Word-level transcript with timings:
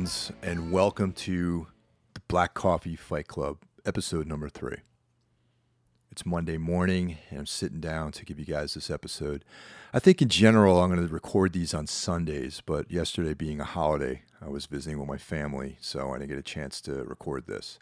fans, 0.00 0.32
and 0.40 0.72
welcome 0.72 1.12
to 1.12 1.66
the 2.14 2.22
Black 2.26 2.54
Coffee 2.54 2.96
Fight 2.96 3.28
Club, 3.28 3.58
episode 3.84 4.26
number 4.26 4.48
three. 4.48 4.78
It's 6.10 6.24
Monday 6.24 6.56
morning, 6.56 7.18
and 7.28 7.40
I'm 7.40 7.46
sitting 7.46 7.80
down 7.80 8.12
to 8.12 8.24
give 8.24 8.38
you 8.38 8.46
guys 8.46 8.72
this 8.72 8.88
episode. 8.88 9.44
I 9.92 9.98
think 9.98 10.22
in 10.22 10.30
general, 10.30 10.80
I'm 10.80 10.90
going 10.90 11.06
to 11.06 11.12
record 11.12 11.52
these 11.52 11.74
on 11.74 11.86
Sundays, 11.86 12.62
but 12.64 12.90
yesterday 12.90 13.34
being 13.34 13.60
a 13.60 13.64
holiday, 13.64 14.22
I 14.40 14.48
was 14.48 14.64
visiting 14.64 14.98
with 14.98 15.08
my 15.08 15.18
family, 15.18 15.76
so 15.82 16.12
I 16.12 16.18
didn't 16.18 16.30
get 16.30 16.38
a 16.38 16.42
chance 16.42 16.80
to 16.82 17.04
record 17.04 17.46
this. 17.46 17.78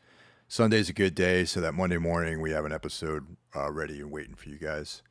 Sunday's 0.49 0.89
a 0.89 0.95
good 0.95 1.15
day, 1.15 1.45
so 1.45 1.61
that 1.61 1.75
Monday 1.75 1.99
morning 1.99 2.41
we 2.41 2.51
have 2.51 2.65
an 2.65 2.73
episode 2.73 3.37
uh, 3.55 3.71
ready 3.71 4.01
and 4.01 4.11
waiting 4.11 4.35
for 4.35 4.49
you 4.49 4.59
guys. 4.59 5.03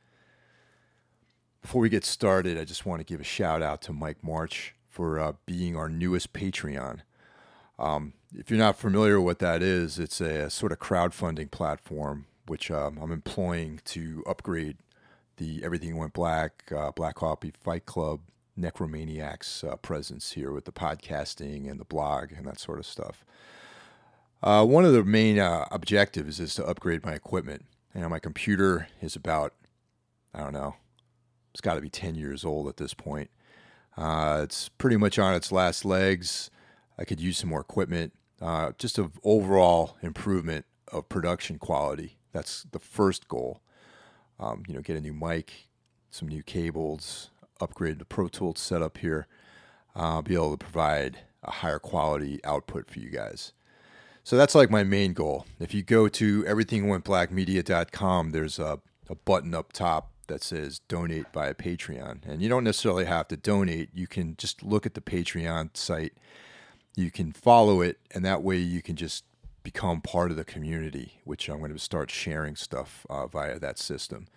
Before 1.62 1.80
we 1.80 1.88
get 1.88 2.04
started, 2.04 2.58
I 2.58 2.64
just 2.64 2.84
want 2.84 3.00
to 3.00 3.04
give 3.04 3.20
a 3.20 3.24
shout 3.24 3.62
out 3.62 3.80
to 3.82 3.94
Mike 3.94 4.22
March 4.22 4.74
for 4.88 5.18
uh, 5.18 5.32
being 5.46 5.76
our 5.76 5.88
newest 5.88 6.32
Patreon. 6.32 7.00
Um, 7.78 8.14
if 8.34 8.50
you're 8.50 8.58
not 8.58 8.76
familiar 8.76 9.20
with 9.20 9.26
what 9.26 9.38
that 9.40 9.62
is, 9.62 9.98
it's 9.98 10.20
a, 10.20 10.44
a 10.44 10.50
sort 10.50 10.72
of 10.72 10.78
crowdfunding 10.78 11.50
platform 11.50 12.26
which 12.48 12.70
um, 12.70 12.98
I'm 13.00 13.12
employing 13.12 13.80
to 13.86 14.24
upgrade 14.26 14.78
the 15.36 15.62
Everything 15.62 15.96
Went 15.96 16.12
Black, 16.12 16.64
uh, 16.74 16.90
Black 16.90 17.16
Coffee 17.16 17.52
Fight 17.62 17.86
Club, 17.86 18.20
Necromaniacs 18.58 19.62
uh, 19.70 19.76
presence 19.76 20.32
here 20.32 20.50
with 20.50 20.64
the 20.64 20.72
podcasting 20.72 21.70
and 21.70 21.78
the 21.78 21.84
blog 21.84 22.32
and 22.32 22.46
that 22.46 22.58
sort 22.58 22.78
of 22.78 22.86
stuff. 22.86 23.24
Uh, 24.42 24.64
one 24.64 24.84
of 24.84 24.92
the 24.92 25.04
main 25.04 25.38
uh, 25.38 25.66
objectives 25.70 26.40
is 26.40 26.54
to 26.56 26.66
upgrade 26.66 27.04
my 27.04 27.12
equipment. 27.12 27.64
You 27.94 28.00
know, 28.00 28.08
my 28.08 28.18
computer 28.18 28.88
is 29.00 29.14
about, 29.14 29.54
I 30.34 30.40
don't 30.40 30.52
know, 30.52 30.74
it's 31.52 31.60
got 31.60 31.74
to 31.74 31.80
be 31.80 31.90
10 31.90 32.14
years 32.14 32.44
old 32.44 32.68
at 32.68 32.76
this 32.76 32.94
point. 32.94 33.30
Uh, 33.98 34.42
it's 34.44 34.68
pretty 34.68 34.96
much 34.96 35.18
on 35.18 35.34
its 35.34 35.50
last 35.50 35.84
legs. 35.84 36.50
I 36.96 37.04
could 37.04 37.20
use 37.20 37.38
some 37.38 37.50
more 37.50 37.60
equipment. 37.60 38.12
Uh, 38.40 38.70
just 38.78 38.96
an 38.96 39.10
overall 39.24 39.96
improvement 40.02 40.66
of 40.92 41.08
production 41.08 41.58
quality. 41.58 42.16
That's 42.32 42.64
the 42.70 42.78
first 42.78 43.26
goal. 43.26 43.60
Um, 44.38 44.62
you 44.68 44.74
know, 44.74 44.80
get 44.80 44.96
a 44.96 45.00
new 45.00 45.12
mic, 45.12 45.68
some 46.10 46.28
new 46.28 46.44
cables, 46.44 47.30
upgrade 47.60 47.98
the 47.98 48.04
Pro 48.04 48.28
Tools 48.28 48.60
setup 48.60 48.98
here. 48.98 49.26
Uh, 49.96 50.22
be 50.22 50.34
able 50.34 50.56
to 50.56 50.64
provide 50.64 51.18
a 51.42 51.50
higher 51.50 51.80
quality 51.80 52.38
output 52.44 52.88
for 52.88 53.00
you 53.00 53.10
guys. 53.10 53.52
So 54.22 54.36
that's 54.36 54.54
like 54.54 54.70
my 54.70 54.84
main 54.84 55.12
goal. 55.12 55.44
If 55.58 55.74
you 55.74 55.82
go 55.82 56.06
to 56.06 56.44
everythingwentblackmedia.com, 56.44 58.30
there's 58.30 58.60
a, 58.60 58.78
a 59.10 59.14
button 59.16 59.54
up 59.54 59.72
top 59.72 60.12
that 60.28 60.42
says 60.42 60.80
donate 60.88 61.26
via 61.32 61.54
Patreon. 61.54 62.26
And 62.26 62.40
you 62.40 62.48
don't 62.48 62.64
necessarily 62.64 63.04
have 63.06 63.28
to 63.28 63.36
donate. 63.36 63.90
You 63.92 64.06
can 64.06 64.36
just 64.36 64.62
look 64.62 64.86
at 64.86 64.94
the 64.94 65.00
Patreon 65.00 65.76
site. 65.76 66.12
You 66.94 67.10
can 67.10 67.32
follow 67.32 67.80
it, 67.80 67.98
and 68.12 68.24
that 68.24 68.42
way 68.42 68.58
you 68.58 68.82
can 68.82 68.96
just 68.96 69.24
become 69.62 70.00
part 70.00 70.30
of 70.30 70.36
the 70.36 70.44
community, 70.44 71.20
which 71.24 71.48
I'm 71.48 71.58
going 71.58 71.72
to 71.72 71.78
start 71.78 72.10
sharing 72.10 72.56
stuff 72.56 73.06
uh, 73.10 73.26
via 73.26 73.58
that 73.58 73.78
system. 73.78 74.28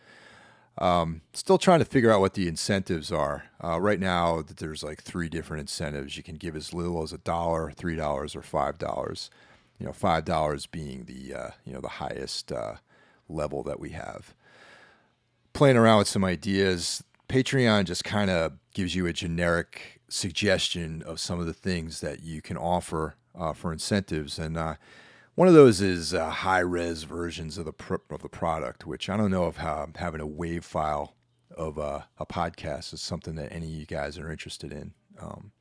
Um, 0.77 1.21
still 1.33 1.57
trying 1.57 1.79
to 1.79 1.85
figure 1.85 2.11
out 2.11 2.21
what 2.21 2.33
the 2.33 2.47
incentives 2.47 3.11
are. 3.11 3.45
Uh, 3.63 3.79
right 3.79 3.99
now, 3.99 4.41
there's 4.41 4.83
like 4.83 5.01
three 5.01 5.29
different 5.29 5.61
incentives. 5.61 6.17
You 6.17 6.23
can 6.23 6.35
give 6.35 6.55
as 6.55 6.73
little 6.73 7.03
as 7.03 7.13
a 7.13 7.17
dollar, 7.17 7.71
three 7.71 7.95
dollars, 7.95 8.35
or 8.35 8.41
five 8.41 8.77
dollars. 8.77 9.29
You 9.79 9.85
know, 9.87 9.93
five 9.93 10.25
dollars 10.25 10.65
being 10.65 11.05
the 11.05 11.33
uh, 11.33 11.49
you 11.65 11.73
know 11.73 11.81
the 11.81 11.87
highest 11.87 12.51
uh, 12.51 12.75
level 13.27 13.63
that 13.63 13.79
we 13.79 13.89
have 13.89 14.33
playing 15.53 15.77
around 15.77 15.99
with 15.99 16.07
some 16.07 16.23
ideas. 16.23 17.03
Patreon 17.29 17.85
just 17.85 18.03
kind 18.03 18.29
of 18.29 18.53
gives 18.73 18.95
you 18.95 19.05
a 19.07 19.13
generic 19.13 20.01
suggestion 20.09 21.01
of 21.03 21.19
some 21.19 21.39
of 21.39 21.45
the 21.45 21.53
things 21.53 22.01
that 22.01 22.21
you 22.23 22.41
can 22.41 22.57
offer 22.57 23.15
uh, 23.33 23.53
for 23.53 23.71
incentives, 23.71 24.37
and 24.37 24.57
uh, 24.57 24.75
one 25.35 25.47
of 25.47 25.53
those 25.53 25.79
is 25.81 26.13
uh, 26.13 26.29
high 26.29 26.59
res 26.59 27.03
versions 27.03 27.57
of 27.57 27.65
the 27.65 27.73
pr- 27.73 27.95
of 28.09 28.21
the 28.21 28.29
product, 28.29 28.85
which 28.85 29.09
I 29.09 29.15
don't 29.15 29.31
know 29.31 29.47
if 29.47 29.55
having 29.55 30.19
a 30.21 30.27
wave 30.27 30.65
file 30.65 31.15
of 31.55 31.79
uh, 31.79 32.01
a 32.17 32.25
podcast 32.25 32.93
is 32.93 33.01
something 33.01 33.35
that 33.35 33.51
any 33.51 33.67
of 33.67 33.73
you 33.73 33.85
guys 33.85 34.17
are 34.17 34.31
interested 34.31 34.71
in. 34.71 34.93
Um, 35.19 35.51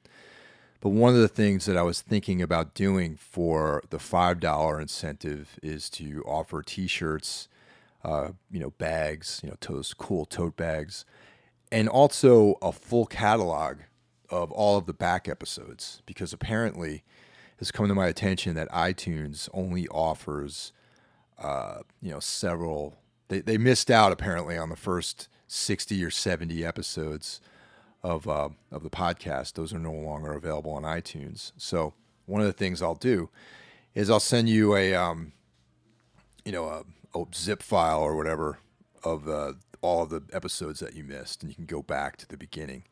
but 0.81 0.91
one 0.91 1.15
of 1.15 1.21
the 1.21 1.29
things 1.29 1.67
that 1.67 1.77
I 1.77 1.83
was 1.83 2.01
thinking 2.01 2.41
about 2.41 2.75
doing 2.75 3.17
for 3.17 3.83
the 3.91 3.99
five 3.99 4.41
dollar 4.41 4.81
incentive 4.81 5.59
is 5.63 5.89
to 5.91 6.23
offer 6.27 6.63
T-shirts 6.63 7.49
uh, 8.05 8.31
you 8.51 8.61
know, 8.61 8.71
bags, 8.71 9.41
you 9.43 9.51
know, 9.51 9.57
those 9.61 9.95
cool 9.95 10.25
tote 10.25 10.57
bags, 10.57 11.05
and 11.71 11.89
also 11.89 12.57
a 12.63 12.73
full 12.73 13.07
catalog 13.07 13.79
of 14.31 14.51
all 14.53 14.79
of 14.79 14.87
the 14.87 14.93
back 14.93 15.29
episodes 15.29 16.03
because 16.07 16.33
apparently 16.33 17.03
it's 17.59 17.71
come 17.71 17.89
to 17.89 17.95
my 17.95 18.07
attention 18.07 18.55
that 18.55 18.71
iTunes 18.71 19.49
only 19.53 19.87
offers, 19.89 20.73
uh, 21.39 21.81
you 22.01 22.11
know, 22.11 22.21
several. 22.21 22.97
They, 23.29 23.41
they 23.41 23.59
missed 23.59 23.91
out 23.91 24.13
apparently 24.13 24.57
on 24.57 24.71
the 24.71 24.77
first 24.77 25.29
60 25.47 26.03
or 26.03 26.11
70 26.11 26.65
episodes 26.65 27.41
of, 28.03 28.27
uh, 28.27 28.49
of 28.73 28.83
the 28.83 28.91
podcast. 28.91 29.55
Those 29.55 29.75
are 29.75 29.79
no 29.79 29.93
longer 29.93 30.33
available 30.33 30.73
on 30.73 30.85
iTunes. 30.85 31.53
So 31.57 31.93
one 32.27 32.41
of 32.41 32.47
the 32.47 32.53
things 32.53 32.81
I'll 32.81 32.95
do 32.95 33.29
is 33.95 34.09
I'll 34.09 34.21
send 34.21 34.49
you 34.49 34.75
a, 34.75 34.95
um, 34.95 35.33
you 36.45 36.53
know, 36.53 36.65
a, 36.67 36.85
a 37.15 37.25
zip 37.35 37.63
file 37.63 38.01
or 38.01 38.17
whatever 38.17 38.59
of 39.03 39.29
uh, 39.29 39.53
all 39.81 40.07
the 40.07 40.23
episodes 40.33 40.81
that 40.81 40.95
you 40.95 41.05
missed, 41.05 41.43
and 41.43 41.51
you 41.51 41.57
can 41.57 41.67
go 41.67 41.83
back 41.83 42.17
to 42.19 42.29
the 42.29 42.37
beginning 42.37 42.85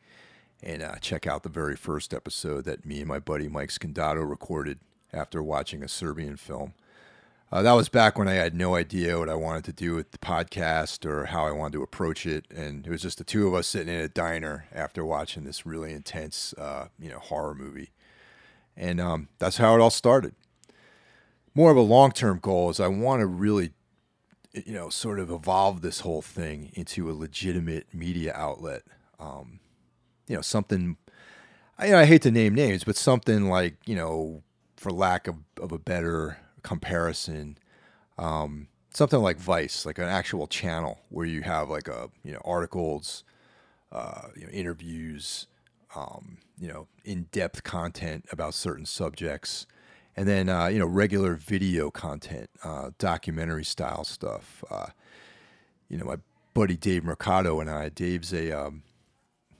and 0.61 0.81
uh, 0.81 0.95
check 0.95 1.25
out 1.25 1.43
the 1.43 1.49
very 1.49 1.75
first 1.75 2.13
episode 2.13 2.65
that 2.65 2.85
me 2.85 2.99
and 2.99 3.07
my 3.07 3.19
buddy 3.19 3.47
Mike 3.47 3.69
Scandato 3.69 4.27
recorded 4.27 4.79
after 5.13 5.41
watching 5.41 5.83
a 5.83 5.87
Serbian 5.87 6.35
film. 6.35 6.73
Uh, 7.51 7.63
that 7.63 7.73
was 7.73 7.89
back 7.89 8.17
when 8.17 8.27
I 8.27 8.33
had 8.33 8.53
no 8.53 8.75
idea 8.75 9.17
what 9.17 9.29
I 9.29 9.33
wanted 9.33 9.63
to 9.65 9.73
do 9.73 9.95
with 9.95 10.11
the 10.11 10.19
podcast 10.19 11.03
or 11.03 11.25
how 11.25 11.47
I 11.47 11.51
wanted 11.51 11.73
to 11.73 11.83
approach 11.83 12.25
it, 12.27 12.45
and 12.55 12.85
it 12.85 12.91
was 12.91 13.01
just 13.01 13.17
the 13.17 13.23
two 13.23 13.47
of 13.47 13.55
us 13.55 13.67
sitting 13.67 13.93
in 13.93 14.01
a 14.01 14.09
diner 14.09 14.65
after 14.71 15.03
watching 15.03 15.45
this 15.45 15.65
really 15.65 15.91
intense, 15.91 16.53
uh, 16.59 16.89
you 16.99 17.09
know, 17.09 17.17
horror 17.17 17.55
movie, 17.55 17.89
and 18.77 19.01
um, 19.01 19.29
that's 19.39 19.57
how 19.57 19.73
it 19.73 19.81
all 19.81 19.89
started. 19.89 20.35
More 21.55 21.71
of 21.71 21.77
a 21.77 21.81
long-term 21.81 22.39
goal 22.39 22.69
is 22.69 22.79
I 22.79 22.87
want 22.87 23.21
to 23.21 23.25
really 23.25 23.71
you 24.53 24.73
know, 24.73 24.89
sort 24.89 25.19
of 25.19 25.29
evolve 25.29 25.81
this 25.81 26.01
whole 26.01 26.21
thing 26.21 26.71
into 26.73 27.09
a 27.09 27.13
legitimate 27.13 27.87
media 27.93 28.33
outlet. 28.35 28.83
Um, 29.19 29.59
you 30.27 30.35
know, 30.35 30.41
something. 30.41 30.97
I, 31.77 31.93
I 31.93 32.05
hate 32.05 32.23
to 32.23 32.31
name 32.31 32.55
names, 32.55 32.83
but 32.83 32.95
something 32.95 33.49
like 33.49 33.75
you 33.85 33.95
know, 33.95 34.43
for 34.75 34.91
lack 34.91 35.27
of, 35.27 35.35
of 35.61 35.71
a 35.71 35.77
better 35.77 36.37
comparison, 36.63 37.57
um, 38.17 38.67
something 38.93 39.21
like 39.21 39.37
Vice, 39.37 39.85
like 39.85 39.97
an 39.97 40.05
actual 40.05 40.47
channel 40.47 40.99
where 41.09 41.25
you 41.25 41.41
have 41.41 41.69
like 41.69 41.87
a 41.87 42.09
you 42.23 42.33
know 42.33 42.41
articles, 42.43 43.23
uh, 43.91 44.29
you 44.35 44.45
know, 44.45 44.51
interviews, 44.51 45.47
um, 45.95 46.37
you 46.59 46.67
know, 46.67 46.87
in 47.05 47.27
depth 47.31 47.63
content 47.63 48.25
about 48.31 48.53
certain 48.53 48.85
subjects 48.85 49.65
and 50.19 50.27
then 50.27 50.49
uh, 50.49 50.67
you 50.67 50.79
know 50.79 50.85
regular 50.85 51.35
video 51.35 51.89
content, 51.89 52.49
uh, 52.61 52.91
documentary 52.97 53.63
style 53.63 54.03
stuff. 54.03 54.65
Uh, 54.69 54.87
you 55.87 55.97
know, 55.97 56.03
my 56.03 56.17
buddy 56.53 56.75
Dave 56.75 57.05
Mercado 57.05 57.61
and 57.61 57.69
I. 57.69 57.87
Dave's 57.87 58.33
a 58.33 58.51
um, 58.51 58.83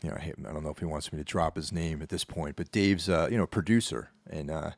you 0.03 0.09
know 0.09 0.17
I 0.17 0.51
don't 0.51 0.63
know 0.63 0.69
if 0.69 0.79
he 0.79 0.85
wants 0.85 1.13
me 1.13 1.17
to 1.17 1.23
drop 1.23 1.55
his 1.55 1.71
name 1.71 2.01
at 2.01 2.09
this 2.09 2.25
point, 2.25 2.57
but 2.57 2.73
Dave's 2.73 3.07
uh, 3.07 3.29
you 3.31 3.37
know 3.37 3.47
producer 3.47 4.09
and 4.29 4.51
uh, 4.51 4.71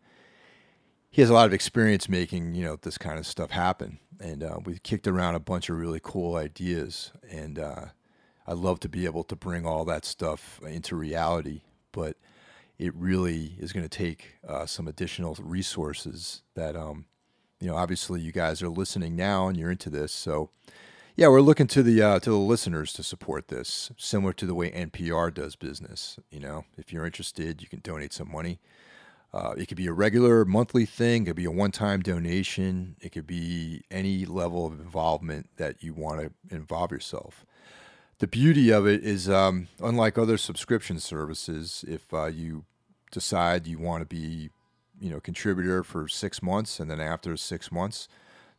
he 1.10 1.24
has 1.24 1.31
a 1.31 1.33
lot 1.33 1.48
of 1.48 1.54
experience 1.54 2.07
making 2.07 2.54
you 2.54 2.63
know 2.63 2.77
this 2.80 3.00
kind 3.00 3.18
of 3.18 3.25
stuff 3.25 3.50
happen. 3.50 3.98
And 4.19 4.44
uh, 4.44 4.60
we 4.63 4.77
kicked 4.77 5.07
around 5.07 5.34
a 5.34 5.39
bunch 5.39 5.68
of 5.68 5.77
really 5.77 6.00
cool 6.04 6.36
ideas, 6.36 7.12
and 7.27 7.57
I'd 7.57 8.57
love 8.57 8.80
to 8.81 8.89
be 8.89 9.06
able 9.06 9.24
to 9.24 9.36
bring 9.36 9.66
all 9.66 9.84
that 9.86 10.06
stuff 10.06 10.62
into 10.63 10.95
reality, 10.95 11.62
but 11.92 12.18
it 12.81 12.95
really 12.95 13.54
is 13.60 13.72
going 13.72 13.88
to 13.88 13.98
take 13.98 14.39
uh, 14.48 14.66
some 14.66 14.88
additional 14.88 15.38
resources 15.39 16.42
that, 16.56 16.75
um, 16.75 17.06
you 17.60 17.68
know, 17.68 17.75
obviously 17.75 18.19
you 18.19 18.31
guys 18.31 18.63
are 18.63 18.69
listening 18.69 19.16
now 19.16 19.48
and 19.48 19.56
you're 19.56 19.69
into 19.69 19.92
this. 19.92 20.12
So, 20.12 20.50
yeah, 21.16 21.28
we're 21.28 21.42
looking 21.42 21.68
to 21.68 21.83
the 21.83 22.01
uh, 22.01 22.19
to 22.22 22.31
the 22.31 22.38
listeners 22.38 22.92
to 22.94 23.04
support 23.04 23.50
this, 23.50 23.92
similar 23.98 24.33
to 24.33 24.48
the 24.48 24.56
way 24.56 24.72
NPR 24.72 25.31
does 25.31 25.56
business. 25.56 26.18
You 26.31 26.39
know, 26.39 26.66
if 26.75 26.92
you're 26.92 27.06
interested, 27.06 27.62
you 27.62 27.68
can 27.68 27.81
donate 27.81 28.13
some 28.13 28.31
money. 28.31 28.60
Uh, 29.31 29.54
it 29.56 29.68
could 29.68 29.77
be 29.77 29.88
a 29.88 29.94
regular 29.94 30.44
monthly 30.44 30.86
thing. 30.86 31.24
It 31.24 31.25
could 31.27 31.36
be 31.36 31.45
a 31.45 31.51
one-time 31.51 32.01
donation. 32.01 32.95
It 33.00 33.12
could 33.12 33.27
be 33.27 33.84
any 33.92 34.25
level 34.25 34.66
of 34.66 34.74
involvement 34.80 35.50
that 35.57 35.84
you 35.84 35.94
want 35.94 36.22
to 36.22 36.56
involve 36.56 36.92
yourself 36.92 37.45
the 38.22 38.27
beauty 38.27 38.69
of 38.69 38.86
it 38.86 39.04
is, 39.04 39.27
um, 39.27 39.68
unlike 39.80 40.16
other 40.16 40.38
subscription 40.38 41.00
services, 41.00 41.84
if 41.88 42.13
uh, 42.13 42.27
you 42.27 42.66
decide 43.12 43.68
you 43.68 43.78
want 43.78 44.02
to 44.02 44.06
be, 44.06 44.50
you 45.00 45.10
know, 45.10 45.19
contributor 45.19 45.84
for 45.84 46.08
six 46.08 46.42
months, 46.42 46.80
and 46.80 46.90
then 46.90 47.00
after 47.00 47.36
six 47.38 47.72
months, 47.72 48.08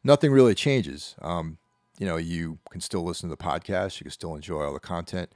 nothing 0.04 0.32
really 0.32 0.54
changes. 0.54 1.16
Um, 1.20 1.58
you 1.98 2.06
know, 2.06 2.16
you 2.16 2.58
can 2.70 2.80
still 2.80 3.04
listen 3.04 3.28
to 3.28 3.36
the 3.36 3.42
podcast, 3.42 4.00
you 4.00 4.04
can 4.04 4.10
still 4.10 4.34
enjoy 4.34 4.62
all 4.62 4.72
the 4.72 4.80
content, 4.80 5.30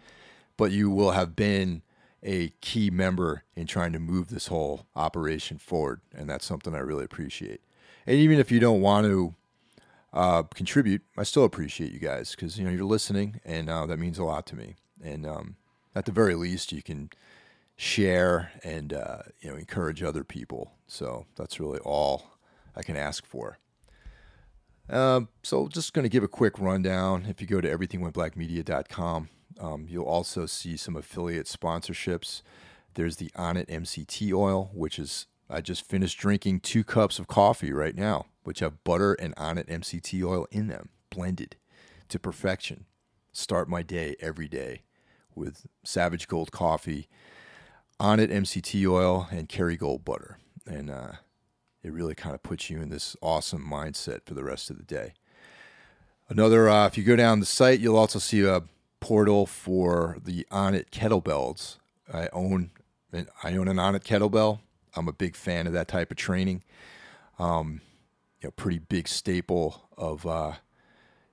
but 0.56 0.72
you 0.72 0.90
will 0.90 1.12
have 1.12 1.36
been 1.36 1.82
a 2.22 2.48
key 2.60 2.90
member 2.90 3.44
in 3.54 3.66
trying 3.66 3.92
to 3.92 4.00
move 4.00 4.28
this 4.28 4.48
whole 4.48 4.86
operation 4.96 5.58
forward, 5.58 6.00
and 6.14 6.28
that's 6.28 6.44
something 6.44 6.74
I 6.74 6.78
really 6.78 7.04
appreciate. 7.04 7.60
And 8.06 8.16
even 8.16 8.38
if 8.38 8.50
you 8.50 8.58
don't 8.58 8.80
want 8.80 9.06
to 9.06 9.34
uh, 10.12 10.42
contribute, 10.54 11.02
I 11.16 11.22
still 11.24 11.44
appreciate 11.44 11.92
you 11.92 11.98
guys 11.98 12.32
because 12.32 12.58
you 12.58 12.64
know 12.64 12.70
you're 12.70 12.84
listening, 12.84 13.40
and 13.44 13.68
uh, 13.68 13.86
that 13.86 13.98
means 13.98 14.18
a 14.18 14.24
lot 14.24 14.46
to 14.46 14.56
me. 14.56 14.76
And 15.02 15.26
um, 15.26 15.56
at 15.94 16.06
the 16.06 16.12
very 16.12 16.34
least, 16.34 16.72
you 16.72 16.82
can 16.82 17.10
share 17.76 18.52
and 18.64 18.92
uh, 18.92 19.18
you 19.40 19.50
know 19.50 19.56
encourage 19.56 20.02
other 20.02 20.24
people. 20.24 20.72
So 20.86 21.26
that's 21.36 21.60
really 21.60 21.78
all 21.80 22.26
I 22.74 22.82
can 22.82 22.96
ask 22.96 23.24
for. 23.26 23.58
Uh, 24.88 25.22
so 25.42 25.68
just 25.68 25.92
going 25.92 26.04
to 26.04 26.08
give 26.08 26.22
a 26.22 26.28
quick 26.28 26.58
rundown. 26.58 27.26
If 27.28 27.40
you 27.40 27.46
go 27.46 27.60
to 27.60 27.68
everythingwentblackmedia.com, 27.68 29.28
um, 29.60 29.86
you'll 29.88 30.04
also 30.04 30.46
see 30.46 30.76
some 30.76 30.96
affiliate 30.96 31.46
sponsorships. 31.46 32.42
There's 32.94 33.16
the 33.16 33.30
Onnit 33.30 33.66
MCT 33.66 34.32
oil, 34.32 34.70
which 34.72 34.98
is 34.98 35.26
I 35.50 35.60
just 35.60 35.84
finished 35.84 36.18
drinking 36.18 36.60
two 36.60 36.84
cups 36.84 37.18
of 37.18 37.26
coffee 37.26 37.72
right 37.72 37.94
now, 37.94 38.26
which 38.44 38.60
have 38.60 38.82
butter 38.84 39.14
and 39.14 39.34
Onnit 39.36 39.68
MCT 39.68 40.24
oil 40.24 40.46
in 40.50 40.68
them, 40.68 40.90
blended 41.10 41.56
to 42.08 42.18
perfection. 42.18 42.86
Start 43.32 43.68
my 43.68 43.82
day 43.82 44.16
every 44.20 44.48
day 44.48 44.82
with 45.34 45.66
Savage 45.84 46.26
Gold 46.26 46.50
coffee, 46.52 47.08
Onnit 48.00 48.30
MCT 48.30 48.86
oil, 48.88 49.28
and 49.30 49.48
Kerrygold 49.48 50.04
butter. 50.04 50.38
And 50.66 50.90
uh, 50.90 51.12
it 51.82 51.92
really 51.92 52.14
kind 52.14 52.34
of 52.34 52.42
puts 52.42 52.68
you 52.68 52.80
in 52.80 52.90
this 52.90 53.16
awesome 53.22 53.64
mindset 53.64 54.20
for 54.26 54.34
the 54.34 54.44
rest 54.44 54.70
of 54.70 54.76
the 54.76 54.82
day. 54.82 55.14
Another, 56.28 56.68
uh, 56.68 56.86
if 56.86 56.98
you 56.98 57.04
go 57.04 57.16
down 57.16 57.40
the 57.40 57.46
site, 57.46 57.80
you'll 57.80 57.96
also 57.96 58.18
see 58.18 58.44
a 58.44 58.62
portal 59.00 59.46
for 59.46 60.18
the 60.22 60.46
Onnit 60.50 60.90
kettlebells. 60.90 61.78
I 62.12 62.28
own, 62.32 62.70
I 63.42 63.56
own 63.56 63.68
an 63.68 63.76
Onnit 63.76 64.02
kettlebell. 64.02 64.60
I'm 64.96 65.08
a 65.08 65.12
big 65.12 65.36
fan 65.36 65.66
of 65.66 65.72
that 65.74 65.88
type 65.88 66.10
of 66.10 66.16
training. 66.16 66.64
Um, 67.38 67.80
you 68.40 68.48
know, 68.48 68.50
pretty 68.50 68.78
big 68.78 69.08
staple 69.08 69.88
of 69.96 70.26
uh, 70.26 70.54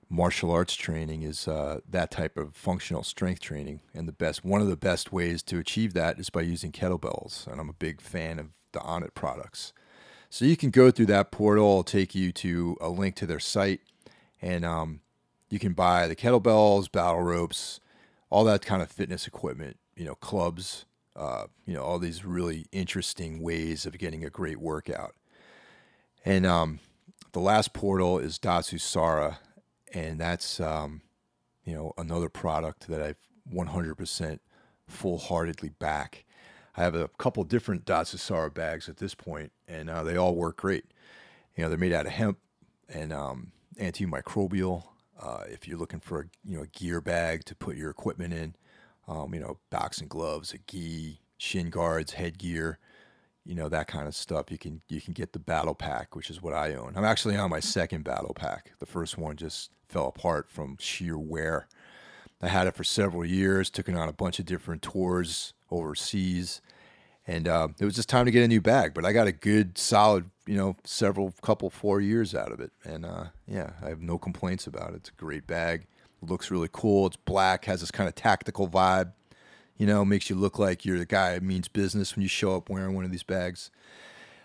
martial 0.08 0.50
arts 0.50 0.74
training 0.74 1.22
is 1.22 1.48
uh, 1.48 1.80
that 1.88 2.10
type 2.10 2.36
of 2.36 2.54
functional 2.54 3.02
strength 3.02 3.40
training, 3.40 3.80
and 3.92 4.06
the 4.08 4.12
best 4.12 4.44
one 4.44 4.60
of 4.60 4.68
the 4.68 4.76
best 4.76 5.12
ways 5.12 5.42
to 5.44 5.58
achieve 5.58 5.94
that 5.94 6.18
is 6.18 6.30
by 6.30 6.42
using 6.42 6.72
kettlebells. 6.72 7.46
And 7.46 7.60
I'm 7.60 7.68
a 7.68 7.74
big 7.74 8.00
fan 8.00 8.38
of 8.38 8.48
the 8.72 8.80
Onnit 8.80 9.14
products. 9.14 9.72
So 10.30 10.44
you 10.44 10.56
can 10.56 10.70
go 10.70 10.90
through 10.90 11.06
that 11.06 11.30
portal. 11.30 11.64
It'll 11.64 11.84
take 11.84 12.14
you 12.14 12.32
to 12.32 12.76
a 12.80 12.88
link 12.88 13.14
to 13.16 13.26
their 13.26 13.40
site, 13.40 13.80
and 14.42 14.64
um, 14.64 15.00
you 15.48 15.58
can 15.58 15.72
buy 15.72 16.08
the 16.08 16.16
kettlebells, 16.16 16.90
battle 16.90 17.22
ropes, 17.22 17.80
all 18.30 18.44
that 18.44 18.64
kind 18.64 18.82
of 18.82 18.90
fitness 18.90 19.26
equipment. 19.26 19.78
You 19.96 20.06
know, 20.06 20.14
clubs. 20.14 20.86
Uh, 21.16 21.44
you 21.64 21.72
know, 21.72 21.84
all 21.84 22.00
these 22.00 22.24
really 22.24 22.66
interesting 22.72 23.40
ways 23.40 23.86
of 23.86 23.96
getting 23.98 24.24
a 24.24 24.30
great 24.30 24.58
workout. 24.58 25.14
And 26.24 26.44
um, 26.44 26.80
the 27.30 27.38
last 27.38 27.72
portal 27.72 28.18
is 28.18 28.36
Datsusara, 28.36 29.36
and 29.94 30.18
that's 30.20 30.60
um, 30.60 31.00
you 31.64 31.74
know 31.74 31.92
another 31.96 32.28
product 32.28 32.88
that 32.88 33.00
I've 33.00 33.16
100% 33.52 34.38
full-heartedly 34.88 35.70
back. 35.78 36.24
I 36.76 36.82
have 36.82 36.94
a 36.94 37.08
couple 37.18 37.44
different 37.44 37.84
Datsusara 37.84 38.52
bags 38.52 38.88
at 38.88 38.96
this 38.96 39.14
point, 39.14 39.52
and 39.68 39.88
uh, 39.88 40.02
they 40.02 40.16
all 40.16 40.34
work 40.34 40.56
great. 40.56 40.86
You 41.56 41.62
know, 41.62 41.68
they're 41.68 41.78
made 41.78 41.92
out 41.92 42.06
of 42.06 42.12
hemp 42.12 42.38
and 42.88 43.12
um, 43.12 43.52
antimicrobial. 43.78 44.84
Uh, 45.20 45.44
if 45.48 45.68
you're 45.68 45.78
looking 45.78 46.00
for 46.00 46.20
a 46.20 46.24
you 46.44 46.56
know 46.56 46.64
a 46.64 46.66
gear 46.66 47.00
bag 47.00 47.44
to 47.44 47.54
put 47.54 47.76
your 47.76 47.90
equipment 47.90 48.34
in, 48.34 48.56
um, 49.06 49.32
you 49.32 49.40
know, 49.40 49.58
boxing 49.70 50.08
gloves, 50.08 50.52
a 50.52 50.58
gi, 50.66 51.20
shin 51.38 51.70
guards, 51.70 52.14
headgear, 52.14 52.78
you 53.44 53.54
know 53.54 53.68
that 53.68 53.86
kind 53.86 54.08
of 54.08 54.14
stuff. 54.14 54.50
You 54.50 54.58
can 54.58 54.80
you 54.88 55.00
can 55.00 55.12
get 55.12 55.32
the 55.32 55.38
battle 55.38 55.74
pack, 55.74 56.16
which 56.16 56.30
is 56.30 56.42
what 56.42 56.54
I 56.54 56.74
own. 56.74 56.94
I'm 56.96 57.04
actually 57.04 57.36
on 57.36 57.50
my 57.50 57.60
second 57.60 58.04
battle 58.04 58.34
pack. 58.34 58.72
The 58.78 58.86
first 58.86 59.18
one 59.18 59.36
just 59.36 59.70
fell 59.88 60.06
apart 60.06 60.50
from 60.50 60.76
sheer 60.80 61.18
wear. 61.18 61.68
I 62.42 62.48
had 62.48 62.66
it 62.66 62.74
for 62.74 62.84
several 62.84 63.24
years, 63.24 63.70
took 63.70 63.88
it 63.88 63.96
on 63.96 64.08
a 64.08 64.12
bunch 64.12 64.38
of 64.38 64.44
different 64.44 64.82
tours 64.82 65.54
overseas, 65.70 66.60
and 67.26 67.48
uh, 67.48 67.68
it 67.78 67.84
was 67.84 67.94
just 67.94 68.08
time 68.08 68.26
to 68.26 68.30
get 68.30 68.42
a 68.42 68.48
new 68.48 68.60
bag. 68.60 68.92
But 68.92 69.04
I 69.04 69.12
got 69.12 69.26
a 69.26 69.32
good, 69.32 69.78
solid, 69.78 70.30
you 70.46 70.56
know, 70.56 70.76
several, 70.84 71.32
couple, 71.42 71.70
four 71.70 72.00
years 72.00 72.34
out 72.34 72.52
of 72.52 72.60
it, 72.60 72.72
and 72.84 73.06
uh, 73.06 73.24
yeah, 73.46 73.70
I 73.82 73.88
have 73.88 74.02
no 74.02 74.18
complaints 74.18 74.66
about 74.66 74.90
it. 74.90 74.96
It's 74.96 75.08
a 75.08 75.12
great 75.12 75.46
bag. 75.46 75.86
It 76.22 76.28
looks 76.28 76.50
really 76.50 76.68
cool. 76.72 77.06
It's 77.06 77.16
black, 77.16 77.64
has 77.66 77.80
this 77.80 77.90
kind 77.90 78.08
of 78.08 78.14
tactical 78.14 78.68
vibe. 78.68 79.12
You 79.76 79.86
know, 79.86 80.04
makes 80.04 80.30
you 80.30 80.36
look 80.36 80.58
like 80.58 80.84
you're 80.84 80.98
the 80.98 81.06
guy 81.06 81.34
who 81.34 81.40
means 81.40 81.68
business 81.68 82.14
when 82.14 82.22
you 82.22 82.28
show 82.28 82.56
up 82.56 82.68
wearing 82.68 82.94
one 82.94 83.04
of 83.04 83.10
these 83.10 83.24
bags. 83.24 83.70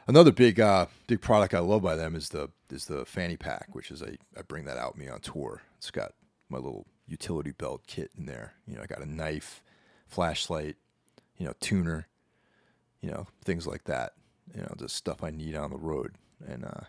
Another 0.08 0.32
big, 0.32 0.60
uh, 0.60 0.88
big 1.06 1.22
product 1.22 1.54
I 1.54 1.60
love 1.60 1.84
by 1.84 1.96
them 1.96 2.16
is 2.16 2.30
the 2.30 2.50
is 2.72 2.86
the 2.86 3.06
fanny 3.06 3.38
pack, 3.38 3.68
which 3.74 3.92
is 3.92 4.02
a 4.02 4.18
I 4.38 4.42
bring 4.48 4.66
that 4.66 4.78
out 4.78 4.98
me 4.98 5.08
on 5.08 5.20
tour. 5.20 5.62
It's 5.78 5.92
got 5.92 6.14
my 6.50 6.58
little 6.58 6.88
utility 7.08 7.52
belt 7.52 7.84
kit 7.86 8.12
in 8.18 8.26
there. 8.26 8.54
You 8.68 8.76
know, 8.76 8.82
I 8.82 8.88
got 8.88 9.02
a 9.02 9.06
knife, 9.06 9.62
flashlight, 10.08 10.78
you 11.38 11.46
know, 11.46 11.54
tuner, 11.60 12.08
you 13.02 13.12
know, 13.12 13.28
things 13.44 13.68
like 13.68 13.84
that. 13.86 14.14
You 14.56 14.62
know, 14.62 14.74
just 14.80 14.96
stuff 14.96 15.24
I 15.24 15.30
need 15.30 15.56
on 15.56 15.70
the 15.70 15.78
road. 15.78 16.16
And 16.48 16.66
uh, 16.66 16.86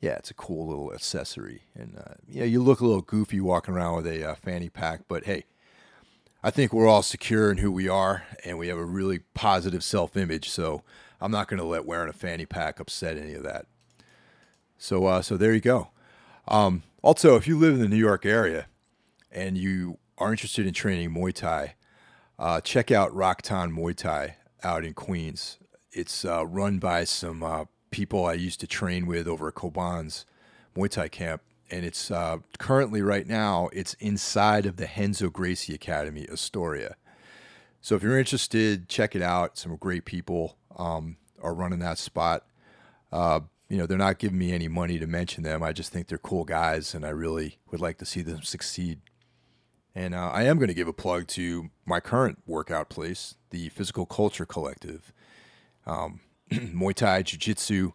yeah, 0.00 0.14
it's 0.14 0.30
a 0.30 0.34
cool 0.34 0.66
little 0.66 0.92
accessory. 0.92 1.62
And 1.74 1.96
uh, 1.96 2.14
yeah, 2.28 2.44
you 2.44 2.62
look 2.62 2.80
a 2.80 2.86
little 2.86 3.02
goofy 3.02 3.40
walking 3.40 3.74
around 3.74 3.96
with 3.96 4.06
a 4.06 4.30
uh, 4.30 4.34
fanny 4.34 4.68
pack, 4.68 5.02
but 5.08 5.24
hey, 5.24 5.44
I 6.46 6.50
think 6.50 6.72
we're 6.72 6.86
all 6.86 7.02
secure 7.02 7.50
in 7.50 7.58
who 7.58 7.72
we 7.72 7.88
are, 7.88 8.22
and 8.44 8.56
we 8.56 8.68
have 8.68 8.78
a 8.78 8.84
really 8.84 9.18
positive 9.34 9.82
self-image. 9.82 10.48
So 10.48 10.84
I'm 11.20 11.32
not 11.32 11.48
going 11.48 11.58
to 11.58 11.66
let 11.66 11.84
wearing 11.84 12.08
a 12.08 12.12
fanny 12.12 12.46
pack 12.46 12.78
upset 12.78 13.16
any 13.16 13.34
of 13.34 13.42
that. 13.42 13.66
So, 14.78 15.06
uh, 15.06 15.22
so 15.22 15.36
there 15.36 15.52
you 15.52 15.60
go. 15.60 15.88
Um, 16.46 16.84
also, 17.02 17.34
if 17.34 17.48
you 17.48 17.58
live 17.58 17.74
in 17.74 17.80
the 17.80 17.88
New 17.88 17.96
York 17.96 18.24
area 18.24 18.66
and 19.32 19.58
you 19.58 19.98
are 20.18 20.30
interested 20.30 20.68
in 20.68 20.72
training 20.72 21.10
Muay 21.10 21.32
Thai, 21.32 21.74
uh, 22.38 22.60
check 22.60 22.92
out 22.92 23.10
Rockton 23.10 23.76
Muay 23.76 23.96
Thai 23.96 24.36
out 24.62 24.84
in 24.84 24.94
Queens. 24.94 25.58
It's 25.90 26.24
uh, 26.24 26.46
run 26.46 26.78
by 26.78 27.02
some 27.02 27.42
uh, 27.42 27.64
people 27.90 28.24
I 28.24 28.34
used 28.34 28.60
to 28.60 28.68
train 28.68 29.06
with 29.06 29.26
over 29.26 29.48
at 29.48 29.54
Koban's 29.54 30.24
Muay 30.76 30.90
Thai 30.90 31.08
camp, 31.08 31.42
and 31.70 31.84
it's 31.84 32.10
uh, 32.10 32.38
currently 32.58 33.02
right 33.02 33.26
now 33.26 33.68
it's 33.72 33.94
inside 33.94 34.66
of 34.66 34.76
the 34.76 34.88
Renzo 34.96 35.30
Gracie 35.30 35.74
Academy, 35.74 36.26
Astoria. 36.30 36.96
So 37.80 37.94
if 37.94 38.02
you're 38.02 38.18
interested, 38.18 38.88
check 38.88 39.14
it 39.14 39.22
out. 39.22 39.58
Some 39.58 39.76
great 39.76 40.04
people 40.04 40.56
um, 40.76 41.16
are 41.42 41.54
running 41.54 41.78
that 41.80 41.98
spot. 41.98 42.44
Uh, 43.12 43.40
you 43.68 43.76
know, 43.76 43.86
they're 43.86 43.98
not 43.98 44.18
giving 44.18 44.38
me 44.38 44.52
any 44.52 44.68
money 44.68 44.98
to 44.98 45.06
mention 45.06 45.42
them. 45.42 45.62
I 45.62 45.72
just 45.72 45.92
think 45.92 46.08
they're 46.08 46.18
cool 46.18 46.44
guys, 46.44 46.94
and 46.94 47.04
I 47.04 47.10
really 47.10 47.58
would 47.70 47.80
like 47.80 47.98
to 47.98 48.04
see 48.04 48.22
them 48.22 48.42
succeed. 48.42 49.00
And 49.94 50.14
uh, 50.14 50.30
I 50.32 50.42
am 50.42 50.58
going 50.58 50.68
to 50.68 50.74
give 50.74 50.88
a 50.88 50.92
plug 50.92 51.26
to 51.28 51.70
my 51.84 52.00
current 52.00 52.38
workout 52.46 52.88
place, 52.88 53.36
the 53.50 53.68
Physical 53.70 54.04
Culture 54.04 54.44
Collective. 54.44 55.12
Um, 55.86 56.20
Muay 56.50 56.94
Thai, 56.94 57.22
Jiu 57.22 57.38
Jitsu, 57.38 57.92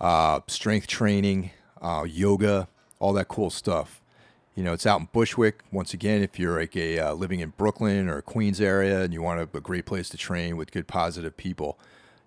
uh, 0.00 0.40
strength 0.48 0.86
training, 0.86 1.50
uh, 1.80 2.04
yoga, 2.06 2.68
all 3.00 3.12
that 3.14 3.26
cool 3.26 3.50
stuff. 3.50 4.00
You 4.54 4.62
know, 4.62 4.72
it's 4.72 4.86
out 4.86 5.00
in 5.00 5.08
Bushwick. 5.12 5.60
Once 5.72 5.94
again, 5.94 6.22
if 6.22 6.38
you're 6.38 6.60
like 6.60 6.76
a 6.76 6.98
uh, 6.98 7.14
living 7.14 7.40
in 7.40 7.50
Brooklyn 7.56 8.08
or 8.08 8.20
Queens 8.22 8.60
area 8.60 9.02
and 9.02 9.12
you 9.12 9.22
want 9.22 9.40
a, 9.40 9.56
a 9.56 9.60
great 9.60 9.86
place 9.86 10.08
to 10.10 10.16
train 10.16 10.56
with 10.56 10.70
good, 10.70 10.86
positive 10.86 11.36
people, 11.36 11.78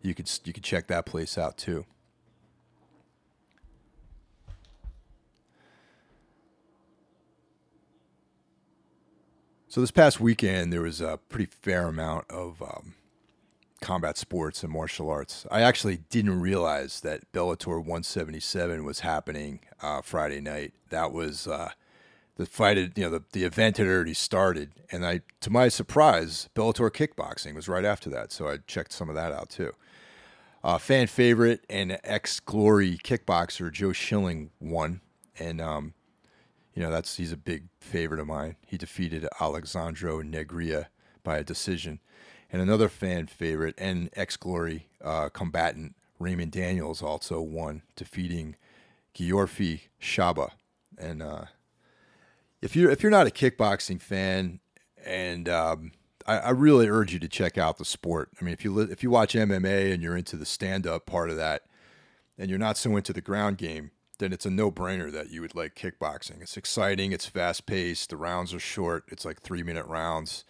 you 0.01 0.13
could 0.13 0.29
you 0.43 0.51
could 0.51 0.63
check 0.63 0.87
that 0.87 1.05
place 1.05 1.37
out 1.37 1.57
too. 1.57 1.85
So 9.67 9.81
this 9.81 9.91
past 9.91 10.19
weekend, 10.19 10.71
there 10.71 10.81
was 10.81 11.01
a 11.01 11.17
pretty 11.29 11.47
fair 11.47 11.87
amount 11.87 12.29
of 12.29 12.61
um, 12.61 12.93
combat 13.83 14.17
sports 14.17 14.63
and 14.63 14.71
martial 14.71 15.09
arts. 15.09 15.45
I 15.51 15.61
actually 15.61 15.97
didn't 16.09 16.39
realize 16.39 17.01
that 17.01 17.29
Bellator 17.33 17.77
177 17.77 18.85
was 18.85 19.01
happening 19.01 19.59
uh, 19.81 20.01
Friday 20.01 20.39
night. 20.39 20.73
That 20.89 21.11
was 21.11 21.47
uh, 21.47 21.71
the 22.37 22.45
fight. 22.45 22.77
Had, 22.77 22.97
you 22.97 23.03
know, 23.03 23.09
the, 23.09 23.23
the 23.33 23.43
event 23.43 23.77
had 23.77 23.87
already 23.87 24.13
started, 24.13 24.71
and 24.89 25.05
I, 25.05 25.19
to 25.41 25.49
my 25.49 25.67
surprise, 25.67 26.49
Bellator 26.55 26.89
kickboxing 26.89 27.53
was 27.55 27.67
right 27.67 27.83
after 27.83 28.09
that. 28.09 28.31
So 28.31 28.47
I 28.47 28.59
checked 28.65 28.93
some 28.93 29.09
of 29.09 29.15
that 29.15 29.33
out 29.33 29.49
too. 29.49 29.73
Uh, 30.63 30.77
fan 30.77 31.07
favorite 31.07 31.65
and 31.69 31.99
ex 32.05 32.39
Glory 32.39 32.97
kickboxer 33.03 33.69
Joe 33.69 33.91
Schilling 33.91 34.51
won, 34.61 35.01
and 35.37 35.59
um, 35.59 35.93
you 36.73 36.81
know, 36.81 36.89
that's 36.89 37.17
he's 37.17 37.33
a 37.33 37.37
big 37.37 37.65
favorite 37.81 38.21
of 38.21 38.27
mine. 38.27 38.55
He 38.65 38.77
defeated 38.77 39.27
Alexandru 39.41 40.23
Negrea 40.23 40.85
by 41.21 41.37
a 41.37 41.43
decision. 41.43 41.99
And 42.53 42.61
another 42.61 42.87
fan 42.87 43.25
favorite 43.25 43.73
and 43.79 44.11
ex 44.13 44.37
glory 44.37 44.87
uh, 45.03 45.29
combatant, 45.29 45.95
Raymond 46.19 46.51
Daniels, 46.51 47.01
also 47.01 47.41
won, 47.41 47.81
defeating 47.95 48.55
Giorfi 49.15 49.81
Shaba. 49.99 50.51
And 50.97 51.23
uh, 51.23 51.45
if 52.61 52.75
you're 52.75 52.91
if 52.91 53.01
you're 53.01 53.09
not 53.09 53.25
a 53.25 53.31
kickboxing 53.31 53.99
fan, 53.99 54.59
and 55.03 55.49
um, 55.49 55.93
I, 56.27 56.37
I 56.37 56.49
really 56.51 56.87
urge 56.87 57.11
you 57.11 57.19
to 57.19 57.27
check 57.27 57.57
out 57.57 57.77
the 57.77 57.85
sport. 57.85 58.29
I 58.39 58.45
mean, 58.45 58.53
if 58.53 58.63
you 58.63 58.71
li- 58.71 58.91
if 58.91 59.01
you 59.01 59.09
watch 59.09 59.33
MMA 59.33 59.91
and 59.91 60.03
you're 60.03 60.15
into 60.15 60.37
the 60.37 60.45
stand 60.45 60.85
up 60.85 61.07
part 61.07 61.31
of 61.31 61.37
that, 61.37 61.63
and 62.37 62.51
you're 62.51 62.59
not 62.59 62.77
so 62.77 62.95
into 62.95 63.13
the 63.13 63.21
ground 63.21 63.57
game, 63.57 63.89
then 64.19 64.31
it's 64.31 64.45
a 64.45 64.51
no 64.51 64.71
brainer 64.71 65.11
that 65.11 65.31
you 65.31 65.41
would 65.41 65.55
like 65.55 65.73
kickboxing. 65.73 66.43
It's 66.43 66.55
exciting, 66.55 67.11
it's 67.13 67.25
fast 67.25 67.65
paced, 67.65 68.11
the 68.11 68.17
rounds 68.17 68.53
are 68.53 68.59
short, 68.59 69.05
it's 69.07 69.25
like 69.25 69.41
three 69.41 69.63
minute 69.63 69.87
rounds. 69.87 70.45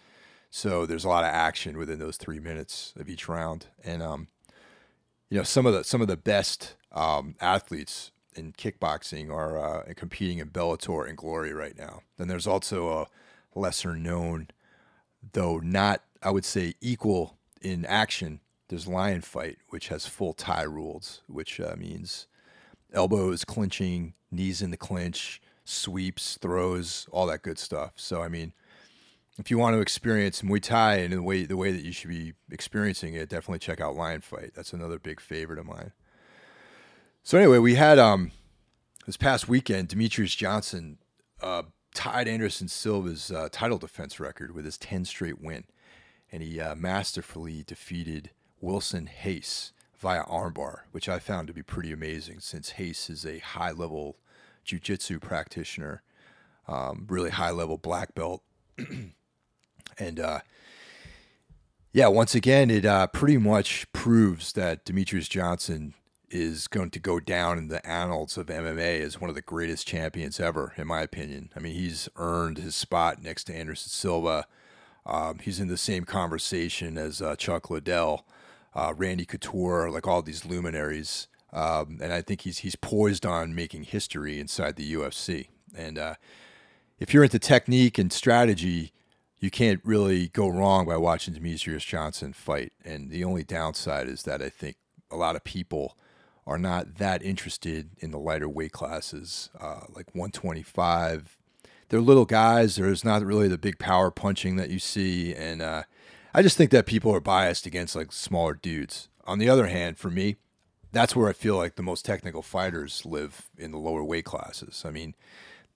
So 0.56 0.86
there's 0.86 1.04
a 1.04 1.08
lot 1.08 1.24
of 1.24 1.30
action 1.30 1.76
within 1.76 1.98
those 1.98 2.16
three 2.16 2.38
minutes 2.38 2.94
of 2.96 3.08
each 3.08 3.28
round. 3.28 3.66
And 3.82 4.00
um, 4.00 4.28
you 5.28 5.36
know, 5.36 5.42
some 5.42 5.66
of 5.66 5.72
the 5.72 5.82
some 5.82 6.00
of 6.00 6.06
the 6.06 6.16
best 6.16 6.76
um, 6.92 7.34
athletes 7.40 8.12
in 8.36 8.52
kickboxing 8.52 9.32
are 9.32 9.58
uh, 9.58 9.82
competing 9.96 10.38
in 10.38 10.50
Bellator 10.50 11.08
and 11.08 11.18
Glory 11.18 11.52
right 11.52 11.76
now. 11.76 12.02
Then 12.18 12.28
there's 12.28 12.46
also 12.46 12.88
a 12.88 13.58
lesser 13.58 13.96
known, 13.96 14.46
though 15.32 15.58
not 15.58 16.02
I 16.22 16.30
would 16.30 16.44
say 16.44 16.74
equal 16.80 17.36
in 17.60 17.84
action. 17.84 18.38
There's 18.68 18.86
Lion 18.86 19.22
Fight, 19.22 19.58
which 19.70 19.88
has 19.88 20.06
full 20.06 20.34
Thai 20.34 20.62
rules, 20.62 21.22
which 21.26 21.58
uh, 21.58 21.74
means 21.76 22.28
elbows, 22.92 23.44
clinching, 23.44 24.14
knees 24.30 24.62
in 24.62 24.70
the 24.70 24.76
clinch, 24.76 25.42
sweeps, 25.64 26.38
throws, 26.40 27.08
all 27.10 27.26
that 27.26 27.42
good 27.42 27.58
stuff. 27.58 27.94
So 27.96 28.22
I 28.22 28.28
mean, 28.28 28.52
if 29.38 29.50
you 29.50 29.58
want 29.58 29.74
to 29.74 29.80
experience 29.80 30.42
Muay 30.42 30.62
Thai 30.62 30.96
in 30.96 31.10
the 31.10 31.22
way 31.22 31.44
the 31.44 31.56
way 31.56 31.72
that 31.72 31.84
you 31.84 31.92
should 31.92 32.10
be 32.10 32.34
experiencing 32.50 33.14
it, 33.14 33.28
definitely 33.28 33.58
check 33.58 33.80
out 33.80 33.96
Lion 33.96 34.20
Fight. 34.20 34.52
That's 34.54 34.72
another 34.72 34.98
big 34.98 35.20
favorite 35.20 35.58
of 35.58 35.66
mine. 35.66 35.92
So 37.22 37.38
anyway, 37.38 37.58
we 37.58 37.74
had 37.74 37.98
um 37.98 38.32
this 39.06 39.16
past 39.16 39.48
weekend, 39.48 39.88
Demetrious 39.88 40.36
Johnson 40.36 40.98
uh, 41.42 41.64
tied 41.94 42.26
Anderson 42.26 42.68
Silva's 42.68 43.30
uh, 43.30 43.48
title 43.52 43.78
defense 43.78 44.18
record 44.18 44.54
with 44.54 44.64
his 44.64 44.78
10 44.78 45.04
straight 45.04 45.40
win, 45.40 45.64
and 46.32 46.42
he 46.42 46.60
uh, 46.60 46.74
masterfully 46.74 47.62
defeated 47.66 48.30
Wilson 48.60 49.10
Reis 49.24 49.72
via 49.98 50.24
armbar, 50.24 50.80
which 50.92 51.08
I 51.08 51.18
found 51.18 51.48
to 51.48 51.54
be 51.54 51.62
pretty 51.62 51.92
amazing 51.92 52.40
since 52.40 52.74
Reis 52.78 53.10
is 53.10 53.26
a 53.26 53.38
high 53.38 53.72
level 53.72 54.16
jiu-jitsu 54.64 55.20
practitioner, 55.20 56.02
um, 56.66 57.06
really 57.08 57.30
high 57.30 57.50
level 57.50 57.76
black 57.76 58.14
belt. 58.14 58.42
and 59.98 60.20
uh, 60.20 60.40
yeah, 61.92 62.08
once 62.08 62.34
again, 62.34 62.70
it 62.70 62.84
uh, 62.84 63.06
pretty 63.06 63.38
much 63.38 63.90
proves 63.92 64.52
that 64.54 64.84
Demetrious 64.84 65.28
Johnson 65.28 65.94
is 66.28 66.66
going 66.66 66.90
to 66.90 66.98
go 66.98 67.20
down 67.20 67.56
in 67.56 67.68
the 67.68 67.86
annals 67.86 68.36
of 68.36 68.46
MMA 68.46 69.00
as 69.00 69.20
one 69.20 69.30
of 69.30 69.36
the 69.36 69.42
greatest 69.42 69.86
champions 69.86 70.40
ever, 70.40 70.72
in 70.76 70.88
my 70.88 71.02
opinion. 71.02 71.50
I 71.56 71.60
mean, 71.60 71.74
he's 71.74 72.08
earned 72.16 72.58
his 72.58 72.74
spot 72.74 73.22
next 73.22 73.44
to 73.44 73.54
Anderson 73.54 73.90
Silva. 73.90 74.46
Um, 75.06 75.38
he's 75.38 75.60
in 75.60 75.68
the 75.68 75.76
same 75.76 76.04
conversation 76.04 76.98
as 76.98 77.22
uh, 77.22 77.36
Chuck 77.36 77.70
Liddell, 77.70 78.26
uh, 78.74 78.92
Randy 78.96 79.24
Couture, 79.24 79.88
like 79.90 80.08
all 80.08 80.22
these 80.22 80.44
luminaries. 80.44 81.28
Um, 81.52 81.98
and 82.02 82.12
I 82.12 82.20
think 82.20 82.40
he's 82.40 82.58
he's 82.58 82.74
poised 82.74 83.24
on 83.24 83.54
making 83.54 83.84
history 83.84 84.40
inside 84.40 84.74
the 84.74 84.92
UFC. 84.94 85.48
And 85.76 85.96
uh, 85.96 86.14
if 86.98 87.14
you're 87.14 87.22
into 87.22 87.38
technique 87.38 87.98
and 87.98 88.12
strategy, 88.12 88.92
you 89.44 89.50
can't 89.50 89.82
really 89.84 90.28
go 90.28 90.48
wrong 90.48 90.86
by 90.86 90.96
watching 90.96 91.34
Demetrious 91.34 91.86
Johnson 91.86 92.32
fight. 92.32 92.72
And 92.82 93.10
the 93.10 93.24
only 93.24 93.44
downside 93.44 94.08
is 94.08 94.22
that 94.22 94.40
I 94.40 94.48
think 94.48 94.76
a 95.10 95.16
lot 95.16 95.36
of 95.36 95.44
people 95.44 95.98
are 96.46 96.56
not 96.56 96.94
that 96.94 97.22
interested 97.22 97.90
in 97.98 98.10
the 98.10 98.18
lighter 98.18 98.48
weight 98.48 98.72
classes, 98.72 99.50
uh, 99.60 99.82
like 99.90 100.06
125. 100.14 101.36
They're 101.90 102.00
little 102.00 102.24
guys. 102.24 102.76
There's 102.76 103.04
not 103.04 103.22
really 103.22 103.48
the 103.48 103.58
big 103.58 103.78
power 103.78 104.10
punching 104.10 104.56
that 104.56 104.70
you 104.70 104.78
see, 104.78 105.34
and 105.34 105.60
uh, 105.60 105.82
I 106.32 106.40
just 106.40 106.56
think 106.56 106.70
that 106.70 106.86
people 106.86 107.14
are 107.14 107.20
biased 107.20 107.66
against 107.66 107.94
like 107.94 108.12
smaller 108.12 108.54
dudes. 108.54 109.10
On 109.26 109.38
the 109.38 109.50
other 109.50 109.66
hand, 109.66 109.98
for 109.98 110.10
me, 110.10 110.36
that's 110.90 111.14
where 111.14 111.28
I 111.28 111.34
feel 111.34 111.56
like 111.56 111.76
the 111.76 111.82
most 111.82 112.06
technical 112.06 112.40
fighters 112.40 113.04
live 113.04 113.50
in 113.58 113.72
the 113.72 113.78
lower 113.78 114.02
weight 114.02 114.24
classes. 114.24 114.84
I 114.86 114.90
mean, 114.90 115.14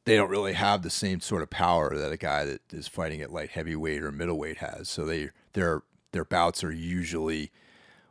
they 0.08 0.16
don't 0.16 0.30
really 0.30 0.54
have 0.54 0.82
the 0.82 0.90
same 0.90 1.20
sort 1.20 1.42
of 1.42 1.50
power 1.50 1.94
that 1.94 2.12
a 2.12 2.16
guy 2.16 2.44
that 2.44 2.72
is 2.72 2.88
fighting 2.88 3.20
at 3.20 3.32
light 3.32 3.50
heavyweight 3.50 4.02
or 4.02 4.10
middleweight 4.10 4.58
has. 4.58 4.88
So 4.88 5.04
they 5.04 5.30
their 5.52 5.82
their 6.12 6.24
bouts 6.24 6.64
are 6.64 6.72
usually 6.72 7.50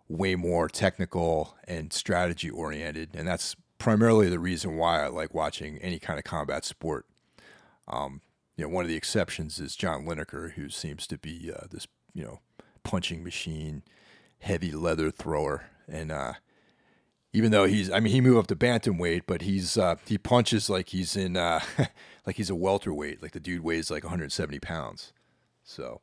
way 0.07 0.35
more 0.35 0.69
technical 0.69 1.57
and 1.67 1.91
strategy 1.91 2.49
oriented, 2.49 3.15
and 3.15 3.27
that's 3.27 3.55
primarily 3.79 4.29
the 4.29 4.39
reason 4.39 4.77
why 4.77 5.03
I 5.03 5.07
like 5.07 5.33
watching 5.33 5.79
any 5.79 5.97
kind 5.97 6.19
of 6.19 6.23
combat 6.23 6.65
sport. 6.65 7.05
Um, 7.87 8.21
you 8.55 8.63
know, 8.63 8.69
one 8.69 8.85
of 8.85 8.89
the 8.89 8.95
exceptions 8.95 9.59
is 9.59 9.75
John 9.75 10.05
Lineker, 10.05 10.53
who 10.53 10.69
seems 10.69 11.07
to 11.07 11.17
be 11.17 11.51
uh, 11.51 11.65
this 11.69 11.87
you 12.13 12.23
know 12.23 12.41
punching 12.83 13.23
machine, 13.23 13.81
heavy 14.39 14.71
leather 14.71 15.09
thrower, 15.09 15.71
and 15.87 16.11
uh, 16.11 16.33
even 17.37 17.51
though 17.51 17.65
he's, 17.65 17.91
I 17.91 17.99
mean, 17.99 18.11
he 18.11 18.19
moved 18.19 18.39
up 18.39 18.47
to 18.47 18.55
bantamweight, 18.55 19.23
but 19.27 19.43
he's 19.43 19.77
uh, 19.77 19.95
he 20.05 20.17
punches 20.17 20.69
like 20.69 20.89
he's 20.89 21.15
in 21.15 21.37
uh, 21.37 21.59
like 22.25 22.37
he's 22.37 22.49
a 22.49 22.55
welterweight, 22.55 23.21
like 23.21 23.31
the 23.31 23.39
dude 23.39 23.63
weighs 23.63 23.91
like 23.91 24.03
170 24.03 24.59
pounds. 24.59 25.13
So 25.63 26.01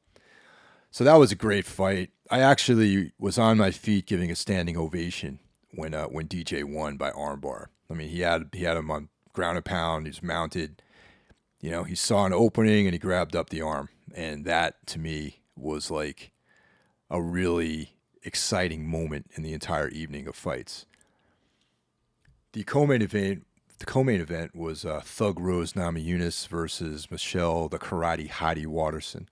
so 0.95 1.03
that 1.03 1.17
was 1.17 1.33
a 1.33 1.35
great 1.35 1.67
fight. 1.67 2.11
I 2.31 2.38
actually 2.38 3.11
was 3.19 3.37
on 3.37 3.59
my 3.59 3.73
feet 3.73 4.07
giving 4.07 4.31
a 4.31 4.37
standing 4.37 4.76
ovation 4.76 5.41
when 5.73 5.93
uh, 5.93 6.05
when 6.05 6.29
DJ 6.29 6.62
won 6.62 6.97
by 6.97 7.11
armbar. 7.11 7.67
I 7.91 7.95
mean, 7.95 8.11
he 8.11 8.21
had 8.21 8.50
he 8.53 8.62
had 8.62 8.76
him 8.76 8.93
on 8.93 9.09
ground 9.33 9.57
and 9.57 9.64
pound. 9.64 10.07
He 10.07 10.11
was 10.11 10.23
mounted. 10.23 10.83
You 11.61 11.73
know, 11.73 11.83
he 11.83 11.97
saw 11.97 12.26
an 12.26 12.33
opening 12.33 12.87
and 12.87 12.95
he 12.95 13.00
grabbed 13.00 13.35
up 13.35 13.50
the 13.50 13.61
arm, 13.61 13.88
and 14.14 14.45
that 14.45 14.87
to 14.87 15.00
me 15.00 15.41
was 15.57 15.91
like 15.91 16.31
a 17.11 17.21
really 17.21 17.97
exciting 18.23 18.88
moment 18.88 19.33
in 19.35 19.43
the 19.43 19.53
entire 19.53 19.88
evening 19.88 20.29
of 20.29 20.37
fights. 20.37 20.87
The 22.54 22.62
co-main 22.62 23.02
event, 23.02 23.46
the 23.80 23.84
co-main 23.84 24.20
event 24.20 24.54
was 24.54 24.84
uh, 24.84 25.00
Thug 25.00 25.40
Rose 25.40 25.73
Namajunas 25.73 26.46
versus 26.46 27.11
Michelle 27.11 27.68
the 27.68 27.80
Karate 27.80 28.30
Hottie 28.30 28.64
Waterson 28.64 29.28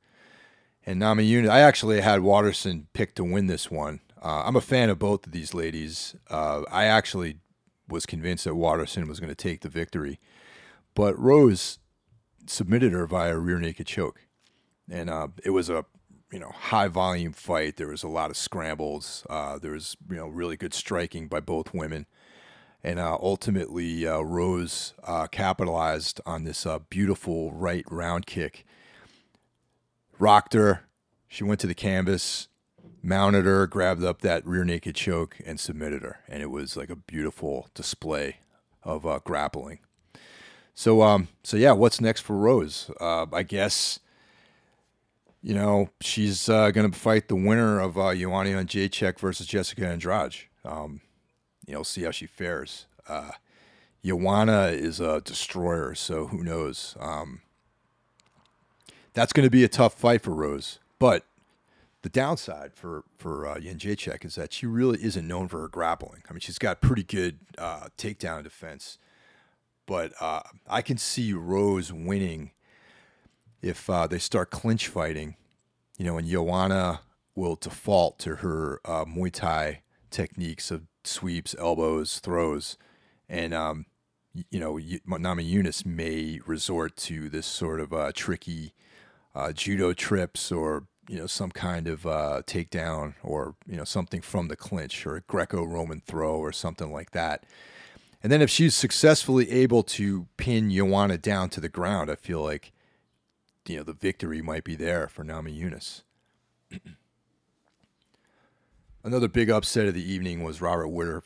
and 0.84 1.00
Namajunas. 1.00 1.48
I 1.48 1.60
actually 1.60 2.00
had 2.00 2.22
Waterson 2.22 2.88
picked 2.94 3.14
to 3.16 3.24
win 3.24 3.46
this 3.46 3.70
one. 3.70 4.00
Uh, 4.20 4.42
I'm 4.44 4.56
a 4.56 4.60
fan 4.60 4.90
of 4.90 4.98
both 4.98 5.24
of 5.24 5.32
these 5.32 5.54
ladies. 5.54 6.16
Uh, 6.30 6.62
I 6.68 6.86
actually 6.86 7.36
was 7.88 8.06
convinced 8.06 8.42
that 8.42 8.56
Waterson 8.56 9.06
was 9.06 9.20
going 9.20 9.30
to 9.30 9.36
take 9.36 9.60
the 9.60 9.68
victory, 9.68 10.18
but 10.96 11.16
Rose 11.16 11.78
submitted 12.48 12.90
her 12.90 13.06
via 13.06 13.38
rear 13.38 13.60
naked 13.60 13.86
choke, 13.86 14.22
and 14.90 15.08
uh, 15.08 15.28
it 15.44 15.50
was 15.50 15.70
a 15.70 15.84
you 16.32 16.40
know 16.40 16.50
high 16.50 16.88
volume 16.88 17.34
fight. 17.34 17.76
There 17.76 17.86
was 17.86 18.02
a 18.02 18.08
lot 18.08 18.30
of 18.30 18.36
scrambles. 18.36 19.24
Uh, 19.30 19.60
there 19.60 19.70
was 19.70 19.96
you 20.10 20.16
know 20.16 20.26
really 20.26 20.56
good 20.56 20.74
striking 20.74 21.28
by 21.28 21.38
both 21.38 21.72
women. 21.72 22.06
And 22.84 22.98
uh, 22.98 23.16
ultimately, 23.20 24.06
uh, 24.06 24.20
Rose 24.20 24.94
capitalized 25.30 26.20
on 26.26 26.44
this 26.44 26.66
beautiful 26.90 27.52
right 27.52 27.84
round 27.88 28.26
kick 28.26 28.64
rocked 30.22 30.54
her. 30.54 30.84
She 31.28 31.44
went 31.44 31.60
to 31.60 31.66
the 31.66 31.74
canvas, 31.74 32.48
mounted 33.02 33.44
her, 33.44 33.66
grabbed 33.66 34.04
up 34.04 34.22
that 34.22 34.46
rear 34.46 34.64
naked 34.64 34.94
choke, 34.94 35.36
and 35.44 35.58
submitted 35.58 36.02
her. 36.02 36.20
And 36.28 36.42
it 36.42 36.50
was 36.50 36.76
like 36.76 36.90
a 36.90 36.96
beautiful 36.96 37.68
display 37.74 38.36
of 38.84 39.04
uh, 39.04 39.20
grappling. 39.24 39.80
So, 40.74 41.02
um, 41.02 41.28
so 41.42 41.56
yeah, 41.56 41.72
what's 41.72 42.00
next 42.00 42.20
for 42.20 42.36
Rose? 42.36 42.90
Uh, 43.00 43.26
I 43.32 43.42
guess, 43.42 43.98
you 45.42 45.54
know, 45.54 45.90
she's 46.00 46.48
uh, 46.48 46.70
going 46.70 46.90
to 46.90 46.98
fight 46.98 47.28
the 47.28 47.36
winner 47.36 47.80
of 47.80 47.98
uh, 47.98 48.14
Joanna 48.14 48.50
Jędrzejczyk 48.50 49.18
versus 49.18 49.46
Jessica 49.46 49.86
Andrade. 49.86 50.36
Um, 50.64 51.00
you 51.72 51.78
know, 51.78 51.82
see 51.82 52.02
how 52.02 52.10
she 52.10 52.26
fares. 52.26 52.84
Uh, 53.08 53.30
Joanna 54.04 54.66
is 54.66 55.00
a 55.00 55.22
destroyer, 55.22 55.94
so 55.94 56.26
who 56.26 56.44
knows? 56.44 56.98
Um, 57.00 57.40
that's 59.14 59.32
going 59.32 59.46
to 59.46 59.50
be 59.50 59.64
a 59.64 59.68
tough 59.68 59.94
fight 59.94 60.20
for 60.20 60.34
Rose. 60.34 60.80
But 60.98 61.24
the 62.02 62.10
downside 62.10 62.74
for 62.74 63.04
for 63.16 63.46
uh, 63.46 63.54
Jędrzejczyk 63.54 64.22
is 64.22 64.34
that 64.34 64.52
she 64.52 64.66
really 64.66 65.02
isn't 65.02 65.26
known 65.26 65.48
for 65.48 65.62
her 65.62 65.68
grappling. 65.68 66.22
I 66.28 66.34
mean, 66.34 66.40
she's 66.40 66.58
got 66.58 66.82
pretty 66.82 67.04
good 67.04 67.38
uh, 67.56 67.88
takedown 67.96 68.42
defense, 68.44 68.98
but 69.86 70.12
uh, 70.20 70.42
I 70.68 70.82
can 70.82 70.98
see 70.98 71.32
Rose 71.32 71.90
winning 71.90 72.50
if 73.62 73.88
uh, 73.88 74.06
they 74.06 74.18
start 74.18 74.50
clinch 74.50 74.88
fighting. 74.88 75.36
You 75.96 76.04
know, 76.04 76.18
and 76.18 76.28
Joanna 76.28 77.00
will 77.34 77.56
default 77.56 78.18
to 78.18 78.36
her 78.36 78.78
uh, 78.84 79.06
Muay 79.06 79.32
Thai 79.32 79.80
techniques 80.10 80.70
of 80.70 80.82
sweeps, 81.06 81.54
elbows, 81.58 82.18
throws, 82.18 82.76
and 83.28 83.54
um, 83.54 83.86
you 84.50 84.58
know, 84.58 84.74
Namajunas 84.76 85.84
may 85.84 86.40
resort 86.46 86.96
to 86.96 87.28
this 87.28 87.46
sort 87.46 87.80
of 87.80 87.92
uh, 87.92 88.12
tricky 88.14 88.72
uh, 89.34 89.52
judo 89.52 89.92
trips 89.92 90.50
or 90.52 90.84
you 91.08 91.16
know 91.16 91.26
some 91.26 91.50
kind 91.50 91.88
of 91.88 92.06
uh, 92.06 92.42
takedown 92.46 93.14
or 93.22 93.54
you 93.66 93.76
know 93.76 93.84
something 93.84 94.20
from 94.20 94.48
the 94.48 94.56
clinch 94.56 95.06
or 95.06 95.16
a 95.16 95.20
Greco-Roman 95.22 96.00
throw 96.00 96.36
or 96.36 96.52
something 96.52 96.92
like 96.92 97.10
that. 97.10 97.44
And 98.22 98.30
then 98.30 98.40
if 98.40 98.50
she's 98.50 98.74
successfully 98.74 99.50
able 99.50 99.82
to 99.82 100.28
pin 100.36 100.70
Joanna 100.70 101.18
down 101.18 101.50
to 101.50 101.60
the 101.60 101.68
ground, 101.68 102.10
I 102.10 102.14
feel 102.14 102.42
like 102.42 102.72
you 103.66 103.76
know 103.76 103.82
the 103.82 103.92
victory 103.92 104.42
might 104.42 104.64
be 104.64 104.76
there 104.76 105.08
for 105.08 105.24
Namajunas. 105.24 106.02
Another 109.04 109.26
big 109.26 109.50
upset 109.50 109.86
of 109.86 109.94
the 109.94 110.12
evening 110.12 110.44
was 110.44 110.60
Robert 110.60 110.86
Whitaker. 110.86 111.22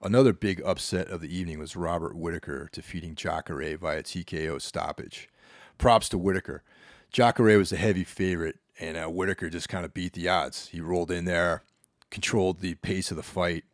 Another 0.00 0.32
big 0.32 0.62
upset 0.64 1.08
of 1.08 1.20
the 1.20 1.36
evening 1.36 1.58
was 1.58 1.74
Robert 1.74 2.16
Whitaker 2.16 2.68
defeating 2.70 3.16
Jacare 3.16 3.76
via 3.76 4.04
TKO 4.04 4.62
stoppage. 4.62 5.28
Props 5.78 6.08
to 6.10 6.18
Whitaker. 6.18 6.62
Jacare 7.10 7.58
was 7.58 7.72
a 7.72 7.76
heavy 7.76 8.04
favorite, 8.04 8.58
and 8.78 8.96
uh, 8.96 9.06
Whitaker 9.06 9.50
just 9.50 9.68
kind 9.68 9.84
of 9.84 9.94
beat 9.94 10.12
the 10.12 10.28
odds. 10.28 10.68
He 10.68 10.80
rolled 10.80 11.10
in 11.10 11.24
there, 11.24 11.64
controlled 12.10 12.60
the 12.60 12.74
pace 12.76 13.10
of 13.10 13.16
the 13.16 13.22
fight, 13.24 13.64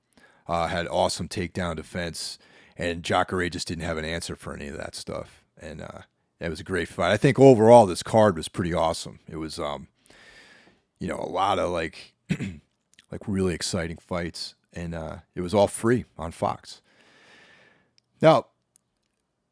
uh, 0.49 0.69
had 0.69 0.89
awesome 0.89 1.29
takedown 1.29 1.77
defense, 1.77 2.39
and 2.79 3.03
Jacare 3.03 3.51
just 3.51 3.69
didn't 3.69 3.85
have 3.85 3.99
an 3.99 4.07
answer 4.07 4.37
for 4.37 4.55
any 4.55 4.69
of 4.69 4.79
that 4.79 4.95
stuff. 4.95 5.45
And 5.61 5.83
uh, 5.83 6.03
it 6.41 6.49
was 6.49 6.61
a 6.61 6.65
great 6.65 6.89
fight. 6.89 7.13
I 7.13 7.19
think 7.19 7.39
overall 7.39 7.85
this 7.85 8.03
card 8.03 8.37
was 8.37 8.49
pretty 8.49 8.73
awesome. 8.73 9.19
It 9.29 9.37
was, 9.37 9.59
um, 9.59 9.89
you 10.99 11.09
know, 11.09 11.19
a 11.19 11.29
lot 11.29 11.59
of 11.59 11.71
like, 11.71 12.15
like 13.13 13.29
really 13.29 13.55
exciting 13.55 13.99
fights, 13.99 14.55
and 14.73 14.95
uh, 14.95 15.17
it 15.35 15.43
was 15.43 15.53
all 15.53 15.69
free 15.69 16.07
on 16.19 16.33
Fox. 16.33 16.81
Now, 18.23 18.47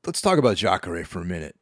let's 0.06 0.22
talk 0.22 0.38
about 0.38 0.56
Jacare 0.56 1.04
for 1.04 1.20
a 1.20 1.24
minute. 1.24 1.54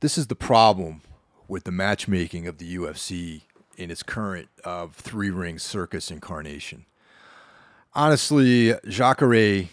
This 0.00 0.16
is 0.16 0.28
the 0.28 0.36
problem 0.36 1.02
with 1.48 1.64
the 1.64 1.72
matchmaking 1.72 2.46
of 2.46 2.58
the 2.58 2.76
UFC 2.76 3.42
in 3.76 3.90
its 3.90 4.04
current 4.04 4.48
uh, 4.64 4.86
three 4.92 5.30
ring 5.30 5.58
circus 5.58 6.10
incarnation. 6.10 6.86
Honestly, 7.92 8.74
Jacare 8.86 9.68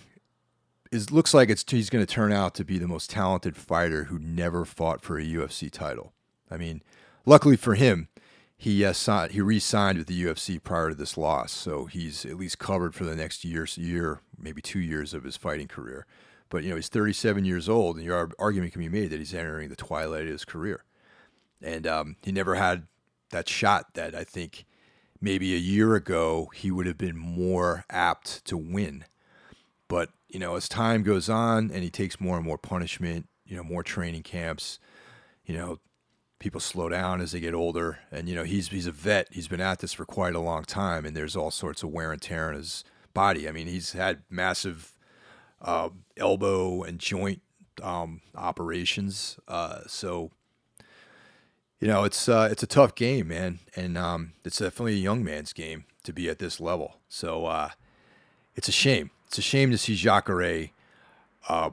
is 0.92 1.12
looks 1.12 1.34
like 1.34 1.50
it's 1.50 1.64
he's 1.70 1.92
going 1.92 2.04
to 2.04 2.12
turn 2.12 2.32
out 2.32 2.56
to 2.56 2.66
be 2.66 2.80
the 2.80 2.88
most 2.88 3.12
talented 3.12 3.56
fighter 3.56 4.06
who 4.06 4.18
never 4.18 4.66
fought 4.66 5.02
for 5.02 5.20
a 5.20 5.24
UFC 5.24 5.70
title. 5.70 6.14
I 6.50 6.58
mean, 6.58 6.82
luckily 7.26 7.58
for 7.58 7.76
him, 7.76 8.08
he 8.58 8.84
uh, 8.84 8.94
signed, 8.94 9.32
he 9.32 9.42
re-signed 9.42 10.00
with 10.00 10.08
the 10.08 10.24
UFC 10.24 10.62
prior 10.62 10.90
to 10.90 10.96
this 10.96 11.16
loss, 11.16 11.52
so 11.52 11.86
he's 11.86 12.26
at 12.26 12.38
least 12.38 12.58
covered 12.58 12.96
for 12.96 13.04
the 13.04 13.16
next 13.16 13.46
year, 13.46 13.68
year, 13.76 14.22
maybe 14.38 14.62
two 14.62 14.80
years 14.80 15.14
of 15.14 15.24
his 15.24 15.38
fighting 15.38 15.68
career. 15.68 16.08
But 16.50 16.64
you 16.64 16.72
know, 16.72 16.76
he's 16.76 16.90
37 16.90 17.46
years 17.46 17.70
old, 17.70 17.98
and 17.98 18.06
your 18.06 18.32
argument 18.40 18.74
can 18.74 18.82
be 18.82 18.90
made 18.90 19.12
that 19.12 19.20
he's 19.20 19.34
entering 19.34 19.70
the 19.70 19.76
twilight 19.76 20.24
of 20.24 20.32
his 20.32 20.46
career, 20.46 20.84
and 21.62 21.86
um, 21.86 22.16
he 22.24 22.32
never 22.32 22.56
had 22.56 22.88
that 23.30 23.48
shot 23.48 23.94
that 23.94 24.16
I 24.16 24.24
think 24.24 24.66
maybe 25.22 25.54
a 25.54 25.60
year 25.60 25.96
ago 25.96 26.50
he 26.56 26.72
would 26.72 26.86
have 26.88 26.98
been 26.98 27.18
more 27.18 27.86
apt 27.90 28.44
to 28.46 28.58
win. 28.58 29.06
But 29.88 30.10
you 30.30 30.40
know, 30.40 30.56
as 30.56 30.68
time 30.68 31.04
goes 31.04 31.30
on 31.30 31.72
and 31.72 31.84
he 31.84 31.90
takes 31.90 32.20
more 32.20 32.38
and 32.38 32.46
more 32.46 32.58
punishment, 32.58 33.28
you 33.46 33.56
know, 33.56 33.64
more 33.64 33.84
training 33.84 34.24
camps, 34.24 34.80
you 35.46 35.56
know, 35.56 35.80
people 36.39 36.60
slow 36.60 36.89
down 36.89 37.21
as 37.21 37.32
they 37.32 37.39
get 37.39 37.54
older. 37.54 38.00
And, 38.12 38.30
you 38.30 38.36
know, 38.36 38.43
he's, 38.43 38.69
he's 38.69 38.88
a 38.88 38.91
vet. 38.91 39.28
He's 39.32 39.47
been 39.47 39.62
at 39.62 39.80
this 39.80 39.93
for 39.93 40.06
quite 40.06 40.36
a 40.36 40.39
long 40.39 40.63
time 40.63 41.06
and 41.06 41.15
there's 41.15 41.36
all 41.36 41.52
sorts 41.52 41.84
of 41.84 41.89
wear 41.89 42.12
and 42.12 42.21
tear 42.21 42.50
in 42.50 42.58
his 42.58 42.84
body. 43.13 43.47
I 43.47 43.52
mean, 43.52 43.67
he's 43.67 43.93
had 43.93 44.21
massive 44.30 44.93
uh, 45.62 45.89
elbow 46.15 46.84
and 46.84 47.00
joint 47.00 47.41
um, 47.82 48.21
operations. 48.36 49.39
Uh, 49.47 49.82
so, 49.88 50.32
you 51.80 51.88
know, 51.88 52.04
it's 52.04 52.28
uh, 52.28 52.47
it's 52.52 52.63
a 52.63 52.67
tough 52.67 52.95
game, 52.95 53.28
man, 53.28 53.60
and 53.76 54.00
um, 54.00 54.34
it's 54.43 54.58
definitely 54.58 54.93
a 54.93 54.97
young 54.97 55.23
man's 55.23 55.54
game 55.54 55.86
to 56.04 56.12
be 56.12 56.28
at 56.28 56.39
this 56.39 56.60
level. 56.60 56.95
So 57.08 57.45
uh, 57.45 57.69
it's 58.56 58.67
a 58.67 58.71
shame 58.71 59.12
it's 59.28 59.38
a 59.38 59.41
shame 59.41 59.71
to 59.71 59.78
see 59.78 59.95
Jacare 59.95 60.69
uh, 61.50 61.69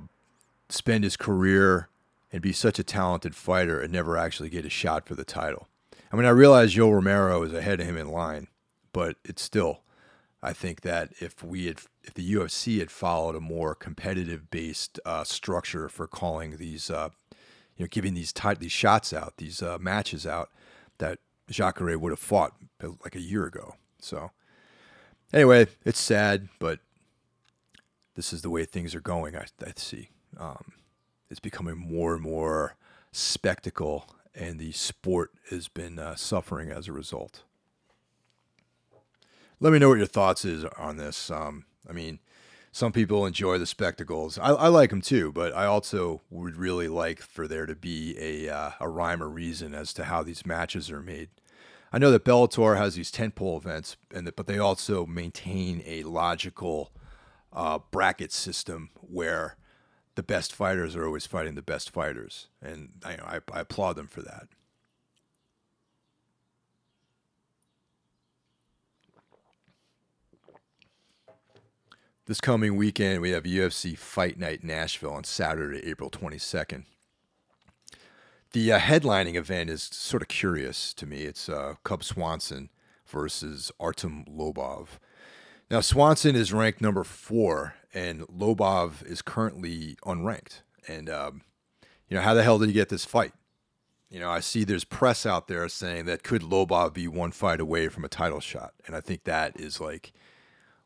spend 0.69 1.05
his 1.05 1.17
career 1.17 1.89
and 2.35 2.43
be 2.43 2.53
such 2.53 2.81
a 2.81 2.85
talented 2.85 3.37
fighter 3.37 3.81
and 3.81 3.93
never 3.93 4.19
actually 4.19 4.49
get 4.49 4.65
a 4.65 4.69
shot 4.69 5.07
for 5.07 5.15
the 5.15 5.25
title. 5.25 5.69
I 6.13 6.17
mean, 6.17 6.27
I 6.27 6.31
realize 6.31 6.75
Yoel 6.75 6.95
Romero 6.95 7.45
is 7.45 7.53
ahead 7.53 7.79
of 7.81 7.87
him 7.87 7.97
in 7.97 8.11
line, 8.11 8.49
but 8.93 9.19
it's 9.25 9.41
still. 9.41 9.83
I 10.43 10.53
think 10.53 10.81
that 10.81 11.13
if 11.21 11.45
we 11.45 11.67
had, 11.67 11.83
if 12.03 12.13
the 12.13 12.35
UFC 12.35 12.81
had 12.81 12.91
followed 12.91 13.37
a 13.37 13.41
more 13.41 13.77
competitive 13.77 14.51
based 14.51 14.99
uh, 15.07 15.23
structure 15.23 15.89
for 15.89 16.09
calling 16.09 16.57
these, 16.57 16.91
uh, 16.91 17.11
you 17.77 17.85
know, 17.85 17.89
giving 17.89 18.15
these 18.15 18.33
tight 18.33 18.59
these 18.59 18.73
shots 18.73 19.13
out, 19.13 19.37
these 19.37 19.63
uh, 19.63 19.79
matches 19.81 20.27
out, 20.27 20.51
that 20.99 21.21
Jacare 21.49 21.97
would 21.97 22.11
have 22.11 22.19
fought 22.19 22.55
like 23.05 23.15
a 23.15 23.21
year 23.21 23.47
ago. 23.47 23.77
So, 24.01 24.33
anyway, 25.33 25.69
it's 25.85 26.01
sad, 26.01 26.49
but 26.59 26.81
this 28.17 28.33
is 28.33 28.43
the 28.43 28.51
way 28.51 28.65
things 28.65 28.93
are 28.93 29.01
going. 29.01 29.37
I, 29.37 29.45
I 29.65 29.73
see. 29.77 30.09
Um, 30.37 30.73
it's 31.35 31.41
becoming 31.41 31.77
more 31.77 32.15
and 32.15 32.23
more 32.23 32.77
spectacle, 33.11 34.07
and 34.37 34.61
the 34.61 34.71
sport 34.71 35.33
has 35.51 35.67
been 35.67 35.99
uh, 35.99 36.15
suffering 36.15 36.71
as 36.71 36.87
a 36.87 36.93
result. 36.93 37.43
Let 39.59 39.73
me 39.73 39.81
know 39.81 39.89
what 39.89 39.99
your 39.99 40.07
thoughts 40.07 40.45
is 40.45 40.65
on 40.79 40.97
this. 40.97 41.33
Um, 41.33 41.65
I 41.91 41.93
mean, 41.93 42.21
some 42.71 42.93
people 42.93 43.27
enjoy 43.27 43.59
the 43.59 43.67
spectacles. 43.67 44.39
I, 44.39 44.51
I, 44.51 44.69
like 44.69 44.91
them 44.91 45.01
too, 45.01 45.33
but 45.33 45.53
I 45.57 45.67
also 45.67 46.21
would 46.31 46.55
really 46.55 46.87
like 46.87 47.21
for 47.21 47.49
there 47.49 47.67
to 47.67 47.75
be 47.75 48.17
a 48.17 48.49
uh, 48.49 48.71
a 48.79 48.89
rhyme 48.89 49.21
or 49.21 49.29
reason 49.29 49.75
as 49.75 49.93
to 49.95 50.05
how 50.05 50.23
these 50.23 50.47
matches 50.47 50.89
are 50.89 51.03
made. 51.03 51.31
I 51.93 51.99
know 51.99 52.13
that 52.13 52.25
Bellator 52.25 52.77
has 52.77 52.95
these 52.95 53.11
tentpole 53.11 53.57
events, 53.57 53.97
and 54.15 54.25
that, 54.29 54.37
but 54.37 54.47
they 54.47 54.61
also 54.61 55.05
maintain 55.05 55.83
a 55.85 56.05
logical 56.05 56.93
uh, 57.53 57.81
bracket 57.91 58.31
system 58.31 58.91
where 59.01 59.57
the 60.15 60.23
best 60.23 60.53
fighters 60.53 60.95
are 60.95 61.07
always 61.07 61.27
fighting 61.27 61.55
the 61.55 61.63
best 61.63 61.91
fighters, 61.91 62.49
and 62.63 62.91
I, 63.05 63.15
I, 63.15 63.41
I 63.53 63.61
applaud 63.61 63.97
them 63.97 64.07
for 64.07 64.23
that. 64.23 64.49
This 72.27 72.41
coming 72.41 72.77
weekend, 72.77 73.21
we 73.21 73.31
have 73.31 73.43
UFC 73.43 73.99
Fight 73.99 74.39
Night 74.39 74.65
Nashville 74.65 75.13
on 75.13 75.25
Saturday, 75.25 75.87
April 75.87 76.09
22nd. 76.09 76.85
The 78.53 78.73
uh, 78.73 78.79
headlining 78.79 79.35
event 79.35 79.69
is 79.69 79.83
sort 79.83 80.23
of 80.23 80.29
curious 80.29 80.95
to 80.95 81.07
me. 81.07 81.23
It's 81.23 81.51
uh, 81.51 81.75
Cub 81.83 82.03
Swanson 82.03 82.71
versus 83.07 83.71
Artem 83.79 84.25
Lobov. 84.25 84.87
Now, 85.71 85.81
Swanson 85.81 86.35
is 86.35 86.51
ranked 86.51 86.81
number 86.81 87.05
four, 87.05 87.75
and 87.95 88.23
Lobov 88.23 89.07
is 89.07 89.23
currently 89.23 89.97
unranked. 90.05 90.63
And, 90.89 91.09
um, 91.09 91.43
you 92.09 92.17
know, 92.17 92.23
how 92.23 92.35
the 92.35 92.43
hell 92.43 92.59
did 92.59 92.67
he 92.67 92.73
get 92.73 92.89
this 92.89 93.05
fight? 93.05 93.33
You 94.11 94.21
know, 94.21 94.31
I 94.31 94.41
see 94.41 94.65
there's 94.65 94.85
press 94.85 95.25
out 95.25 95.49
there 95.49 95.69
saying 95.69 96.05
that 96.07 96.23
could 96.23 96.43
Lobov 96.43 96.93
be 96.93 97.09
one 97.09 97.31
fight 97.31 97.61
away 97.61 97.89
from 97.89 98.05
a 98.05 98.09
title 98.09 98.41
shot. 98.41 98.75
And 98.87 98.95
I 98.95 99.01
think 99.01 99.25
that 99.25 99.59
is 99.59 99.81
like 99.81 100.13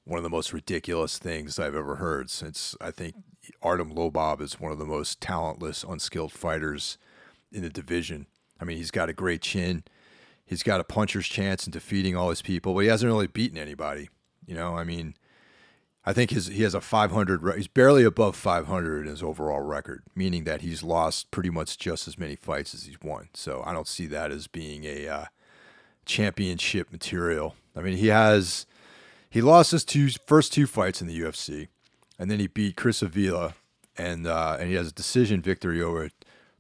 one 0.05 0.19
of 0.19 0.23
the 0.23 0.31
most 0.31 0.53
ridiculous 0.53 1.19
things 1.19 1.59
I've 1.59 1.75
ever 1.75 1.97
heard 1.97 2.31
since 2.31 2.77
I 2.81 2.91
think 2.91 3.17
Artem 3.63 3.95
Lobov 3.95 4.41
is 4.41 4.61
one 4.61 4.73
of 4.73 4.79
the 4.79 4.87
most 4.87 5.21
talentless, 5.21 5.85
unskilled 5.85 6.33
fighters 6.33 6.99
in 7.51 7.63
the 7.63 7.71
division. 7.71 8.27
I 8.61 8.65
mean, 8.65 8.77
he's 8.77 8.91
got 8.91 9.09
a 9.09 9.15
great 9.15 9.43
chin. 9.43 9.85
He's 10.45 10.63
got 10.63 10.81
a 10.81 10.85
puncher's 10.85 11.27
chance 11.27 11.67
in 11.67 11.73
defeating 11.73 12.17
all 12.17 12.31
his 12.31 12.43
people, 12.43 12.73
but 12.73 12.81
he 12.81 12.89
hasn't 12.89 13.11
really 13.11 13.27
beaten 13.27 13.59
anybody. 13.59 14.09
You 14.47 14.55
know, 14.55 14.77
I 14.77 14.85
mean, 14.85 15.15
I 16.05 16.13
think 16.13 16.31
his 16.31 16.47
he 16.47 16.63
has 16.63 16.75
a 16.75 16.81
500. 16.81 17.57
He's 17.57 17.69
barely 17.69 18.05
above 18.05 18.37
500 18.37 19.03
in 19.03 19.11
his 19.11 19.23
overall 19.23 19.61
record, 19.61 20.03
meaning 20.15 20.45
that 20.45 20.63
he's 20.63 20.83
lost 20.83 21.31
pretty 21.31 21.51
much 21.51 21.79
just 21.79 22.09
as 22.09 22.19
many 22.19 22.37
fights 22.37 22.75
as 22.75 22.85
he's 22.85 23.01
won. 23.03 23.29
So 23.35 23.63
I 23.67 23.73
don't 23.73 23.89
see 23.89 24.07
that 24.07 24.31
as 24.31 24.47
being 24.47 24.85
a 24.85 25.07
uh, 25.09 25.25
championship 26.07 26.91
material. 26.91 27.57
I 27.77 27.83
mean, 27.83 27.97
he 27.97 28.09
has 28.09 28.67
he 29.31 29.41
lost 29.41 29.73
his 29.73 29.85
two 29.85 30.09
first 30.27 30.53
two 30.53 30.67
fights 30.67 31.01
in 31.03 31.07
the 31.07 31.21
UFC, 31.21 31.69
and 32.19 32.31
then 32.31 32.41
he 32.41 32.47
beat 32.47 32.77
Chris 32.77 33.03
Avila, 33.03 33.55
and 33.97 34.27
uh, 34.27 34.57
and 34.59 34.69
he 34.69 34.75
has 34.75 34.89
a 34.89 34.93
decision 34.93 35.43
victory 35.43 35.83
over 35.83 36.11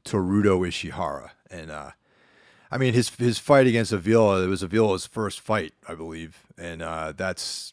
Teruto 0.04 0.60
Ishihara, 0.66 1.30
and 1.50 1.70
uh, 1.70 1.90
I 2.70 2.78
mean 2.78 2.92
his 2.92 3.08
his 3.10 3.38
fight 3.38 3.66
against 3.66 3.92
Avila 3.92 4.42
it 4.42 4.48
was 4.48 4.62
Avila's 4.62 5.06
first 5.06 5.40
fight, 5.40 5.72
I 5.88 5.94
believe, 5.94 6.44
and 6.58 6.82
uh, 6.82 7.12
that's 7.16 7.72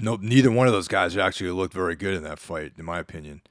no, 0.00 0.16
neither 0.16 0.50
one 0.50 0.66
of 0.66 0.72
those 0.72 0.88
guys 0.88 1.16
actually 1.16 1.50
looked 1.50 1.74
very 1.74 1.96
good 1.96 2.14
in 2.14 2.22
that 2.22 2.38
fight, 2.38 2.72
in 2.78 2.84
my 2.84 2.98
opinion. 2.98 3.42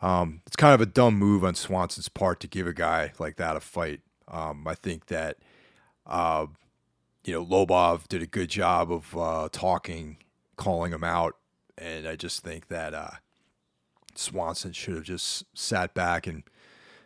Um, 0.00 0.42
it's 0.46 0.56
kind 0.56 0.74
of 0.74 0.80
a 0.80 0.86
dumb 0.86 1.14
move 1.14 1.44
on 1.44 1.54
Swanson's 1.54 2.08
part 2.08 2.40
to 2.40 2.46
give 2.46 2.66
a 2.66 2.72
guy 2.72 3.12
like 3.18 3.36
that 3.36 3.56
a 3.56 3.60
fight. 3.60 4.00
Um, 4.28 4.66
I 4.66 4.74
think 4.74 5.06
that, 5.06 5.38
uh, 6.06 6.46
you 7.24 7.32
know, 7.32 7.44
Lobov 7.44 8.06
did 8.08 8.22
a 8.22 8.26
good 8.26 8.48
job 8.48 8.92
of 8.92 9.16
uh, 9.16 9.48
talking, 9.50 10.18
calling 10.56 10.92
him 10.92 11.04
out, 11.04 11.36
and 11.76 12.06
I 12.06 12.16
just 12.16 12.44
think 12.44 12.68
that 12.68 12.94
uh, 12.94 13.10
Swanson 14.14 14.72
should 14.72 14.94
have 14.94 15.04
just 15.04 15.44
sat 15.54 15.94
back 15.94 16.26
and 16.26 16.44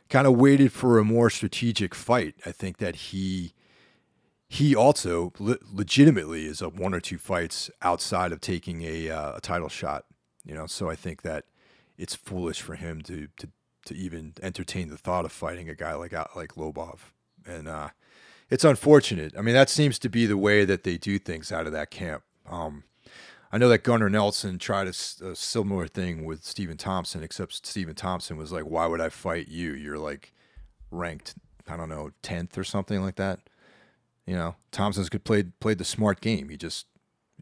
kind 0.08 0.26
of 0.26 0.36
waited 0.36 0.72
for 0.72 0.98
a 0.98 1.04
more 1.04 1.30
strategic 1.30 1.94
fight. 1.94 2.34
I 2.44 2.52
think 2.52 2.78
that 2.78 2.96
he 2.96 3.54
he 4.52 4.76
also 4.76 5.32
le- 5.38 5.56
legitimately 5.72 6.44
is 6.44 6.60
up 6.60 6.74
one 6.74 6.92
or 6.92 7.00
two 7.00 7.16
fights 7.16 7.70
outside 7.80 8.32
of 8.32 8.40
taking 8.42 8.82
a, 8.82 9.08
uh, 9.08 9.36
a 9.36 9.40
title 9.40 9.70
shot. 9.70 10.04
You 10.44 10.54
know, 10.54 10.66
so 10.66 10.90
I 10.90 10.94
think 10.94 11.22
that 11.22 11.44
it's 11.96 12.14
foolish 12.14 12.60
for 12.60 12.74
him 12.74 13.00
to 13.02 13.28
to 13.38 13.48
to 13.86 13.96
even 13.96 14.34
entertain 14.42 14.88
the 14.88 14.98
thought 14.98 15.24
of 15.24 15.32
fighting 15.32 15.70
a 15.70 15.74
guy 15.74 15.94
like 15.94 16.12
like 16.36 16.56
Lobov. 16.56 16.98
And 17.46 17.66
uh, 17.66 17.88
it's 18.50 18.62
unfortunate. 18.62 19.32
I 19.38 19.40
mean, 19.40 19.54
that 19.54 19.70
seems 19.70 19.98
to 20.00 20.10
be 20.10 20.26
the 20.26 20.36
way 20.36 20.66
that 20.66 20.84
they 20.84 20.98
do 20.98 21.18
things 21.18 21.50
out 21.50 21.66
of 21.66 21.72
that 21.72 21.90
camp. 21.90 22.22
Um, 22.46 22.84
I 23.50 23.56
know 23.56 23.70
that 23.70 23.84
Gunnar 23.84 24.10
Nelson 24.10 24.58
tried 24.58 24.86
a, 24.86 24.90
a, 25.30 25.34
similar 25.34 25.86
thing 25.86 26.26
with 26.26 26.44
Stephen 26.44 26.76
Thompson, 26.76 27.22
except 27.22 27.66
Stephen 27.66 27.94
Thompson 27.94 28.36
was 28.36 28.52
like, 28.52 28.64
"Why 28.64 28.84
would 28.84 29.00
I 29.00 29.08
fight 29.08 29.48
you? 29.48 29.72
You're 29.72 29.98
like 29.98 30.34
ranked, 30.90 31.36
I 31.66 31.78
don't 31.78 31.88
know, 31.88 32.10
tenth 32.20 32.58
or 32.58 32.64
something 32.64 33.00
like 33.00 33.16
that." 33.16 33.40
You 34.26 34.34
know, 34.34 34.56
Thompson's 34.70 35.08
could 35.08 35.24
played 35.24 35.58
played 35.60 35.78
the 35.78 35.84
smart 35.84 36.20
game. 36.20 36.48
He 36.48 36.56
just, 36.56 36.86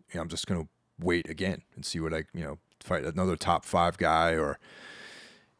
you 0.08 0.16
know, 0.16 0.22
I'm 0.22 0.28
just 0.28 0.46
gonna 0.46 0.68
wait 0.98 1.28
again 1.28 1.62
and 1.74 1.84
see 1.84 2.00
what 2.00 2.14
I, 2.14 2.24
you 2.32 2.44
know, 2.44 2.58
fight 2.80 3.04
another 3.04 3.36
top 3.36 3.64
five 3.64 3.98
guy 3.98 4.32
or, 4.32 4.58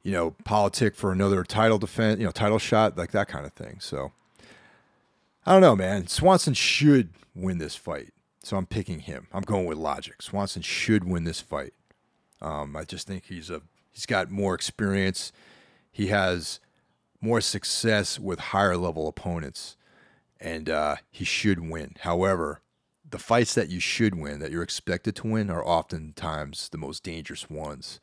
you 0.02 0.12
know, 0.12 0.32
politic 0.44 0.96
for 0.96 1.12
another 1.12 1.44
title 1.44 1.78
defense, 1.78 2.18
you 2.18 2.24
know, 2.24 2.32
title 2.32 2.58
shot, 2.58 2.96
like 2.96 3.12
that 3.12 3.28
kind 3.28 3.46
of 3.46 3.52
thing. 3.52 3.78
So, 3.80 4.12
I 5.46 5.52
don't 5.52 5.60
know, 5.60 5.76
man. 5.76 6.06
Swanson 6.06 6.54
should 6.54 7.10
win 7.34 7.58
this 7.58 7.76
fight. 7.76 8.12
So 8.42 8.56
I'm 8.56 8.66
picking 8.66 9.00
him. 9.00 9.26
I'm 9.32 9.42
going 9.42 9.66
with 9.66 9.78
logic. 9.78 10.22
Swanson 10.22 10.62
should 10.62 11.04
win 11.04 11.24
this 11.24 11.40
fight. 11.40 11.74
Um, 12.40 12.74
I 12.74 12.84
just 12.84 13.06
think 13.06 13.26
he's 13.26 13.50
a 13.50 13.60
he's 13.90 14.06
got 14.06 14.30
more 14.30 14.54
experience. 14.54 15.32
He 15.92 16.06
has 16.06 16.60
more 17.20 17.40
success 17.40 18.18
with 18.18 18.38
higher 18.38 18.76
level 18.76 19.08
opponents, 19.08 19.76
and 20.40 20.70
uh, 20.70 20.96
he 21.10 21.24
should 21.24 21.68
win. 21.68 21.94
However, 22.00 22.62
the 23.08 23.18
fights 23.18 23.54
that 23.54 23.68
you 23.68 23.80
should 23.80 24.14
win, 24.14 24.38
that 24.40 24.50
you're 24.50 24.62
expected 24.62 25.16
to 25.16 25.26
win, 25.26 25.50
are 25.50 25.66
oftentimes 25.66 26.68
the 26.68 26.78
most 26.78 27.02
dangerous 27.02 27.50
ones. 27.50 28.00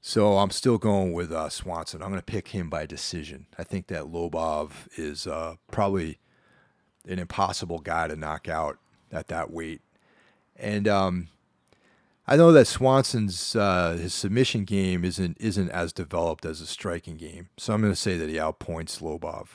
So 0.00 0.38
I'm 0.38 0.50
still 0.50 0.78
going 0.78 1.12
with 1.12 1.30
uh, 1.30 1.48
Swanson. 1.48 2.02
I'm 2.02 2.08
going 2.08 2.20
to 2.20 2.24
pick 2.24 2.48
him 2.48 2.70
by 2.70 2.86
decision. 2.86 3.46
I 3.58 3.64
think 3.64 3.88
that 3.88 4.04
Lobov 4.04 4.88
is 4.96 5.26
uh, 5.26 5.56
probably 5.70 6.18
an 7.06 7.18
impossible 7.18 7.78
guy 7.78 8.08
to 8.08 8.16
knock 8.16 8.48
out 8.48 8.78
at 9.12 9.28
that 9.28 9.50
weight. 9.50 9.82
And 10.56 10.88
um, 10.88 11.28
I 12.26 12.36
know 12.36 12.52
that 12.52 12.66
Swanson's 12.66 13.56
uh, 13.56 13.98
his 14.00 14.14
submission 14.14 14.64
game 14.64 15.04
isn't 15.04 15.36
isn't 15.40 15.70
as 15.70 15.92
developed 15.92 16.44
as 16.44 16.60
a 16.60 16.66
striking 16.66 17.16
game, 17.16 17.48
so 17.56 17.72
I'm 17.72 17.80
going 17.80 17.92
to 17.92 17.98
say 17.98 18.16
that 18.16 18.28
he 18.28 18.36
outpoints 18.36 19.00
Lobov. 19.00 19.48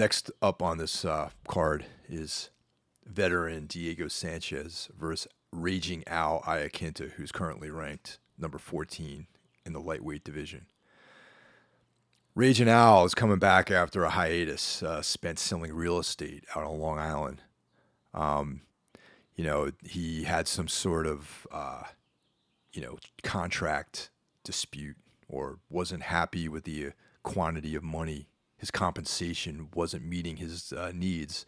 Next 0.00 0.30
up 0.40 0.62
on 0.62 0.78
this 0.78 1.04
uh, 1.04 1.28
card 1.46 1.84
is 2.08 2.48
veteran 3.04 3.66
Diego 3.66 4.08
Sanchez 4.08 4.88
versus 4.98 5.30
Raging 5.52 6.04
Al 6.06 6.40
Iaquinta, 6.46 7.10
who's 7.10 7.30
currently 7.30 7.68
ranked 7.68 8.18
number 8.38 8.56
14 8.56 9.26
in 9.66 9.72
the 9.74 9.78
lightweight 9.78 10.24
division. 10.24 10.64
Raging 12.34 12.66
Al 12.66 13.04
is 13.04 13.14
coming 13.14 13.38
back 13.38 13.70
after 13.70 14.02
a 14.04 14.08
hiatus 14.08 14.82
uh, 14.82 15.02
spent 15.02 15.38
selling 15.38 15.74
real 15.74 15.98
estate 15.98 16.44
out 16.56 16.64
on 16.64 16.80
Long 16.80 16.98
Island. 16.98 17.42
Um, 18.14 18.62
you 19.34 19.44
know, 19.44 19.70
he 19.82 20.24
had 20.24 20.48
some 20.48 20.68
sort 20.68 21.06
of, 21.06 21.46
uh, 21.52 21.82
you 22.72 22.80
know, 22.80 22.96
contract 23.22 24.08
dispute 24.44 24.96
or 25.28 25.58
wasn't 25.68 26.04
happy 26.04 26.48
with 26.48 26.64
the 26.64 26.92
quantity 27.22 27.74
of 27.74 27.82
money. 27.82 28.29
His 28.60 28.70
compensation 28.70 29.68
wasn't 29.74 30.04
meeting 30.04 30.36
his 30.36 30.72
uh, 30.72 30.92
needs. 30.94 31.46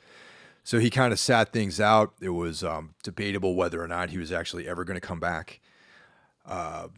So 0.65 0.79
he 0.79 0.91
kind 0.91 1.13
of 1.13 1.19
sat 1.19 1.53
things 1.53 1.81
out. 1.81 2.15
It 2.21 2.31
was 2.31 2.65
um, 2.65 2.95
debatable 3.03 3.55
whether 3.55 3.83
or 3.83 3.89
not 3.89 4.11
he 4.11 4.19
was 4.19 4.33
actually 4.33 4.67
ever 4.67 4.85
going 4.85 4.99
to 4.99 5.07
come 5.07 5.21
back. 5.21 5.61
Uh, 6.47 6.89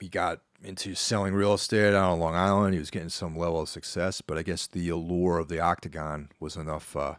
he 0.00 0.08
got 0.08 0.40
into 0.62 0.94
selling 0.94 1.34
real 1.34 1.54
estate 1.54 1.94
out 1.94 2.12
on 2.12 2.20
Long 2.20 2.34
Island. 2.34 2.74
He 2.74 2.78
was 2.78 2.90
getting 2.90 3.08
some 3.08 3.36
level 3.36 3.60
of 3.60 3.68
success, 3.68 4.20
but 4.20 4.38
I 4.38 4.42
guess 4.42 4.66
the 4.66 4.88
allure 4.88 5.38
of 5.38 5.48
the 5.48 5.60
octagon 5.60 6.30
was 6.40 6.56
enough 6.56 6.96
uh, 6.96 7.14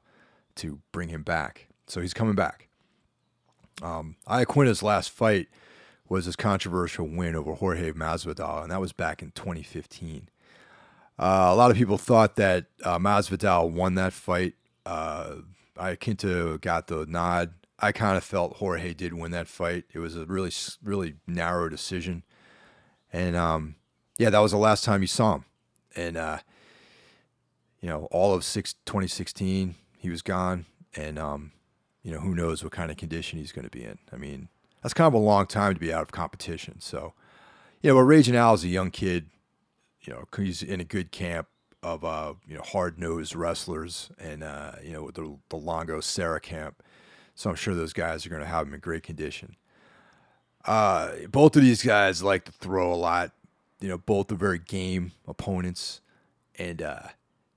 to 0.56 0.80
bring 0.91 1.10
him 1.10 1.24
back. 1.24 1.68
So 1.88 2.02
he's 2.02 2.13
coming 2.13 2.36
back. 2.36 2.68
Um, 3.82 4.15
Iaquinta's 4.28 4.82
last 4.82 5.10
fight 5.10 5.48
was 6.08 6.26
his 6.26 6.36
controversial 6.36 7.08
win 7.08 7.36
over 7.36 7.54
Jorge 7.54 7.91
Masvidal, 7.91 8.63
and 8.63 8.72
that 8.72 8.82
was 8.82 8.94
back 8.94 9.22
in 9.22 9.32
2015. 9.32 10.30
Uh, 11.17 11.47
a 11.49 11.56
lot 11.56 11.71
of 11.71 11.78
people 11.78 11.97
thought 11.97 12.36
that 12.36 12.65
uh, 12.84 12.99
Masvidal 12.99 13.71
won 13.71 13.95
that 13.95 14.13
fight. 14.13 14.56
Uh, 14.86 15.36
got 15.75 16.88
the 16.88 17.06
nod. 17.08 17.54
I 17.80 17.91
kind 17.91 18.17
of 18.17 18.23
felt 18.23 18.58
Jorge 18.58 18.93
did 18.93 19.13
win 19.13 19.32
that 19.32 19.47
fight. 19.47 19.86
It 19.93 19.99
was 19.99 20.15
a 20.15 20.25
really, 20.25 20.51
really 20.84 21.15
narrow 21.28 21.69
decision, 21.69 22.23
and 23.12 23.36
um, 23.36 23.75
yeah, 24.17 24.30
that 24.30 24.39
was 24.39 24.51
the 24.51 24.58
last 24.58 24.84
time 24.84 25.01
you 25.01 25.08
saw 25.08 25.36
him. 25.36 25.45
And 25.95 26.17
uh, 26.17 26.39
you 27.82 27.89
know, 27.89 28.08
all 28.12 28.34
of 28.34 28.43
six, 28.43 28.73
2016, 28.86 29.75
he 29.97 30.10
was 30.10 30.21
gone, 30.21 30.65
and 30.95 31.19
um, 31.19 31.51
you 32.01 32.12
know, 32.12 32.19
who 32.19 32.36
knows 32.36 32.63
what 32.63 32.71
kind 32.71 32.91
of 32.91 32.97
condition 32.97 33.39
he's 33.39 33.51
going 33.51 33.65
to 33.65 33.71
be 33.71 33.84
in. 33.84 33.97
I 34.13 34.17
mean, 34.17 34.47
that's 34.82 34.93
kind 34.93 35.08
of 35.08 35.13
a 35.13 35.17
long 35.17 35.47
time 35.47 35.73
to 35.73 35.80
be 35.80 35.91
out 35.91 36.04
of 36.04 36.12
competition. 36.12 36.80
So, 36.80 37.13
you 37.82 37.89
know, 37.89 37.95
but 37.95 38.04
Raging 38.04 38.36
Al 38.36 38.54
is 38.54 38.63
a 38.63 38.67
young 38.67 38.91
kid. 38.91 39.25
You 40.06 40.13
know, 40.13 40.26
he's 40.36 40.62
in 40.62 40.80
a 40.80 40.86
good 40.86 41.12
camp 41.12 41.48
of 41.82 42.04
uh, 42.04 42.34
you 42.48 42.56
know 42.56 42.63
hard 42.63 43.00
nosed 43.00 43.36
wrestlers, 43.36 44.10
and 44.20 44.44
uh, 44.44 44.74
you 44.84 44.94
know 44.94 45.10
the 45.12 45.38
the 45.50 45.58
Longo 45.58 46.00
Serra 46.00 46.39
camp 46.39 46.84
so 47.36 47.50
I'm 47.50 47.56
sure 47.58 47.76
those 47.76 47.94
guys 47.94 48.26
are 48.26 48.30
going 48.30 48.41
to 48.41 48.48
have 48.48 48.65
him 48.65 48.74
in 48.74 48.80
great 48.80 49.04
condition. 49.04 49.58
Uh, 50.63 51.12
both 51.30 51.56
of 51.56 51.62
these 51.62 51.84
guys 51.84 52.24
like 52.24 52.46
to 52.46 52.52
throw 52.54 52.91
a 52.91 52.96
lot. 52.96 53.32
You 53.82 53.89
know, 53.89 53.98
both 53.98 54.32
are 54.32 54.36
very 54.36 54.58
game 54.58 55.12
opponents, 55.28 56.02
and 56.58 56.82
uh, 56.82 57.10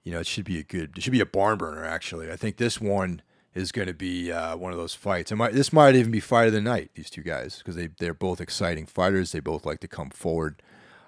you 0.02 0.12
know 0.12 0.18
it 0.18 0.26
should 0.26 0.44
be 0.44 0.58
a 0.58 0.64
good. 0.64 0.98
It 0.98 1.02
should 1.02 1.12
be 1.12 1.20
a 1.20 1.26
barn 1.26 1.56
burner. 1.56 1.84
Actually, 1.84 2.30
I 2.30 2.36
think 2.36 2.56
this 2.56 2.80
one 2.80 3.22
is 3.54 3.72
going 3.72 3.88
to 3.88 3.94
be 3.94 4.30
uh, 4.30 4.56
one 4.56 4.72
of 4.72 4.78
those 4.78 4.94
fights. 4.94 5.32
It 5.32 5.36
might, 5.36 5.54
this 5.54 5.72
might 5.72 5.94
even 5.94 6.10
be 6.10 6.20
fight 6.20 6.48
of 6.48 6.52
the 6.52 6.60
night. 6.60 6.90
These 6.94 7.08
two 7.08 7.22
guys 7.22 7.58
because 7.58 7.76
they 7.76 7.86
they're 7.86 8.12
both 8.12 8.40
exciting 8.40 8.84
fighters. 8.84 9.32
They 9.32 9.40
both 9.40 9.64
like 9.64 9.80
to 9.80 9.88
come 9.88 10.10
forward. 10.10 10.60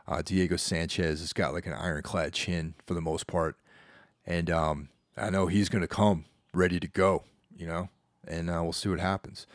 Uh, 0.08 0.22
Diego 0.22 0.56
Sanchez 0.56 1.20
has 1.20 1.32
got 1.32 1.52
like 1.52 1.66
an 1.66 1.72
ironclad 1.72 2.32
chin 2.32 2.74
for 2.86 2.94
the 2.94 3.00
most 3.00 3.26
part, 3.26 3.56
and 4.26 4.50
um, 4.50 4.88
I 5.16 5.30
know 5.30 5.46
he's 5.46 5.68
going 5.68 5.82
to 5.82 5.88
come 5.88 6.24
ready 6.52 6.80
to 6.80 6.88
go. 6.88 7.24
You 7.56 7.66
know, 7.66 7.88
and 8.26 8.50
uh, 8.50 8.60
we'll 8.62 8.72
see 8.72 8.88
what 8.88 9.00
happens. 9.00 9.46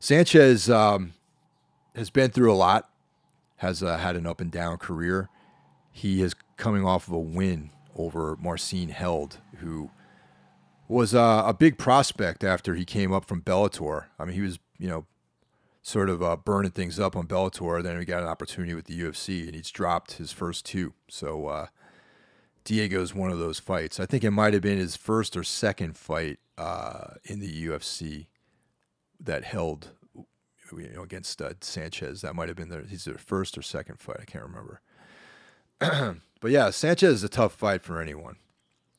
Sanchez 0.00 0.68
um, 0.70 1.12
has 1.94 2.10
been 2.10 2.30
through 2.30 2.52
a 2.52 2.54
lot, 2.56 2.90
has 3.56 3.82
uh, 3.82 3.98
had 3.98 4.16
an 4.16 4.26
up 4.26 4.40
and 4.40 4.50
down 4.50 4.78
career. 4.78 5.28
He 5.92 6.22
is 6.22 6.34
coming 6.56 6.84
off 6.84 7.06
of 7.06 7.14
a 7.14 7.18
win 7.18 7.70
over 7.94 8.36
Marcin 8.40 8.88
Held, 8.88 9.38
who 9.58 9.90
was 10.88 11.14
uh, 11.14 11.42
a 11.46 11.54
big 11.54 11.78
prospect 11.78 12.42
after 12.44 12.74
he 12.74 12.84
came 12.84 13.12
up 13.12 13.26
from 13.26 13.42
Bellator. 13.42 14.06
I 14.18 14.24
mean, 14.24 14.34
he 14.34 14.40
was, 14.40 14.58
you 14.78 14.88
know, 14.88 15.06
sort 15.82 16.08
of 16.08 16.22
uh, 16.22 16.36
burning 16.36 16.70
things 16.70 16.98
up 16.98 17.16
on 17.16 17.26
Bellator. 17.26 17.82
Then 17.82 17.98
he 17.98 18.04
got 18.04 18.22
an 18.22 18.28
opportunity 18.28 18.74
with 18.74 18.86
the 18.86 18.98
UFC, 18.98 19.46
and 19.46 19.54
he's 19.54 19.70
dropped 19.70 20.12
his 20.12 20.32
first 20.32 20.64
two. 20.64 20.94
So 21.08 21.48
uh, 21.48 21.66
Diego's 22.64 23.14
one 23.14 23.30
of 23.30 23.38
those 23.38 23.58
fights. 23.58 23.98
I 23.98 24.06
think 24.06 24.24
it 24.24 24.30
might 24.30 24.54
have 24.54 24.62
been 24.62 24.78
his 24.78 24.96
first 24.96 25.36
or 25.36 25.42
second 25.42 25.96
fight 25.96 26.38
uh, 26.56 27.14
in 27.24 27.40
the 27.40 27.66
UFC 27.66 28.26
that 29.20 29.44
held 29.44 29.90
you 30.76 30.90
know, 30.94 31.02
against 31.02 31.42
uh, 31.42 31.50
Sanchez. 31.60 32.22
That 32.22 32.34
might 32.34 32.48
have 32.48 32.56
been 32.56 32.68
their 32.68 32.82
his 32.82 33.08
first 33.18 33.58
or 33.58 33.62
second 33.62 33.98
fight. 33.98 34.18
I 34.20 34.24
can't 34.24 34.44
remember. 34.44 34.80
but 36.40 36.50
yeah, 36.50 36.70
Sanchez 36.70 37.14
is 37.14 37.24
a 37.24 37.28
tough 37.28 37.54
fight 37.54 37.82
for 37.82 38.00
anyone. 38.00 38.36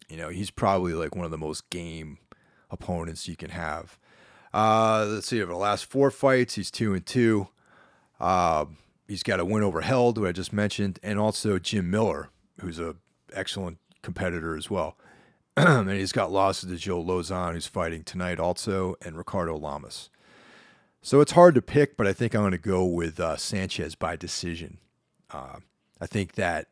You 0.10 0.18
know, 0.18 0.30
he's 0.30 0.52
probably 0.52 0.94
like 0.94 1.16
one 1.16 1.26
of 1.26 1.32
the 1.32 1.38
most 1.38 1.70
game 1.70 2.20
opponents 2.70 3.28
you 3.28 3.36
can 3.36 3.52
have. 3.52 3.98
Uh, 4.54 5.06
let's 5.10 5.28
see, 5.28 5.42
over 5.42 5.52
the 5.52 5.58
last 5.58 5.86
four 5.86 6.12
fights, 6.12 6.56
he's 6.56 6.70
two 6.70 6.94
and 6.94 7.06
two. 7.06 7.48
Uh, 8.20 8.66
he's 9.08 9.24
got 9.24 9.40
a 9.40 9.46
win 9.46 9.64
over 9.64 9.82
Held, 9.82 10.18
who 10.18 10.28
I 10.28 10.32
just 10.32 10.54
mentioned, 10.54 11.00
and 11.02 11.20
also 11.20 11.58
Jim 11.60 11.90
Miller, 11.90 12.30
who's 12.60 12.80
a 12.80 12.96
excellent 13.34 13.80
competitor 14.02 14.56
as 14.56 14.70
well. 14.70 14.98
and 15.58 15.90
he's 15.90 16.12
got 16.12 16.32
losses 16.32 16.70
to 16.70 16.78
Joe 16.78 17.04
Lauzon, 17.04 17.54
who's 17.54 17.68
fighting 17.68 18.04
tonight 18.04 18.40
also, 18.40 18.96
and 19.02 19.18
Ricardo 19.18 19.58
Lamas. 19.58 20.10
So 21.02 21.20
it's 21.20 21.34
hard 21.34 21.54
to 21.56 21.62
pick, 21.62 21.98
but 21.98 22.08
I 22.08 22.14
think 22.14 22.34
I'm 22.34 22.42
going 22.42 22.52
to 22.54 22.58
go 22.58 22.86
with 22.86 23.20
uh, 23.20 23.36
Sanchez 23.38 23.94
by 23.94 24.16
decision. 24.16 24.78
Uh, 25.30 25.58
I 26.00 26.08
think 26.08 26.34
that 26.34 26.68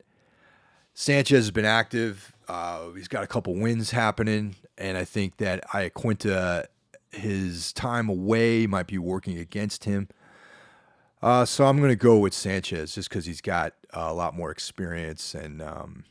Sanchez 0.94 1.46
has 1.46 1.52
been 1.52 1.66
active. 1.66 2.34
Uh, 2.48 2.92
he's 2.92 3.08
got 3.08 3.24
a 3.24 3.28
couple 3.28 3.54
wins 3.56 3.92
happening, 3.92 4.56
and 4.78 4.98
I 4.98 5.04
think 5.04 5.38
that 5.38 5.68
Iaquinta, 5.70 6.66
his 7.12 7.74
time 7.74 8.10
away 8.10 8.68
might 8.68 8.88
be 8.88 8.98
working 8.98 9.38
against 9.38 9.84
him. 9.84 10.08
Uh, 11.22 11.46
so 11.46 11.66
I'm 11.66 11.78
going 11.78 11.90
to 11.90 11.96
go 11.96 12.18
with 12.18 12.34
Sanchez 12.34 12.96
just 12.96 13.10
because 13.10 13.26
he's 13.26 13.42
got 13.42 13.74
a 13.92 14.14
lot 14.14 14.36
more 14.36 14.50
experience 14.50 15.36
and 15.36 15.62
um, 15.62 16.06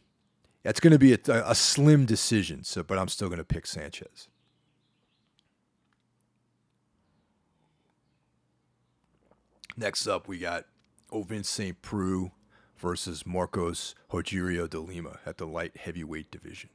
it's 0.64 0.78
going 0.78 0.92
to 0.92 0.98
be 0.98 1.14
a, 1.14 1.18
a, 1.26 1.54
slim 1.54 2.04
decision. 2.04 2.62
So, 2.62 2.82
but 2.82 2.98
I'm 2.98 3.08
still 3.08 3.28
going 3.28 3.38
to 3.38 3.44
pick 3.44 3.66
Sanchez. 3.66 4.28
Next 9.76 10.06
up, 10.06 10.28
we 10.28 10.38
got 10.38 10.66
Ovince 11.10 11.46
St. 11.46 11.80
Preux 11.82 12.30
versus 12.76 13.26
Marcos 13.26 13.94
Rogerio 14.12 14.68
de 14.68 14.78
Lima 14.78 15.18
at 15.26 15.38
the 15.38 15.46
light 15.46 15.76
heavyweight 15.76 16.30
division. 16.30 16.70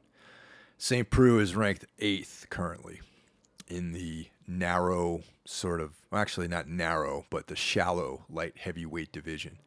St. 0.78 1.10
Preux 1.10 1.40
is 1.40 1.56
ranked 1.56 1.86
eighth 2.00 2.48
currently 2.50 3.00
in 3.68 3.94
the 3.94 4.28
narrow, 4.48 5.24
sort 5.46 5.82
of, 5.82 5.94
well, 6.12 6.22
actually 6.22 6.48
not 6.48 6.68
narrow, 6.68 7.26
but 7.30 7.48
the 7.48 7.56
shallow 7.56 8.26
light 8.30 8.58
heavyweight 8.58 9.12
division. 9.12 9.58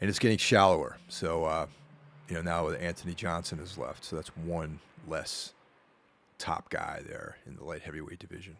And 0.00 0.08
it's 0.08 0.18
getting 0.18 0.38
shallower. 0.38 0.98
So, 1.08 1.44
uh, 1.44 1.66
you 2.28 2.34
know, 2.34 2.42
now 2.42 2.70
Anthony 2.70 3.14
Johnson 3.14 3.58
is 3.58 3.78
left. 3.78 4.04
So 4.04 4.16
that's 4.16 4.36
one 4.36 4.80
less 5.06 5.52
top 6.38 6.70
guy 6.70 7.02
there 7.06 7.36
in 7.46 7.56
the 7.56 7.64
light 7.64 7.82
heavyweight 7.82 8.18
division. 8.18 8.56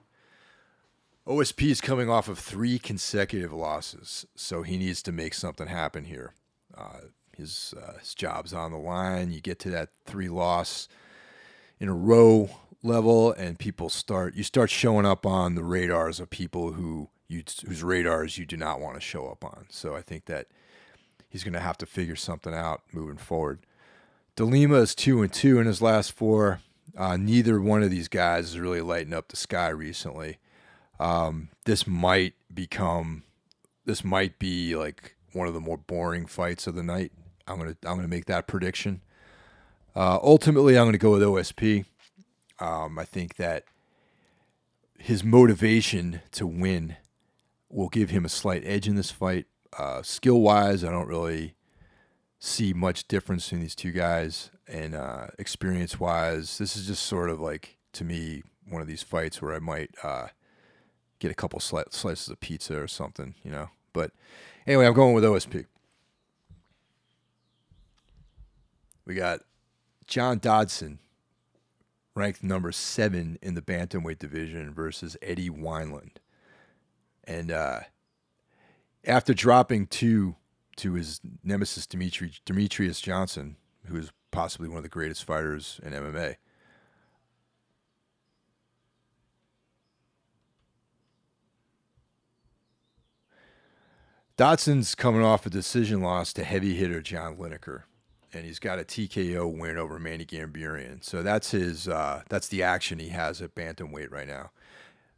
OSP 1.27 1.71
is 1.71 1.81
coming 1.81 2.11
off 2.11 2.29
of 2.29 2.39
three 2.39 2.79
consecutive 2.79 3.53
losses, 3.53 4.27
so 4.35 4.63
he 4.63 4.77
needs 4.77 5.03
to 5.03 5.13
make 5.13 5.35
something 5.35 5.69
happen 5.69 6.05
here. 6.05 6.33
Uh, 6.77 7.01
his 7.37 7.75
uh, 7.81 7.99
his 7.99 8.15
job's 8.15 8.53
on 8.53 8.73
the 8.73 8.79
line. 8.79 9.31
You 9.31 9.41
get 9.41 9.61
to 9.61 9.71
that 9.71 9.91
three 10.05 10.29
loss 10.29 10.89
in 11.79 11.89
a 11.89 11.95
row 11.95 12.51
level, 12.83 13.33
and 13.33 13.59
people 13.59 13.89
start 13.89 14.35
you 14.35 14.43
start 14.43 14.71
showing 14.71 15.07
up 15.07 15.25
on 15.25 15.55
the 15.55 15.65
radars 15.65 16.21
of 16.21 16.31
people 16.31 16.73
who 16.73 17.09
you 17.29 17.43
whose 17.67 17.83
radars 17.83 18.39
you 18.39 18.47
do 18.47 18.57
not 18.57 18.81
want 18.81 18.95
to 18.95 19.01
show 19.01 19.27
up 19.29 19.45
on. 19.45 19.67
So 19.71 19.97
I 19.97 20.03
think 20.03 20.27
that 20.27 20.49
he's 21.29 21.45
going 21.45 21.55
to 21.55 21.61
have 21.61 21.79
to 21.79 21.87
figure 21.87 22.17
something 22.17 22.55
out 22.55 22.83
moving 22.93 23.17
forward. 23.17 23.61
DeLima 24.37 24.81
is 24.81 24.95
two 24.95 25.23
and 25.23 25.33
two 25.33 25.59
in 25.59 25.67
his 25.67 25.83
last 25.83 26.13
four. 26.13 26.61
Uh, 26.97 27.17
neither 27.17 27.61
one 27.61 27.83
of 27.83 27.91
these 27.91 28.09
guys 28.09 28.51
is 28.51 28.59
really 28.59 28.83
lighting 28.83 29.15
up 29.15 29.29
the 29.29 29.37
sky 29.37 29.69
recently. 29.69 30.39
Um, 31.01 31.49
this 31.65 31.87
might 31.87 32.35
become, 32.53 33.25
this 33.87 34.05
might 34.05 34.39
be 34.39 34.77
like 34.77 35.17
one 35.33 35.49
of 35.49 35.55
the 35.55 35.61
more 35.61 35.79
boring 35.79 36.27
fights 36.27 36.67
of 36.67 36.75
the 36.75 36.83
night. 36.83 37.13
I'm 37.47 37.59
gonna 37.59 37.77
I'm 37.85 37.97
gonna 37.97 38.09
make 38.09 38.27
that 38.27 38.47
prediction. 38.47 39.01
Uh, 39.97 40.19
ultimately, 40.23 40.79
I'm 40.79 40.87
gonna 40.87 40.99
go 40.99 41.13
with 41.13 41.23
OSP. 41.23 41.85
Um, 42.61 42.99
I 42.99 43.05
think 43.05 43.37
that 43.37 43.65
his 44.99 45.25
motivation 45.25 46.21
to 46.33 46.47
win 46.47 46.97
will 47.69 47.89
give 47.89 48.11
him 48.11 48.25
a 48.25 48.29
slight 48.29 48.63
edge 48.65 48.87
in 48.87 48.95
this 48.95 49.11
fight. 49.11 49.47
Uh, 49.77 50.03
skill 50.03 50.41
wise, 50.41 50.85
I 50.85 50.91
don't 50.91 51.09
really 51.09 51.55
see 52.39 52.73
much 52.73 53.09
difference 53.09 53.53
in 53.53 53.61
these 53.61 53.75
two 53.75 53.93
guys, 53.93 54.51
and 54.69 54.95
uh, 54.95 55.29
experience 55.39 55.99
wise, 55.99 56.59
this 56.59 56.77
is 56.77 56.87
just 56.87 57.05
sort 57.05 57.31
of 57.31 57.41
like 57.41 57.79
to 57.93 58.05
me 58.05 58.43
one 58.69 58.83
of 58.83 58.89
these 58.89 59.03
fights 59.03 59.41
where 59.41 59.55
I 59.55 59.59
might 59.59 59.95
uh, 60.03 60.29
get 61.19 61.31
a 61.31 61.35
couple 61.35 61.59
sli- 61.61 61.93
slices 61.93 62.29
of 62.29 62.41
pizza 62.41 62.81
or 62.81 62.89
something, 62.89 63.35
you 63.43 63.51
know. 63.51 63.71
But 63.93 64.13
anyway, 64.67 64.87
I'm 64.87 64.95
going 64.95 65.15
with 65.15 65.25
OSP. 65.25 65.67
We 69.05 69.15
got 69.15 69.41
John 70.07 70.39
Dodson, 70.39 70.99
ranked 72.15 72.43
number 72.43 72.73
seven 72.73 73.39
in 73.43 73.55
the 73.55 73.63
bantamweight 73.63 74.19
division, 74.19 74.73
versus 74.73 75.17
Eddie 75.23 75.51
Wineland. 75.51 76.17
And 77.25 77.51
uh, 77.51 77.81
after 79.05 79.33
dropping 79.35 79.87
two 79.87 80.37
to 80.77 80.95
his 80.95 81.21
nemesis 81.43 81.87
Dimitri 81.87 82.33
Demetrious 82.47 83.03
Johnson, 83.03 83.57
who 83.87 83.97
is 83.97 84.11
possibly 84.31 84.69
one 84.69 84.79
of 84.79 84.83
the 84.83 84.89
greatest 84.89 85.25
fighters 85.25 85.81
in 85.83 85.93
MMA, 85.93 86.37
Dodson's 94.37 94.95
coming 94.95 95.23
off 95.23 95.47
a 95.47 95.51
decision 95.51 96.01
loss 96.01 96.33
to 96.33 96.43
heavy 96.43 96.75
hitter 96.75 97.03
John 97.03 97.37
Lineker, 97.37 97.83
and 98.33 98.45
he's 98.45 98.59
got 98.59 98.79
a 98.79 98.85
TKO 98.85 99.59
win 99.59 99.77
over 99.77 99.99
Manny 99.99 100.25
Gamburyan. 100.25 101.05
So 101.05 101.23
that's 101.23 101.51
his 101.51 101.89
uh, 101.89 102.23
that's 102.29 102.49
the 102.49 102.63
action 102.63 102.99
he 102.99 103.09
has 103.09 103.43
at 103.43 103.55
bantamweight 103.55 104.11
right 104.11 104.27
now. 104.27 104.51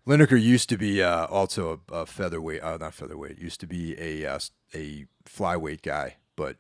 Lineker 0.07 0.41
used 0.41 0.69
to 0.69 0.77
be 0.77 1.03
uh, 1.03 1.27
also 1.27 1.81
a, 1.91 1.95
a, 1.95 2.07
featherweight, 2.07 2.63
uh, 2.63 2.77
not 2.77 2.93
featherweight, 2.93 3.39
used 3.39 3.61
to 3.61 3.67
be 3.67 3.99
a 3.99 4.27
uh, 4.27 4.39
a 4.75 5.07
flyweight 5.25 5.83
guy, 5.83 6.17
but 6.37 6.57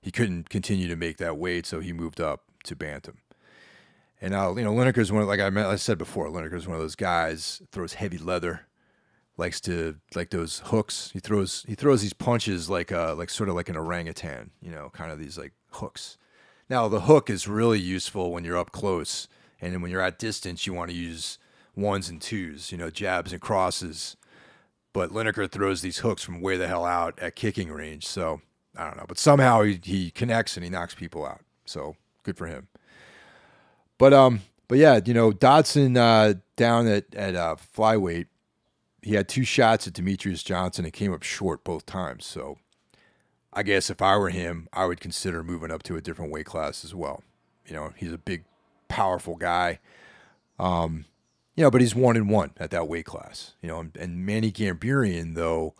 he 0.00 0.10
couldn't 0.10 0.50
continue 0.50 0.88
to 0.88 0.96
make 0.96 1.16
that 1.18 1.38
weight, 1.38 1.66
so 1.66 1.80
he 1.80 1.92
moved 1.92 2.20
up 2.20 2.42
to 2.64 2.76
bantam. 2.76 3.18
And 4.20 4.32
now, 4.32 4.56
you 4.56 4.64
know, 4.64 4.74
Lineker's 4.74 5.12
one 5.12 5.22
of, 5.22 5.28
like 5.28 5.40
I, 5.40 5.48
I 5.70 5.76
said 5.76 5.96
before, 5.96 6.28
Lineker's 6.28 6.66
one 6.66 6.74
of 6.74 6.82
those 6.82 6.96
guys 6.96 7.62
throws 7.70 7.94
heavy 7.94 8.18
leather 8.18 8.66
likes 9.36 9.60
to 9.62 9.96
like 10.14 10.30
those 10.30 10.60
hooks. 10.66 11.10
He 11.12 11.20
throws 11.20 11.64
he 11.66 11.74
throws 11.74 12.02
these 12.02 12.12
punches 12.12 12.68
like 12.68 12.92
uh 12.92 13.14
like 13.14 13.30
sort 13.30 13.48
of 13.48 13.54
like 13.54 13.68
an 13.68 13.76
orangutan, 13.76 14.50
you 14.60 14.70
know, 14.70 14.90
kind 14.92 15.12
of 15.12 15.18
these 15.18 15.38
like 15.38 15.52
hooks. 15.72 16.16
Now 16.68 16.88
the 16.88 17.02
hook 17.02 17.30
is 17.30 17.48
really 17.48 17.80
useful 17.80 18.30
when 18.30 18.44
you're 18.44 18.58
up 18.58 18.72
close, 18.72 19.28
and 19.60 19.80
when 19.82 19.90
you're 19.90 20.02
at 20.02 20.18
distance, 20.18 20.66
you 20.66 20.74
want 20.74 20.90
to 20.90 20.96
use 20.96 21.38
ones 21.74 22.08
and 22.08 22.20
twos, 22.20 22.70
you 22.72 22.78
know, 22.78 22.90
jabs 22.90 23.32
and 23.32 23.40
crosses. 23.40 24.16
But 24.92 25.10
Lineker 25.10 25.50
throws 25.50 25.82
these 25.82 25.98
hooks 25.98 26.22
from 26.22 26.40
way 26.40 26.56
the 26.56 26.68
hell 26.68 26.84
out 26.84 27.18
at 27.18 27.36
kicking 27.36 27.70
range, 27.70 28.06
so 28.06 28.40
I 28.76 28.84
don't 28.84 28.96
know. 28.96 29.06
But 29.06 29.18
somehow 29.18 29.62
he, 29.62 29.80
he 29.82 30.10
connects 30.10 30.56
and 30.56 30.64
he 30.64 30.70
knocks 30.70 30.94
people 30.94 31.24
out. 31.24 31.40
So 31.64 31.96
good 32.22 32.36
for 32.36 32.46
him. 32.46 32.68
But 33.98 34.12
um, 34.12 34.40
but 34.68 34.78
yeah, 34.78 35.00
you 35.04 35.14
know, 35.14 35.32
Dodson 35.32 35.96
uh, 35.96 36.34
down 36.56 36.86
at 36.86 37.14
at 37.14 37.34
uh, 37.34 37.56
flyweight 37.76 38.26
he 39.02 39.14
had 39.14 39.28
two 39.28 39.44
shots 39.44 39.86
at 39.86 39.94
Demetrious 39.94 40.44
Johnson 40.44 40.84
and 40.84 40.92
came 40.92 41.12
up 41.12 41.22
short 41.22 41.64
both 41.64 41.86
times. 41.86 42.26
So 42.26 42.58
I 43.52 43.62
guess 43.62 43.90
if 43.90 44.02
I 44.02 44.16
were 44.16 44.30
him, 44.30 44.68
I 44.72 44.86
would 44.86 45.00
consider 45.00 45.42
moving 45.42 45.70
up 45.70 45.82
to 45.84 45.96
a 45.96 46.00
different 46.00 46.30
weight 46.32 46.46
class 46.46 46.84
as 46.84 46.94
well. 46.94 47.22
You 47.66 47.74
know, 47.74 47.92
he's 47.96 48.12
a 48.12 48.18
big, 48.18 48.44
powerful 48.88 49.36
guy. 49.36 49.80
Um, 50.58 51.06
you 51.56 51.64
know, 51.64 51.70
but 51.70 51.80
he's 51.80 51.94
one 51.94 52.16
and 52.16 52.28
one 52.28 52.52
at 52.58 52.70
that 52.70 52.88
weight 52.88 53.04
class. 53.04 53.54
You 53.62 53.68
know, 53.68 53.80
and, 53.80 53.96
and 53.96 54.24
Manny 54.24 54.52
Gamburyan, 54.52 55.34
though, 55.34 55.74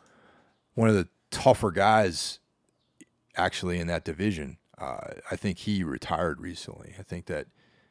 one 0.75 0.89
of 0.89 0.95
the 0.95 1.09
tougher 1.31 1.71
guys 1.71 2.41
actually 3.37 3.79
in 3.79 3.87
that 3.87 4.05
division. 4.05 4.59
Uh, 4.77 5.15
I 5.31 5.37
think 5.37 5.59
he 5.59 5.85
retired 5.85 6.41
recently. 6.41 6.95
I 6.99 7.03
think 7.03 7.27
that 7.27 7.47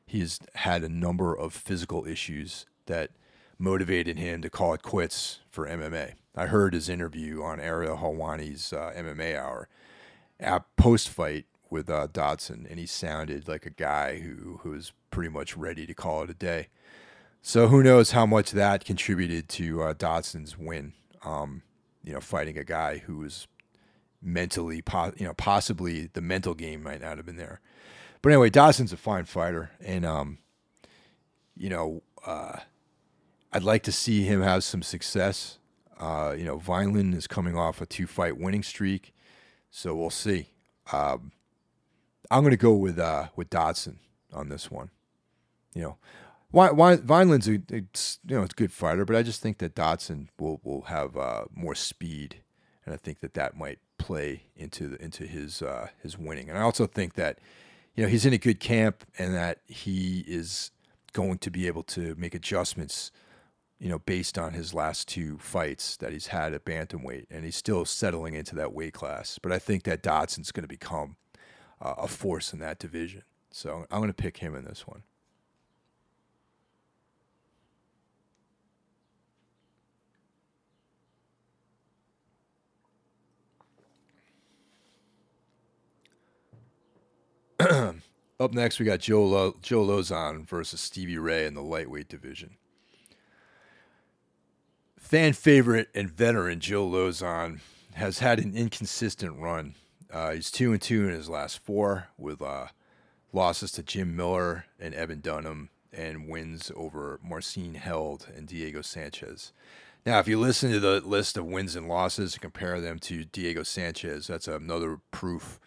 he's 0.05 0.39
had 0.55 0.83
a 0.83 0.89
number 0.89 1.33
of 1.35 1.53
physical 1.53 2.05
issues 2.05 2.65
that– 2.85 3.11
motivated 3.59 4.17
him 4.17 4.41
to 4.41 4.49
call 4.49 4.73
it 4.73 4.81
quits 4.81 5.39
for 5.49 5.67
MMA. 5.67 6.13
I 6.37 6.45
heard 6.45 6.75
his 6.75 6.87
interview 6.87 7.41
on 7.41 7.59
Ariel 7.59 7.97
Helwani's 7.97 8.71
uh, 8.71 8.93
MMA 8.95 9.35
Hour 9.35 9.67
post 10.75 11.09
fight 11.09 11.45
with 11.69 11.89
uh, 11.89 12.07
Dodson, 12.13 12.67
and 12.69 12.79
he 12.79 12.85
sounded 12.85 13.47
like 13.47 13.65
a 13.65 13.71
guy 13.71 14.19
who 14.19 14.59
who 14.61 14.69
was 14.69 14.93
pretty 15.09 15.29
much 15.29 15.57
ready 15.57 15.87
to 15.87 15.95
call 15.95 16.21
it 16.21 16.29
a 16.29 16.35
day. 16.35 16.67
So 17.41 17.67
who 17.67 17.81
knows 17.81 18.11
how 18.11 18.25
much 18.25 18.51
that 18.51 18.85
contributed 18.85 19.49
to 19.49 19.81
uh, 19.81 19.93
Dodson's 19.93 20.57
win? 20.57 20.93
Um, 21.23 21.63
you 22.03 22.13
know, 22.13 22.21
fighting 22.21 22.57
a 22.57 22.63
guy 22.63 22.99
who 22.99 23.17
was 23.17 23.47
mentally, 24.21 24.81
po- 24.81 25.13
you 25.17 25.25
know, 25.25 25.33
possibly 25.33 26.09
the 26.13 26.21
mental 26.21 26.53
game 26.53 26.83
might 26.83 27.01
not 27.01 27.17
have 27.17 27.25
been 27.25 27.37
there. 27.37 27.61
But 28.21 28.31
anyway, 28.31 28.49
Dodson's 28.49 28.93
a 28.93 28.97
fine 28.97 29.25
fighter, 29.25 29.71
and 29.79 30.05
um, 30.05 30.37
you 31.55 31.69
know, 31.69 32.03
uh, 32.25 32.59
I'd 33.51 33.63
like 33.63 33.83
to 33.83 33.91
see 33.91 34.23
him 34.23 34.41
have 34.43 34.63
some 34.63 34.83
success. 34.83 35.57
Uh, 35.99 36.35
you 36.37 36.43
know, 36.43 36.59
Wineland 36.59 37.15
is 37.15 37.27
coming 37.27 37.57
off 37.57 37.81
a 37.81 37.85
two 37.85 38.07
fight 38.07 38.37
winning 38.37 38.63
streak, 38.63 39.13
so 39.71 39.95
we'll 39.95 40.09
see. 40.09 40.47
Um, 40.91 41.31
I'm 42.29 42.43
going 42.43 42.51
to 42.51 42.57
go 42.57 42.73
with 42.73 42.99
uh, 42.99 43.27
with 43.35 43.49
Dodson 43.49 43.99
on 44.33 44.49
this 44.49 44.69
one. 44.69 44.89
You 45.73 45.81
know, 45.81 45.97
Wineland's 46.53 47.47
a 47.47 47.61
it's, 47.75 48.19
you 48.27 48.35
know 48.35 48.43
it's 48.43 48.53
a 48.53 48.55
good 48.55 48.71
fighter, 48.71 49.05
but 49.05 49.15
I 49.15 49.23
just 49.23 49.41
think 49.41 49.57
that 49.59 49.75
Dodson 49.75 50.29
will 50.39 50.61
will 50.63 50.83
have 50.83 51.17
uh, 51.17 51.45
more 51.53 51.75
speed, 51.75 52.37
and 52.85 52.93
I 52.93 52.97
think 52.97 53.19
that 53.21 53.33
that 53.33 53.55
might 53.55 53.79
play 53.97 54.43
into 54.55 54.89
the, 54.89 55.03
into 55.03 55.25
his 55.25 55.61
uh, 55.61 55.89
his 56.01 56.17
winning. 56.17 56.49
And 56.49 56.57
I 56.57 56.61
also 56.61 56.85
think 56.85 57.15
that 57.15 57.39
you 57.95 58.03
know 58.03 58.09
he's 58.09 58.25
in 58.25 58.33
a 58.33 58.37
good 58.37 58.59
camp, 58.59 59.03
and 59.17 59.33
that 59.33 59.59
he 59.67 60.23
is 60.27 60.71
going 61.13 61.37
to 61.39 61.49
be 61.49 61.67
able 61.67 61.83
to 61.83 62.15
make 62.17 62.35
adjustments 62.35 63.11
you 63.79 63.89
know, 63.89 63.99
based 63.99 64.37
on 64.37 64.53
his 64.53 64.73
last 64.73 65.07
two 65.07 65.37
fights 65.37 65.97
that 65.97 66.11
he's 66.11 66.27
had 66.27 66.53
at 66.53 66.65
bantamweight, 66.65 67.27
and 67.29 67.45
he's 67.45 67.55
still 67.55 67.85
settling 67.85 68.33
into 68.33 68.55
that 68.55 68.73
weight 68.73 68.93
class. 68.93 69.39
But 69.41 69.51
I 69.51 69.59
think 69.59 69.83
that 69.83 70.01
Dodson's 70.01 70.51
going 70.51 70.63
to 70.63 70.67
become 70.67 71.15
uh, 71.79 71.93
a 71.97 72.07
force 72.07 72.53
in 72.53 72.59
that 72.59 72.79
division. 72.79 73.23
So 73.51 73.85
I'm 73.91 73.99
going 73.99 74.09
to 74.09 74.13
pick 74.13 74.37
him 74.37 74.55
in 74.55 74.65
this 74.65 74.85
one. 74.87 75.03
Up 88.39 88.53
next, 88.53 88.79
we 88.79 88.85
got 88.85 88.99
Joe 88.99 89.25
Lo- 89.25 89.57
Joe 89.61 89.85
Lauzon 89.85 90.47
versus 90.47 90.79
Stevie 90.79 91.17
Ray 91.17 91.45
in 91.45 91.55
the 91.55 91.61
lightweight 91.63 92.07
division. 92.07 92.57
Fan 95.07 95.31
favorite 95.31 95.87
and 95.95 96.11
veteran 96.11 96.59
Joe 96.59 96.85
Lauzon 96.85 97.61
has 97.93 98.19
had 98.19 98.39
an 98.39 98.53
inconsistent 98.53 99.39
run. 99.39 99.75
Uh, 100.11 100.31
he's 100.33 100.51
two 100.51 100.73
and 100.73 100.81
two 100.81 101.07
in 101.07 101.11
his 101.13 101.29
last 101.29 101.59
four, 101.59 102.09
with 102.17 102.41
uh, 102.41 102.65
losses 103.31 103.71
to 103.71 103.83
Jim 103.83 104.17
Miller 104.17 104.65
and 104.77 104.93
Evan 104.93 105.21
Dunham, 105.21 105.69
and 105.93 106.27
wins 106.27 106.73
over 106.75 107.21
Marcin 107.23 107.75
Held 107.75 108.27
and 108.35 108.49
Diego 108.49 108.81
Sanchez. 108.81 109.53
Now, 110.05 110.19
if 110.19 110.27
you 110.27 110.37
listen 110.37 110.73
to 110.73 110.79
the 110.81 110.99
list 110.99 111.37
of 111.37 111.45
wins 111.45 111.77
and 111.77 111.87
losses 111.87 112.33
and 112.33 112.41
compare 112.41 112.81
them 112.81 112.99
to 112.99 113.23
Diego 113.23 113.63
Sanchez, 113.63 114.27
that's 114.27 114.49
another 114.49 114.99
proof 115.11 115.57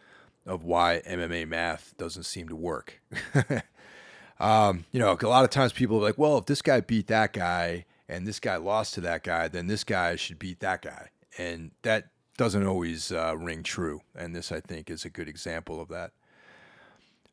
of 0.45 0.65
why 0.65 1.01
MMA 1.09 1.49
math 1.49 1.95
doesn't 1.97 2.25
seem 2.25 2.47
to 2.51 2.57
work. 2.57 3.01
um, 4.39 4.85
you 4.93 5.01
know, 5.01 5.17
a 5.19 5.27
lot 5.27 5.45
of 5.45 5.51
times 5.51 5.73
people 5.73 5.97
are 5.97 6.03
like, 6.03 6.19
well, 6.19 6.37
if 6.37 6.45
this 6.45 6.61
guy 6.61 6.83
beat 6.83 7.07
that 7.07 7.33
guy 7.33 7.87
and 8.11 8.27
this 8.27 8.41
guy 8.41 8.57
lost 8.57 8.95
to 8.95 9.01
that 9.03 9.23
guy, 9.23 9.49
then 9.49 9.69
this 9.69 9.85
guy 9.85 10.17
should 10.17 10.39
beat 10.39 10.61
that 10.61 10.83
guy. 10.83 11.11
And 11.39 11.71
that 11.83 12.09
doesn't 12.37 12.67
always 12.67 13.13
uh, 13.13 13.37
ring 13.39 13.63
true. 13.63 14.01
And 14.17 14.35
this, 14.35 14.51
I 14.51 14.61
think, 14.61 14.91
is 14.91 15.05
a 15.05 15.11
good 15.11 15.29
example 15.29 15.81
of 15.81 15.89
that. 15.89 16.11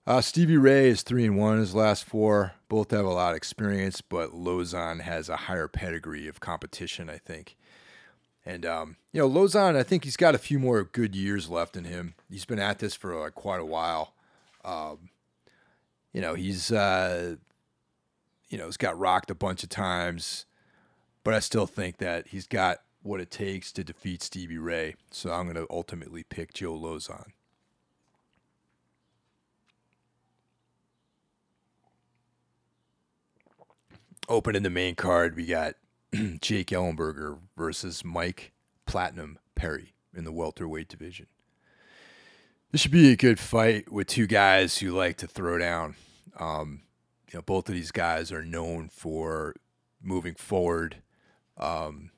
Uh, 0.06 0.22
Stevie 0.22 0.56
Ray 0.56 0.88
is 0.88 1.02
three 1.02 1.26
and 1.26 1.36
one 1.36 1.56
in 1.56 1.60
his 1.60 1.76
last 1.76 2.06
four. 2.06 2.54
Both 2.70 2.92
have 2.92 3.06
a 3.06 3.10
lot 3.10 3.32
of 3.32 3.38
experience, 3.38 4.02
but 4.02 4.32
Lauzon 4.32 5.02
has 5.02 5.28
a 5.28 5.36
higher 5.36 5.68
pedigree 5.68 6.28
of 6.28 6.40
competition, 6.40 7.10
I 7.10 7.18
think. 7.18 7.58
And 8.46 8.66
um, 8.66 8.96
you 9.12 9.20
know, 9.20 9.30
Lauzon, 9.30 9.76
I 9.76 9.84
think 9.84 10.06
he's 10.06 10.16
got 10.16 10.36
a 10.36 10.38
few 10.38 10.60
more 10.60 10.84
good 10.86 11.14
years 11.14 11.50
left 11.50 11.76
in 11.76 11.84
him. 11.84 12.14
He's 12.30 12.46
been 12.46 12.60
at 12.60 12.80
this 12.80 12.94
for 12.94 13.20
like 13.20 13.36
quite 13.36 13.60
a 13.60 13.66
while. 13.66 14.14
Um, 14.64 15.10
you 16.14 16.22
know, 16.22 16.36
he's 16.36 16.72
uh, 16.72 17.36
you 18.48 18.58
know, 18.58 18.66
he's 18.66 18.78
got 18.78 18.98
rocked 18.98 19.30
a 19.30 19.36
bunch 19.36 19.64
of 19.64 19.70
times, 19.70 20.46
but 21.28 21.34
I 21.34 21.40
still 21.40 21.68
think 21.68 21.98
that 21.98 22.28
he's 22.28 22.48
got 22.48 22.78
what 23.04 23.20
it 23.20 23.30
takes 23.30 23.74
to 23.74 23.84
defeat 23.84 24.24
Stevie 24.24 24.58
Ray. 24.58 24.96
So 25.12 25.30
I'm 25.30 25.44
going 25.44 25.58
to 25.58 25.68
ultimately 25.70 26.24
pick 26.24 26.54
Joe 26.54 26.72
Lauzon. 26.72 27.26
Opening 34.30 34.64
the 34.64 34.70
main 34.70 34.96
card, 34.96 35.36
we 35.36 35.46
got 35.46 35.74
Jake 36.40 36.68
Ellenberger 36.68 37.40
versus 37.58 38.06
Mike 38.06 38.54
Platinum 38.86 39.38
Perry 39.54 39.96
in 40.16 40.24
the 40.24 40.32
welterweight 40.32 40.88
division. 40.88 41.28
This 42.72 42.80
should 42.80 42.92
be 42.92 43.12
a 43.12 43.18
good 43.18 43.38
fight 43.38 43.92
with 43.92 44.08
two 44.08 44.28
guys 44.28 44.78
who 44.78 44.92
like 44.92 45.18
to 45.18 45.28
throw 45.28 45.58
down. 45.58 45.98
Um, 46.40 46.84
you 47.30 47.40
know, 47.40 47.42
both 47.42 47.68
of 47.68 47.76
these 47.76 47.92
guys 47.92 48.32
are 48.32 48.46
known 48.46 48.88
for 48.88 49.56
moving 50.02 50.36
forward, 50.36 51.02
um, 51.60 52.12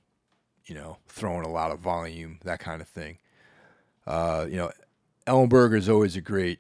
you 0.65 0.75
know, 0.75 0.97
throwing 1.07 1.45
a 1.45 1.51
lot 1.51 1.71
of 1.71 1.79
volume, 1.79 2.39
that 2.43 2.59
kind 2.59 2.81
of 2.81 2.87
thing. 2.87 3.17
Uh, 4.05 4.45
you 4.49 4.57
know, 4.57 4.71
Ellenberger 5.27 5.77
is 5.77 5.89
always 5.89 6.15
a 6.15 6.21
great 6.21 6.59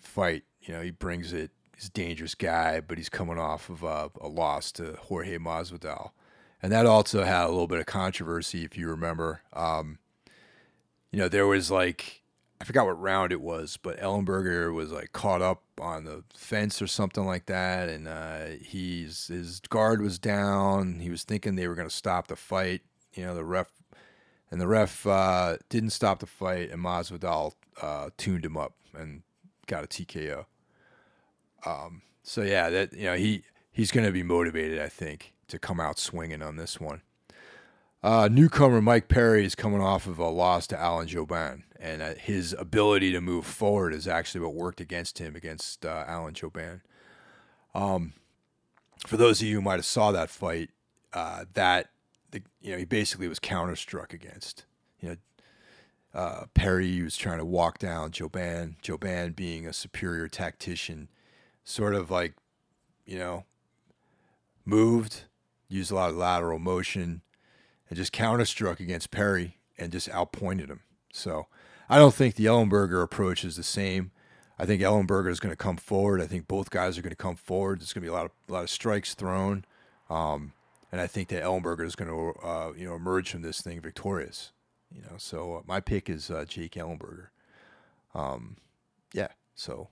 fight. 0.00 0.44
You 0.62 0.74
know, 0.74 0.82
he 0.82 0.90
brings 0.90 1.32
it 1.32 1.50
he's 1.78 1.88
a 1.88 1.92
dangerous 1.92 2.34
guy, 2.34 2.80
but 2.80 2.98
he's 2.98 3.08
coming 3.08 3.38
off 3.38 3.70
of 3.70 3.82
a, 3.82 4.10
a 4.20 4.28
loss 4.28 4.72
to 4.72 4.96
Jorge 5.00 5.38
Masvidal, 5.38 6.10
and 6.62 6.72
that 6.72 6.86
also 6.86 7.22
had 7.22 7.44
a 7.44 7.48
little 7.48 7.68
bit 7.68 7.78
of 7.78 7.86
controversy, 7.86 8.64
if 8.64 8.76
you 8.76 8.88
remember. 8.88 9.42
Um, 9.52 9.98
you 11.12 11.18
know, 11.18 11.28
there 11.28 11.46
was 11.46 11.70
like 11.70 12.22
I 12.60 12.64
forgot 12.64 12.86
what 12.86 13.00
round 13.00 13.30
it 13.30 13.40
was, 13.40 13.78
but 13.80 14.00
Ellenberger 14.00 14.74
was 14.74 14.90
like 14.90 15.12
caught 15.12 15.42
up 15.42 15.62
on 15.80 16.04
the 16.04 16.24
fence 16.34 16.82
or 16.82 16.88
something 16.88 17.24
like 17.24 17.46
that, 17.46 17.88
and 17.88 18.08
uh, 18.08 18.46
he's 18.60 19.28
his 19.28 19.60
guard 19.60 20.02
was 20.02 20.18
down. 20.18 20.98
He 20.98 21.10
was 21.10 21.22
thinking 21.22 21.54
they 21.54 21.68
were 21.68 21.76
going 21.76 21.88
to 21.88 21.94
stop 21.94 22.26
the 22.26 22.36
fight. 22.36 22.82
You 23.14 23.24
know, 23.24 23.34
the 23.34 23.44
ref 23.44 23.68
and 24.50 24.60
the 24.60 24.66
ref 24.66 25.06
uh, 25.06 25.58
didn't 25.68 25.90
stop 25.90 26.18
the 26.18 26.26
fight, 26.26 26.70
and 26.70 26.82
Masvidal 26.82 27.52
uh, 27.80 28.10
tuned 28.16 28.44
him 28.44 28.56
up 28.56 28.74
and 28.92 29.22
got 29.66 29.84
a 29.84 29.86
TKO. 29.86 30.46
Um, 31.64 32.02
so 32.24 32.42
yeah, 32.42 32.70
that 32.70 32.92
you 32.92 33.04
know 33.04 33.14
he 33.14 33.44
he's 33.70 33.92
going 33.92 34.06
to 34.06 34.12
be 34.12 34.24
motivated, 34.24 34.80
I 34.80 34.88
think, 34.88 35.32
to 35.46 35.58
come 35.60 35.78
out 35.78 35.98
swinging 35.98 36.42
on 36.42 36.56
this 36.56 36.80
one. 36.80 37.02
Uh, 38.02 38.28
newcomer 38.30 38.80
Mike 38.80 39.08
Perry 39.08 39.44
is 39.44 39.54
coming 39.54 39.80
off 39.80 40.06
of 40.06 40.18
a 40.18 40.28
loss 40.28 40.66
to 40.68 40.78
Alan 40.78 41.08
Jouban, 41.08 41.64
and 41.80 42.00
uh, 42.00 42.14
his 42.14 42.54
ability 42.56 43.10
to 43.12 43.20
move 43.20 43.44
forward 43.44 43.92
is 43.92 44.06
actually 44.06 44.40
what 44.40 44.54
worked 44.54 44.80
against 44.80 45.18
him 45.18 45.34
against 45.34 45.84
uh, 45.84 46.04
Alan 46.06 46.34
Jouban. 46.34 46.80
Um, 47.74 48.12
for 49.06 49.16
those 49.16 49.40
of 49.40 49.48
you 49.48 49.56
who 49.56 49.62
might 49.62 49.76
have 49.76 49.84
saw 49.84 50.12
that 50.12 50.30
fight, 50.30 50.70
uh, 51.12 51.44
that 51.54 51.88
the, 52.30 52.42
you 52.60 52.72
know 52.72 52.78
he 52.78 52.84
basically 52.84 53.26
was 53.26 53.40
counterstruck 53.40 54.12
against. 54.12 54.64
You 55.00 55.08
know, 55.08 55.16
uh, 56.14 56.44
Perry 56.54 57.02
was 57.02 57.16
trying 57.16 57.38
to 57.38 57.44
walk 57.44 57.78
down 57.78 58.12
Jouban. 58.12 58.80
Jouban 58.80 59.34
being 59.34 59.66
a 59.66 59.72
superior 59.72 60.28
tactician 60.28 61.08
sort 61.64 61.94
of 61.94 62.10
like, 62.10 62.34
you 63.04 63.18
know, 63.18 63.44
moved, 64.64 65.24
used 65.68 65.90
a 65.90 65.94
lot 65.94 66.10
of 66.10 66.16
lateral 66.16 66.58
motion, 66.58 67.22
and 67.88 67.96
just 67.96 68.12
counterstruck 68.12 68.80
against 68.80 69.10
Perry 69.10 69.56
and 69.78 69.92
just 69.92 70.08
outpointed 70.10 70.68
him. 70.68 70.80
So 71.12 71.46
I 71.88 71.98
don't 71.98 72.14
think 72.14 72.34
the 72.34 72.46
Ellenberger 72.46 73.02
approach 73.02 73.44
is 73.44 73.56
the 73.56 73.62
same. 73.62 74.10
I 74.58 74.66
think 74.66 74.82
Ellenberger 74.82 75.30
is 75.30 75.40
going 75.40 75.52
to 75.52 75.56
come 75.56 75.76
forward. 75.76 76.20
I 76.20 76.26
think 76.26 76.48
both 76.48 76.70
guys 76.70 76.98
are 76.98 77.02
going 77.02 77.10
to 77.10 77.16
come 77.16 77.36
forward. 77.36 77.80
There's 77.80 77.92
going 77.92 78.02
to 78.02 78.06
be 78.06 78.10
a 78.10 78.12
lot 78.12 78.26
of 78.26 78.32
a 78.48 78.52
lot 78.52 78.64
of 78.64 78.70
strikes 78.70 79.14
thrown, 79.14 79.64
um, 80.10 80.52
and 80.90 81.00
I 81.00 81.06
think 81.06 81.28
that 81.28 81.44
Ellenberger 81.44 81.84
is 81.84 81.94
going 81.94 82.10
to 82.10 82.46
uh, 82.46 82.72
you 82.76 82.86
know 82.86 82.96
emerge 82.96 83.30
from 83.30 83.42
this 83.42 83.60
thing 83.60 83.80
victorious. 83.80 84.50
You 84.92 85.02
know, 85.02 85.16
so 85.16 85.56
uh, 85.56 85.60
my 85.66 85.80
pick 85.80 86.10
is 86.10 86.30
uh, 86.30 86.44
Jake 86.48 86.72
Ellenberger. 86.72 87.28
Um, 88.14 88.56
yeah, 89.12 89.28
so 89.54 89.90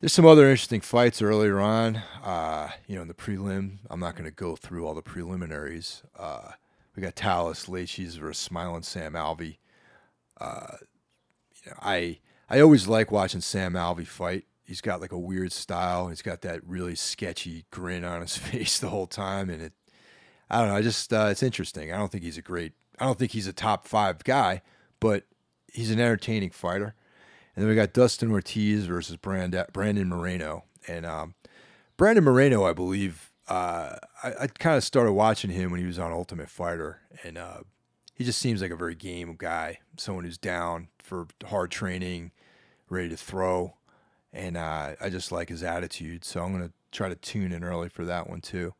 there's 0.00 0.12
some 0.12 0.26
other 0.26 0.50
interesting 0.50 0.80
fights 0.80 1.22
earlier 1.22 1.60
on. 1.60 2.02
Uh, 2.24 2.70
you 2.88 2.96
know, 2.96 3.02
in 3.02 3.08
the 3.08 3.14
prelim, 3.14 3.78
I'm 3.88 4.00
not 4.00 4.14
going 4.14 4.24
to 4.24 4.32
go 4.32 4.56
through 4.56 4.86
all 4.86 4.94
the 4.94 5.02
preliminaries. 5.02 6.02
Uh, 6.18 6.52
we 6.94 7.02
got 7.02 7.14
Thales 7.14 7.66
Leites 7.66 8.16
versus 8.18 8.38
Smiling 8.42 8.82
Sam 8.82 9.14
Alvey. 9.14 9.58
Uh, 10.40 10.76
you 11.64 11.70
know, 11.70 11.78
I 11.80 12.18
I 12.50 12.60
always 12.60 12.88
like 12.88 13.10
watching 13.10 13.40
Sam 13.40 13.74
Alvey 13.74 14.06
fight. 14.06 14.44
He's 14.64 14.80
got 14.80 15.00
like 15.00 15.12
a 15.12 15.18
weird 15.18 15.52
style. 15.52 16.08
He's 16.08 16.22
got 16.22 16.42
that 16.42 16.66
really 16.66 16.94
sketchy 16.94 17.66
grin 17.70 18.04
on 18.04 18.20
his 18.20 18.36
face 18.38 18.78
the 18.78 18.90
whole 18.90 19.06
time, 19.06 19.50
and 19.50 19.62
it. 19.62 19.72
I 20.50 20.58
don't 20.58 20.68
know. 20.68 20.76
I 20.76 20.82
just 20.82 21.12
uh, 21.12 21.28
it's 21.30 21.42
interesting. 21.42 21.92
I 21.92 21.98
don't 21.98 22.12
think 22.12 22.24
he's 22.24 22.38
a 22.38 22.42
great. 22.42 22.72
I 22.98 23.06
don't 23.06 23.18
think 23.18 23.32
he's 23.32 23.46
a 23.46 23.54
top 23.54 23.86
five 23.86 24.22
guy, 24.22 24.60
but 25.00 25.24
he's 25.72 25.90
an 25.90 25.98
entertaining 25.98 26.50
fighter. 26.50 26.94
And 27.54 27.62
then 27.62 27.68
we 27.68 27.74
got 27.74 27.92
Dustin 27.92 28.30
Ortiz 28.30 28.86
versus 28.86 29.16
Brand- 29.16 29.66
Brandon 29.72 30.08
Moreno. 30.08 30.64
And 30.88 31.04
um, 31.04 31.34
Brandon 31.96 32.24
Moreno, 32.24 32.64
I 32.64 32.72
believe, 32.72 33.31
uh, 33.48 33.96
I, 34.22 34.32
I 34.40 34.46
kind 34.46 34.76
of 34.76 34.84
started 34.84 35.12
watching 35.12 35.50
him 35.50 35.70
when 35.70 35.80
he 35.80 35.86
was 35.86 35.98
on 35.98 36.12
Ultimate 36.12 36.48
Fighter. 36.48 37.00
And 37.24 37.38
uh, 37.38 37.60
he 38.14 38.24
just 38.24 38.38
seems 38.38 38.62
like 38.62 38.70
a 38.70 38.76
very 38.76 38.94
game 38.94 39.34
guy, 39.38 39.80
someone 39.96 40.24
who's 40.24 40.38
down 40.38 40.88
for 40.98 41.26
hard 41.46 41.70
training, 41.70 42.32
ready 42.88 43.08
to 43.08 43.16
throw. 43.16 43.74
And 44.32 44.56
uh, 44.56 44.94
I 45.00 45.10
just 45.10 45.32
like 45.32 45.48
his 45.48 45.62
attitude. 45.62 46.24
So 46.24 46.42
I'm 46.42 46.58
to 46.58 46.72
try 46.90 47.08
to 47.08 47.16
tune 47.16 47.52
in 47.52 47.64
early 47.64 47.88
for 47.88 48.04
that 48.04 48.28
one 48.28 48.40
too. 48.40 48.74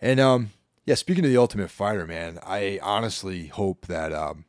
And 0.00 0.18
um, 0.18 0.50
yeah, 0.86 0.94
speaking 0.94 1.24
of 1.24 1.30
the 1.30 1.36
Ultimate 1.36 1.70
Fighter, 1.70 2.06
man, 2.06 2.38
I 2.42 2.78
honestly 2.82 3.46
hope 3.46 3.86
that 3.86 4.12
um, 4.12 4.46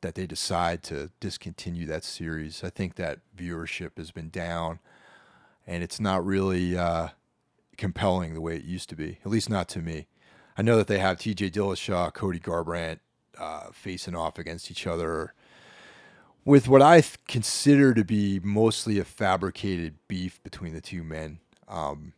that 0.00 0.14
they 0.14 0.26
decide 0.26 0.82
to 0.84 1.10
discontinue 1.20 1.86
that 1.86 2.04
series. 2.04 2.64
I 2.64 2.70
think 2.70 2.94
that 2.94 3.20
viewership 3.36 3.98
has 3.98 4.10
been 4.10 4.30
down, 4.30 4.80
and 5.66 5.82
it's 5.82 6.00
not 6.00 6.24
really 6.24 6.76
uh, 6.76 7.08
compelling 7.80 8.34
the 8.34 8.40
way 8.40 8.54
it 8.54 8.62
used 8.62 8.88
to 8.90 8.94
be. 8.94 9.18
At 9.24 9.30
least 9.30 9.50
not 9.50 9.68
to 9.70 9.80
me. 9.80 10.06
I 10.56 10.62
know 10.62 10.76
that 10.76 10.86
they 10.86 10.98
have 10.98 11.18
T.J. 11.18 11.50
Dillashaw, 11.50 12.12
Cody 12.12 12.38
Garbrandt 12.38 13.00
uh, 13.38 13.70
facing 13.72 14.14
off 14.14 14.38
against 14.38 14.70
each 14.70 14.86
other 14.86 15.32
with 16.44 16.68
what 16.68 16.82
I 16.82 17.00
th- 17.00 17.16
consider 17.26 17.94
to 17.94 18.04
be 18.04 18.38
mostly 18.42 18.98
a 18.98 19.04
fabricated 19.04 19.94
beef 20.06 20.42
between 20.42 20.74
the 20.74 20.82
two 20.82 21.02
men. 21.02 21.38
Um, 21.66 22.12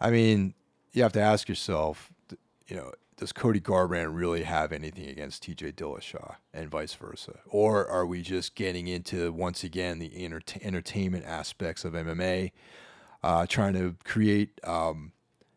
I 0.00 0.10
mean, 0.10 0.54
you 0.92 1.02
have 1.02 1.12
to 1.12 1.20
ask 1.20 1.48
yourself, 1.48 2.10
you 2.66 2.76
know, 2.76 2.92
does 3.18 3.32
Cody 3.32 3.60
Garbrandt 3.60 4.16
really 4.16 4.44
have 4.44 4.72
anything 4.72 5.06
against 5.10 5.44
TJ 5.44 5.74
Dillashaw 5.74 6.36
and 6.54 6.70
vice 6.70 6.94
versa? 6.94 7.40
Or 7.46 7.86
are 7.86 8.06
we 8.06 8.22
just 8.22 8.54
getting 8.54 8.88
into, 8.88 9.30
once 9.30 9.62
again, 9.62 9.98
the 9.98 10.24
enter- 10.24 10.40
entertainment 10.62 11.26
aspects 11.26 11.84
of 11.84 11.92
MMA, 11.92 12.52
uh, 13.22 13.46
trying 13.46 13.74
to 13.74 13.96
create, 14.04 14.60
um, 14.64 15.12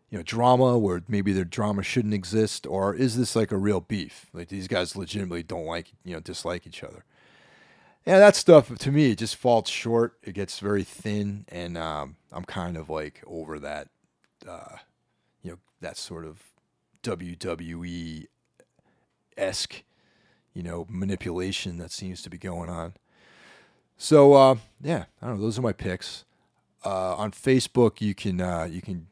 you 0.10 0.18
know, 0.18 0.24
drama 0.24 0.78
where 0.78 1.02
maybe 1.08 1.34
their 1.34 1.46
drama 1.46 1.84
shouldn't 1.84 2.14
exist? 2.14 2.68
Or 2.68 2.94
is 2.94 3.18
this 3.18 3.36
like 3.36 3.52
a 3.52 3.58
real 3.58 3.80
beef? 3.80 4.28
Like 4.34 4.50
these 4.50 4.68
guys 4.68 4.96
legitimately 4.96 5.44
don't 5.44 5.66
like, 5.66 5.92
you 6.04 6.14
know, 6.14 6.20
dislike 6.20 6.68
each 6.68 6.84
other? 6.84 7.04
Yeah, 8.06 8.20
that 8.20 8.36
stuff 8.36 8.78
to 8.78 8.92
me 8.92 9.12
it 9.12 9.18
just 9.18 9.38
falls 9.38 9.70
short. 9.70 10.18
It 10.24 10.34
gets 10.34 10.60
very 10.60 10.84
thin, 10.84 11.46
and 11.48 11.78
um, 11.78 12.18
I'm 12.34 12.44
kind 12.44 12.76
of 12.76 12.90
like 12.90 13.24
over 13.26 13.60
that, 13.60 13.88
uh, 14.48 14.78
you 15.42 15.52
know, 15.52 15.58
that 15.80 15.96
sort 15.96 16.26
of 16.26 16.42
WWE 17.04 18.28
esque, 19.38 19.84
you 20.54 20.64
know, 20.64 20.86
manipulation 20.90 21.78
that 21.78 21.92
seems 21.92 22.22
to 22.24 22.30
be 22.30 22.38
going 22.38 22.70
on. 22.70 22.94
So 23.98 24.34
uh, 24.34 24.56
yeah, 24.82 25.06
I 25.22 25.28
don't 25.28 25.38
know. 25.38 25.44
Those 25.44 25.58
are 25.58 25.64
my 25.64 25.72
picks. 25.72 26.26
Uh, 26.86 27.16
on 27.16 27.32
Facebook, 27.32 28.02
you 28.02 28.14
can 28.14 28.42
uh, 28.42 28.68
you 28.70 28.82
can 28.82 29.08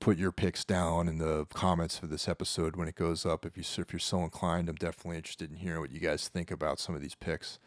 put 0.00 0.18
your 0.18 0.32
picks 0.32 0.64
down 0.64 1.06
in 1.06 1.18
the 1.18 1.46
comments 1.54 1.96
for 1.96 2.08
this 2.08 2.26
episode 2.26 2.74
when 2.74 2.88
it 2.88 2.96
goes 2.96 3.24
up. 3.24 3.46
If 3.46 3.56
you 3.56 3.62
if 3.82 3.92
you're 3.92 4.00
so 4.00 4.24
inclined, 4.24 4.68
I'm 4.68 4.74
definitely 4.74 5.16
interested 5.16 5.50
in 5.50 5.56
hearing 5.56 5.80
what 5.80 5.92
you 5.92 6.00
guys 6.00 6.28
think 6.28 6.50
about 6.50 6.80
some 6.80 6.94
of 6.94 7.00
these 7.00 7.14
picks. 7.14 7.60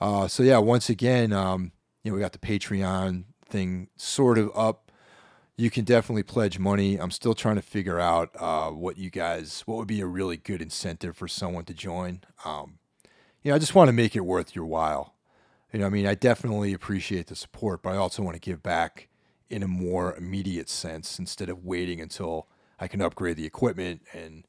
Uh, 0.00 0.26
so 0.26 0.42
yeah, 0.42 0.56
once 0.58 0.88
again, 0.88 1.32
um, 1.32 1.72
you 2.02 2.10
know, 2.10 2.14
we 2.14 2.20
got 2.22 2.32
the 2.32 2.38
Patreon 2.38 3.24
thing 3.46 3.88
sort 3.96 4.38
of 4.38 4.50
up. 4.56 4.90
You 5.58 5.68
can 5.68 5.84
definitely 5.84 6.22
pledge 6.22 6.58
money. 6.58 6.96
I'm 6.96 7.10
still 7.10 7.34
trying 7.34 7.56
to 7.56 7.62
figure 7.62 8.00
out 8.00 8.30
uh, 8.38 8.70
what 8.70 8.96
you 8.96 9.10
guys, 9.10 9.62
what 9.66 9.76
would 9.76 9.88
be 9.88 10.00
a 10.00 10.06
really 10.06 10.38
good 10.38 10.62
incentive 10.62 11.14
for 11.18 11.28
someone 11.28 11.64
to 11.64 11.74
join. 11.74 12.22
Um, 12.46 12.78
you 13.42 13.50
know, 13.50 13.56
I 13.56 13.58
just 13.58 13.74
want 13.74 13.88
to 13.88 13.92
make 13.92 14.16
it 14.16 14.20
worth 14.20 14.56
your 14.56 14.64
while. 14.64 15.14
You 15.72 15.78
know, 15.80 15.86
I 15.86 15.90
mean, 15.90 16.06
I 16.06 16.14
definitely 16.14 16.72
appreciate 16.72 17.28
the 17.28 17.36
support, 17.36 17.82
but 17.82 17.90
I 17.90 17.96
also 17.96 18.22
want 18.22 18.34
to 18.34 18.40
give 18.40 18.62
back 18.62 19.08
in 19.48 19.62
a 19.62 19.68
more 19.68 20.14
immediate 20.14 20.68
sense 20.68 21.18
instead 21.18 21.48
of 21.48 21.64
waiting 21.64 22.00
until 22.00 22.48
I 22.78 22.88
can 22.88 23.00
upgrade 23.00 23.36
the 23.36 23.46
equipment 23.46 24.02
and 24.12 24.44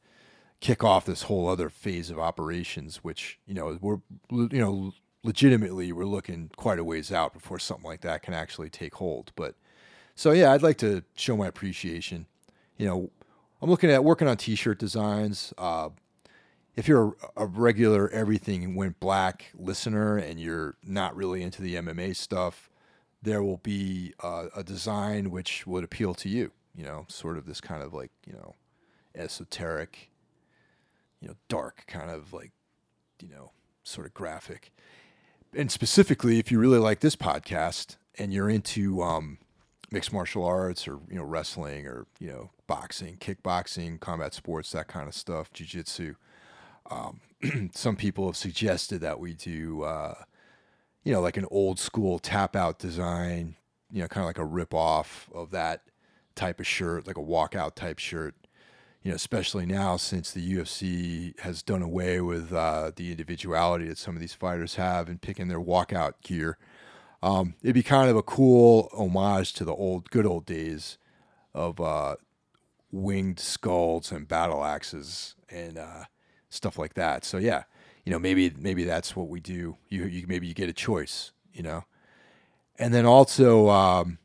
kick 0.62 0.84
off 0.84 1.06
this 1.06 1.24
whole 1.24 1.48
other 1.48 1.70
phase 1.70 2.10
of 2.10 2.20
operations, 2.20 2.98
which 2.98 3.40
you 3.46 3.54
know 3.54 3.78
we're 3.82 4.00
you 4.30 4.60
know 4.60 4.94
legitimately 5.24 5.92
we're 5.92 6.06
looking 6.06 6.50
quite 6.56 6.80
a 6.80 6.84
ways 6.84 7.12
out 7.12 7.34
before 7.34 7.60
something 7.60 7.86
like 7.86 8.02
that 8.02 8.24
can 8.24 8.34
actually 8.34 8.70
take 8.70 8.96
hold. 8.96 9.32
But 9.36 9.56
so 10.16 10.32
yeah, 10.32 10.52
I'd 10.52 10.64
like 10.64 10.78
to 10.80 11.04
show 11.16 11.36
my 11.36 11.48
appreciation. 11.48 12.26
You 12.78 12.88
know, 12.88 13.12
I'm 13.62 13.70
looking 13.70 13.92
at 13.92 14.04
working 14.04 14.28
on 14.28 14.38
T-shirt 14.38 14.80
designs. 14.80 15.54
Uh, 15.58 15.90
if 16.76 16.88
you're 16.88 17.16
a, 17.36 17.46
regular 17.46 18.10
everything 18.10 18.76
went 18.76 19.00
black 19.00 19.52
listener 19.58 20.18
and 20.18 20.40
you're 20.40 20.76
not 20.84 21.16
really 21.16 21.42
into 21.42 21.62
the 21.62 21.76
MMA 21.76 22.16
stuff, 22.16 22.70
there 23.22 23.44
will 23.44 23.58
be 23.58 24.14
uh, 24.22 24.48
a 24.56 24.64
design 24.64 25.32
which 25.32 25.68
would 25.68 25.84
appeal 25.84 26.14
to 26.16 26.30
you. 26.30 26.52
You 26.74 26.86
know, 26.86 27.06
sort 27.10 27.38
of 27.38 27.46
this 27.46 27.60
kind 27.60 27.84
of 27.84 27.94
like 27.94 28.12
you 28.26 28.34
know, 28.34 28.56
esoteric, 29.16 30.10
you 31.20 31.28
know, 31.28 31.36
dark 31.50 31.84
kind 31.88 32.10
of 32.10 32.34
like, 32.34 32.52
you 33.22 33.28
know, 33.28 33.52
sort 33.84 34.08
of 34.08 34.14
graphic. 34.14 34.72
And 35.54 35.70
specifically, 35.70 36.40
if 36.40 36.52
you 36.52 36.60
really 36.60 36.80
like 36.80 37.02
this 37.02 37.18
podcast 37.18 37.98
and 38.18 38.34
you're 38.34 38.50
into 38.50 39.02
um, 39.02 39.38
mixed 39.92 40.14
martial 40.14 40.46
arts 40.46 40.88
or 40.88 41.00
you 41.10 41.18
know 41.18 41.24
wrestling 41.24 41.86
or 41.86 42.06
you 42.20 42.30
know 42.30 42.52
boxing, 42.68 43.18
kickboxing, 43.18 44.00
combat 44.00 44.34
sports, 44.34 44.72
that 44.72 44.88
kind 44.88 45.08
of 45.08 45.14
stuff, 45.14 45.52
jujitsu. 45.52 46.16
Um, 46.92 47.22
some 47.74 47.96
people 47.96 48.28
have 48.28 48.38
suggested 48.38 49.02
that 49.02 49.20
we 49.20 49.34
do, 49.34 49.84
uh, 49.84 50.16
you 51.04 51.14
know, 51.14 51.22
like 51.22 51.38
an 51.38 51.48
old 51.50 51.80
school 51.80 52.20
tap 52.20 52.56
out 52.56 52.80
design, 52.80 53.56
you 53.92 54.02
know, 54.02 54.08
kind 54.08 54.24
of 54.24 54.28
like 54.28 54.38
a 54.38 54.46
rip 54.46 54.74
off 54.74 55.30
of 55.34 55.52
that 55.52 55.84
type 56.36 56.60
of 56.60 56.68
shirt, 56.68 57.08
like 57.08 57.18
a 57.18 57.22
walkout 57.22 57.76
type 57.76 58.00
shirt. 58.00 58.36
You 59.04 59.10
know, 59.10 59.16
especially 59.16 59.66
now 59.66 59.98
since 59.98 60.30
the 60.30 60.54
UFC 60.54 61.40
has 61.40 61.64
done 61.64 61.82
away 61.82 62.22
with 62.22 62.54
uh, 62.54 62.92
the 62.96 63.10
individuality 63.10 63.88
that 63.88 63.98
some 63.98 64.16
of 64.16 64.22
these 64.22 64.36
fighters 64.36 64.76
have 64.76 65.10
in 65.10 65.18
picking 65.18 65.48
their 65.48 65.60
walkout 65.60 66.14
gear. 66.22 66.60
Um, 67.24 67.56
it'd 67.64 67.74
be 67.74 67.82
kind 67.82 68.12
of 68.12 68.16
a 68.16 68.22
cool 68.22 68.90
homage 68.94 69.54
to 69.54 69.66
the 69.66 69.74
old, 69.74 70.12
good 70.12 70.28
old 70.28 70.46
days 70.46 71.00
of 71.56 71.82
uh, 71.82 72.18
winged 72.92 73.40
skulls 73.40 74.12
and 74.12 74.28
battle 74.28 74.64
axes 74.64 75.36
and 75.50 75.80
uh, 75.80 76.04
stuff 76.52 76.78
like 76.78 76.94
that. 76.94 77.26
So 77.26 77.38
yeah, 77.38 77.64
you 78.06 78.12
know, 78.12 78.20
maybe 78.20 78.54
maybe 78.56 78.84
that's 78.84 79.16
what 79.16 79.30
we 79.30 79.40
do. 79.40 79.78
You 79.90 80.06
you 80.06 80.28
maybe 80.28 80.46
you 80.46 80.54
get 80.54 80.70
a 80.70 80.74
choice, 80.74 81.32
you 81.52 81.64
know, 81.64 81.86
and 82.78 82.94
then 82.94 83.06
also, 83.06 83.70
um, 83.70 84.20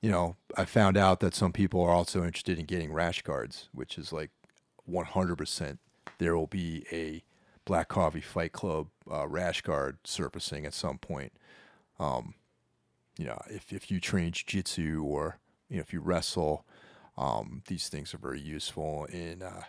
you 0.00 0.10
know, 0.10 0.36
I 0.56 0.64
found 0.64 0.96
out 0.96 1.20
that 1.20 1.34
some 1.34 1.52
people 1.52 1.82
are 1.82 1.90
also 1.90 2.24
interested 2.24 2.58
in 2.58 2.66
getting 2.66 2.92
rash 2.92 3.22
guards, 3.22 3.68
which 3.72 3.98
is 3.98 4.12
like 4.12 4.30
100%. 4.90 5.78
There 6.18 6.36
will 6.36 6.46
be 6.46 6.86
a 6.92 7.22
Black 7.64 7.88
Coffee 7.88 8.20
Fight 8.20 8.52
Club 8.52 8.88
uh, 9.10 9.26
rash 9.26 9.62
guard 9.62 9.98
surfacing 10.04 10.64
at 10.64 10.74
some 10.74 10.98
point. 10.98 11.32
Um, 11.98 12.34
you 13.18 13.24
know, 13.24 13.40
if 13.48 13.72
if 13.72 13.90
you 13.90 13.98
train 13.98 14.32
jiu-jitsu 14.32 15.02
or 15.02 15.38
you 15.68 15.76
know 15.76 15.80
if 15.82 15.92
you 15.92 16.00
wrestle, 16.00 16.66
um, 17.16 17.62
these 17.66 17.88
things 17.88 18.12
are 18.14 18.18
very 18.18 18.40
useful 18.40 19.06
in 19.06 19.42
uh, 19.42 19.62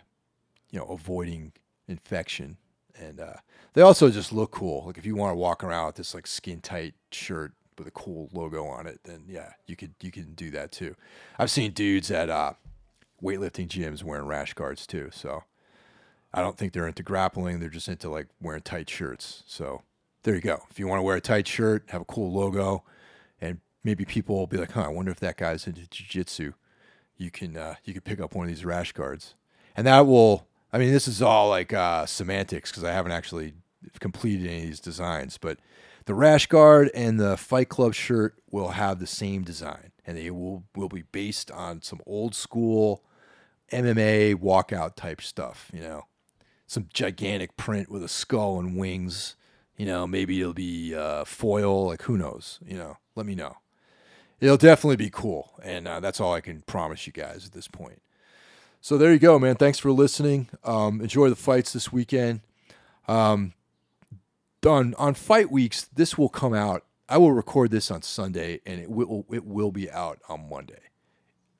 you 0.70 0.78
know 0.78 0.84
avoiding 0.86 1.52
infection. 1.88 2.56
And 3.00 3.20
uh, 3.20 3.34
they 3.74 3.82
also 3.82 4.10
just 4.10 4.32
look 4.32 4.50
cool. 4.50 4.84
Like 4.86 4.98
if 4.98 5.06
you 5.06 5.16
want 5.16 5.32
to 5.32 5.36
walk 5.36 5.62
around 5.62 5.86
with 5.86 5.96
this 5.96 6.14
like 6.14 6.26
skin 6.26 6.60
tight 6.60 6.94
shirt 7.10 7.52
with 7.78 7.86
a 7.86 7.92
cool 7.92 8.28
logo 8.32 8.66
on 8.66 8.86
it, 8.86 9.00
then 9.04 9.24
yeah, 9.28 9.52
you 9.66 9.76
could 9.76 9.94
you 10.00 10.10
can 10.10 10.34
do 10.34 10.50
that 10.50 10.72
too. 10.72 10.96
I've 11.38 11.50
seen 11.50 11.72
dudes 11.72 12.10
at 12.10 12.28
uh, 12.28 12.54
weightlifting 13.22 13.68
gyms 13.68 14.02
wearing 14.02 14.26
rash 14.26 14.54
guards 14.54 14.86
too. 14.86 15.10
So 15.12 15.44
I 16.34 16.40
don't 16.40 16.58
think 16.58 16.72
they're 16.72 16.88
into 16.88 17.02
grappling. 17.02 17.60
They're 17.60 17.68
just 17.68 17.88
into 17.88 18.10
like 18.10 18.26
wearing 18.40 18.62
tight 18.62 18.90
shirts. 18.90 19.44
So 19.46 19.82
there 20.24 20.34
you 20.34 20.40
go. 20.40 20.64
If 20.70 20.78
you 20.78 20.88
want 20.88 20.98
to 20.98 21.04
wear 21.04 21.16
a 21.16 21.20
tight 21.20 21.46
shirt, 21.46 21.84
have 21.88 22.02
a 22.02 22.06
cool 22.06 22.32
logo, 22.32 22.82
and 23.40 23.60
maybe 23.84 24.04
people 24.04 24.36
will 24.36 24.46
be 24.48 24.56
like, 24.56 24.72
"Huh, 24.72 24.82
I 24.82 24.88
wonder 24.88 25.12
if 25.12 25.20
that 25.20 25.36
guy's 25.36 25.66
into 25.66 25.88
jiu-jitsu." 25.88 26.52
You 27.16 27.30
can 27.30 27.56
uh, 27.56 27.76
you 27.84 27.92
can 27.92 28.02
pick 28.02 28.20
up 28.20 28.34
one 28.34 28.46
of 28.46 28.52
these 28.52 28.64
rash 28.64 28.92
guards, 28.92 29.34
and 29.76 29.86
that 29.86 30.06
will. 30.06 30.47
I 30.72 30.78
mean, 30.78 30.92
this 30.92 31.08
is 31.08 31.22
all 31.22 31.48
like 31.48 31.72
uh, 31.72 32.06
semantics 32.06 32.70
because 32.70 32.84
I 32.84 32.92
haven't 32.92 33.12
actually 33.12 33.54
completed 34.00 34.46
any 34.46 34.58
of 34.58 34.66
these 34.66 34.80
designs, 34.80 35.38
but 35.38 35.58
the 36.04 36.14
rash 36.14 36.46
guard 36.46 36.90
and 36.94 37.18
the 37.18 37.36
Fight 37.36 37.68
Club 37.68 37.94
shirt 37.94 38.34
will 38.50 38.68
have 38.68 38.98
the 38.98 39.06
same 39.06 39.42
design, 39.42 39.92
and 40.06 40.16
they 40.16 40.30
will 40.30 40.64
will 40.74 40.88
be 40.88 41.02
based 41.02 41.50
on 41.50 41.82
some 41.82 42.00
old 42.06 42.34
school 42.34 43.04
MMA 43.72 44.34
walkout 44.36 44.94
type 44.94 45.20
stuff. 45.20 45.70
You 45.72 45.80
know, 45.80 46.06
some 46.66 46.88
gigantic 46.92 47.56
print 47.56 47.90
with 47.90 48.02
a 48.02 48.08
skull 48.08 48.58
and 48.58 48.76
wings. 48.76 49.36
You 49.76 49.86
know, 49.86 50.06
maybe 50.06 50.40
it'll 50.40 50.54
be 50.54 50.94
uh, 50.94 51.24
foil. 51.24 51.86
Like 51.86 52.02
who 52.02 52.16
knows? 52.18 52.58
You 52.66 52.76
know, 52.76 52.96
let 53.14 53.26
me 53.26 53.34
know. 53.34 53.56
It'll 54.40 54.56
definitely 54.56 54.96
be 54.96 55.10
cool, 55.10 55.52
and 55.62 55.88
uh, 55.88 56.00
that's 56.00 56.20
all 56.20 56.32
I 56.32 56.40
can 56.40 56.62
promise 56.62 57.06
you 57.06 57.12
guys 57.12 57.44
at 57.46 57.52
this 57.52 57.68
point. 57.68 58.00
So 58.80 58.96
there 58.96 59.12
you 59.12 59.18
go, 59.18 59.38
man. 59.38 59.56
Thanks 59.56 59.78
for 59.78 59.90
listening. 59.90 60.48
Um, 60.64 61.00
enjoy 61.00 61.28
the 61.28 61.36
fights 61.36 61.72
this 61.72 61.92
weekend. 61.92 62.40
Um, 63.06 63.54
on 64.66 64.94
on 64.94 65.14
fight 65.14 65.50
weeks, 65.50 65.84
this 65.94 66.18
will 66.18 66.28
come 66.28 66.54
out. 66.54 66.84
I 67.08 67.18
will 67.18 67.32
record 67.32 67.70
this 67.70 67.90
on 67.90 68.02
Sunday, 68.02 68.60
and 68.66 68.80
it 68.80 68.90
will 68.90 69.24
it 69.32 69.44
will 69.44 69.72
be 69.72 69.90
out 69.90 70.18
on 70.28 70.48
Monday. 70.48 70.80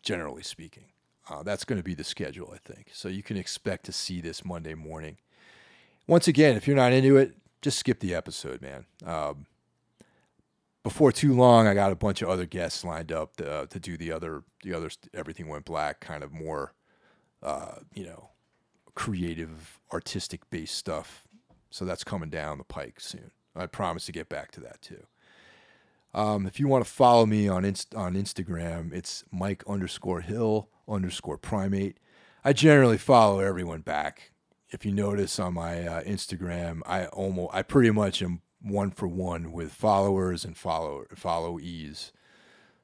Generally 0.03 0.43
speaking, 0.43 0.87
uh, 1.29 1.43
that's 1.43 1.65
going 1.65 1.79
to 1.79 1.85
be 1.85 1.95
the 1.95 2.05
schedule, 2.05 2.53
I 2.55 2.59
think. 2.59 2.91
So 2.93 3.09
you 3.09 3.23
can 3.23 3.37
expect 3.37 3.85
to 3.87 3.93
see 3.93 4.21
this 4.21 4.45
Monday 4.45 4.75
morning. 4.75 5.19
Once 6.07 6.29
again, 6.29 6.57
if 6.57 6.67
you're 6.67 6.77
not 6.77 6.93
into 6.93 7.17
it, 7.17 7.35
just 7.61 7.79
skip 7.79 8.01
the 8.01 8.15
episode, 8.15 8.63
man. 8.63 8.87
Um, 9.05 9.47
before 10.83 11.13
too 11.13 11.35
long, 11.35 11.67
I 11.67 11.75
got 11.75 11.93
a 11.93 11.97
bunch 11.97 12.23
of 12.23 12.29
other 12.29 12.47
guests 12.47 12.85
lined 12.85 13.13
up 13.13 13.37
to, 13.37 13.51
uh, 13.51 13.67
to 13.67 13.81
do 13.81 13.97
the 13.97 14.13
other 14.13 14.45
the 14.63 14.73
other 14.73 14.91
everything 15.13 15.49
went 15.49 15.65
black 15.65 16.01
kind 16.01 16.23
of 16.23 16.33
more, 16.33 16.73
uh, 17.43 17.77
you 17.95 18.05
know, 18.05 18.31
creative, 18.95 19.81
artistic 19.93 20.49
based 20.51 20.75
stuff. 20.75 21.27
So 21.71 21.85
that's 21.85 22.05
coming 22.05 22.31
down 22.31 22.59
the 22.59 22.65
pike 22.65 23.01
soon. 23.01 23.31
I 23.55 23.67
promise 23.67 24.07
to 24.07 24.13
get 24.13 24.29
back 24.29 24.51
to 24.53 24.61
that 24.61 24.81
too. 24.81 25.07
Um, 26.15 26.47
if 26.47 26.59
you 26.59 26.69
want 26.69 26.85
to 26.85 26.91
follow 26.91 27.27
me 27.27 27.49
on 27.49 27.65
inst- 27.65 27.95
on 27.95 28.15
Instagram, 28.15 28.93
it's 28.93 29.25
Mike 29.31 29.63
underscore 29.67 30.23
Hill 30.23 30.69
underscore 30.89 31.39
Primate. 31.39 31.99
I 32.45 32.53
generally 32.53 32.99
follow 32.99 33.41
everyone 33.41 33.83
back. 33.83 34.33
If 34.71 34.85
you 34.85 34.93
notice 34.93 35.39
on 35.39 35.55
my 35.55 35.87
uh, 35.87 36.03
Instagram, 36.03 36.81
I 36.87 37.07
almost 37.07 37.55
I 37.55 37.63
pretty 37.63 37.91
much 37.91 38.23
am 38.23 38.43
one 38.61 38.91
for 38.91 39.07
one 39.07 39.53
with 39.53 39.73
followers 39.73 40.45
and 40.45 40.57
follow 40.57 41.05
followees. 41.15 42.13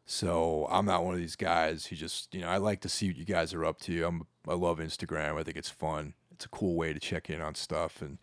So 0.07 0.67
I'm 0.71 0.87
not 0.87 1.05
one 1.05 1.15
of 1.15 1.21
these 1.21 1.37
guys 1.37 1.87
who 1.87 1.97
just 1.97 2.35
you 2.35 2.43
know 2.43 2.49
I 2.49 2.59
like 2.59 2.81
to 2.83 2.89
see 2.89 3.09
what 3.09 3.17
you 3.17 3.25
guys 3.25 3.55
are 3.55 3.65
up 3.65 3.81
to. 3.83 4.05
I'm 4.05 4.27
I 4.47 4.55
love 4.55 4.79
Instagram. 4.79 5.39
I 5.39 5.43
think 5.43 5.57
it's 5.57 5.71
fun. 5.71 6.15
It's 6.33 6.45
a 6.45 6.51
cool 6.51 6.75
way 6.77 6.93
to 6.93 7.01
check 7.01 7.31
in 7.31 7.41
on 7.41 7.55
stuff 7.55 8.03
and 8.03 8.19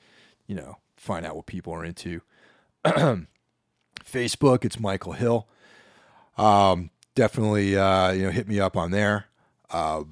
you 0.47 0.55
know 0.55 0.77
find 0.97 1.25
out 1.25 1.35
what 1.35 1.47
people 1.47 1.73
are 1.73 1.83
into. 1.83 2.21
Facebook, 4.05 4.65
it's 4.65 4.79
Michael 4.79 5.13
Hill. 5.13 5.47
Um, 6.37 6.91
definitely, 7.15 7.77
uh, 7.77 8.11
you 8.11 8.23
know, 8.23 8.31
hit 8.31 8.47
me 8.47 8.59
up 8.59 8.75
on 8.77 8.91
there. 8.91 9.25
Uh, 9.69 10.03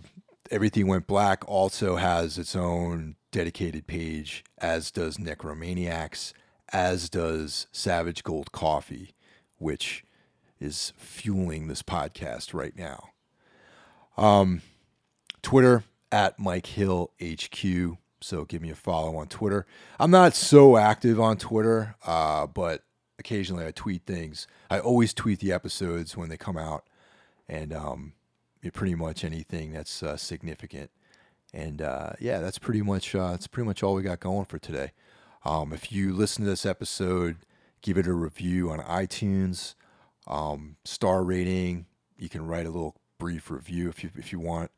Everything 0.51 0.88
Went 0.88 1.05
Black 1.05 1.47
also 1.47 1.97
has 1.97 2.39
its 2.39 2.55
own 2.55 3.15
dedicated 3.32 3.86
page, 3.86 4.43
as 4.57 4.89
does 4.89 5.17
Necromaniacs, 5.17 6.34
as 6.74 7.07
does 7.09 7.67
Savage 7.72 8.24
Gold 8.24 8.51
Coffee, 8.51 9.13
which 9.57 10.03
is 10.60 10.93
fueling 10.97 11.68
this 11.68 11.84
podcast 11.84 12.53
right 12.53 12.76
now. 12.78 13.10
Um, 14.18 14.62
Twitter 15.41 15.84
at 16.12 16.39
Mike 16.39 16.68
Hill 16.68 17.12
HQ. 17.22 17.97
So 18.22 18.45
give 18.45 18.62
me 18.62 18.70
a 18.70 18.76
follow 18.76 19.16
on 19.16 19.28
Twitter. 19.28 19.66
I'm 19.99 20.12
not 20.12 20.36
so 20.36 20.76
active 20.76 21.20
on 21.20 21.38
Twitter, 21.38 21.95
uh, 22.05 22.47
but 22.47 22.84
occasionally 23.18 23.66
I 23.66 23.72
tweet 23.72 24.05
things. 24.05 24.47
I 24.70 24.80
always 24.80 25.14
tweet 25.14 25.39
the 25.39 25.53
episodes 25.53 26.18
when 26.18 26.30
they 26.30 26.38
come 26.38 26.57
out, 26.57 26.86
and 27.47 27.74
um, 27.74 28.14
pretty 28.74 28.95
much 28.95 29.24
anything 29.24 29.72
that's 29.72 30.03
uh, 30.03 30.18
significant. 30.18 30.91
And 31.53 31.82
uh, 31.82 32.12
yeah, 32.20 32.39
that's 32.39 32.60
pretty 32.60 32.82
much 32.82 33.16
uh, 33.16 33.32
that's 33.32 33.47
pretty 33.47 33.68
much 33.68 33.84
all 33.84 33.95
we 33.95 34.03
got 34.03 34.20
going 34.20 34.45
for 34.45 34.60
today. 34.60 34.91
Um, 35.45 35.72
if 35.72 35.91
you 35.91 36.14
listen 36.14 36.43
to 36.43 36.49
this 36.49 36.66
episode, 36.66 37.38
give 37.82 37.97
it 37.97 38.07
a 38.07 38.14
review 38.14 38.70
on 38.70 38.80
iTunes, 38.80 39.76
um, 40.30 40.78
star 40.86 41.24
rating. 41.24 41.86
You 42.18 42.30
can 42.30 42.46
write 42.46 42.66
a 42.66 42.70
little 42.70 42.96
brief 43.18 43.50
review 43.50 43.90
if 43.90 44.04
you 44.04 44.10
if 44.16 44.32
you 44.32 44.40
want. 44.40 44.72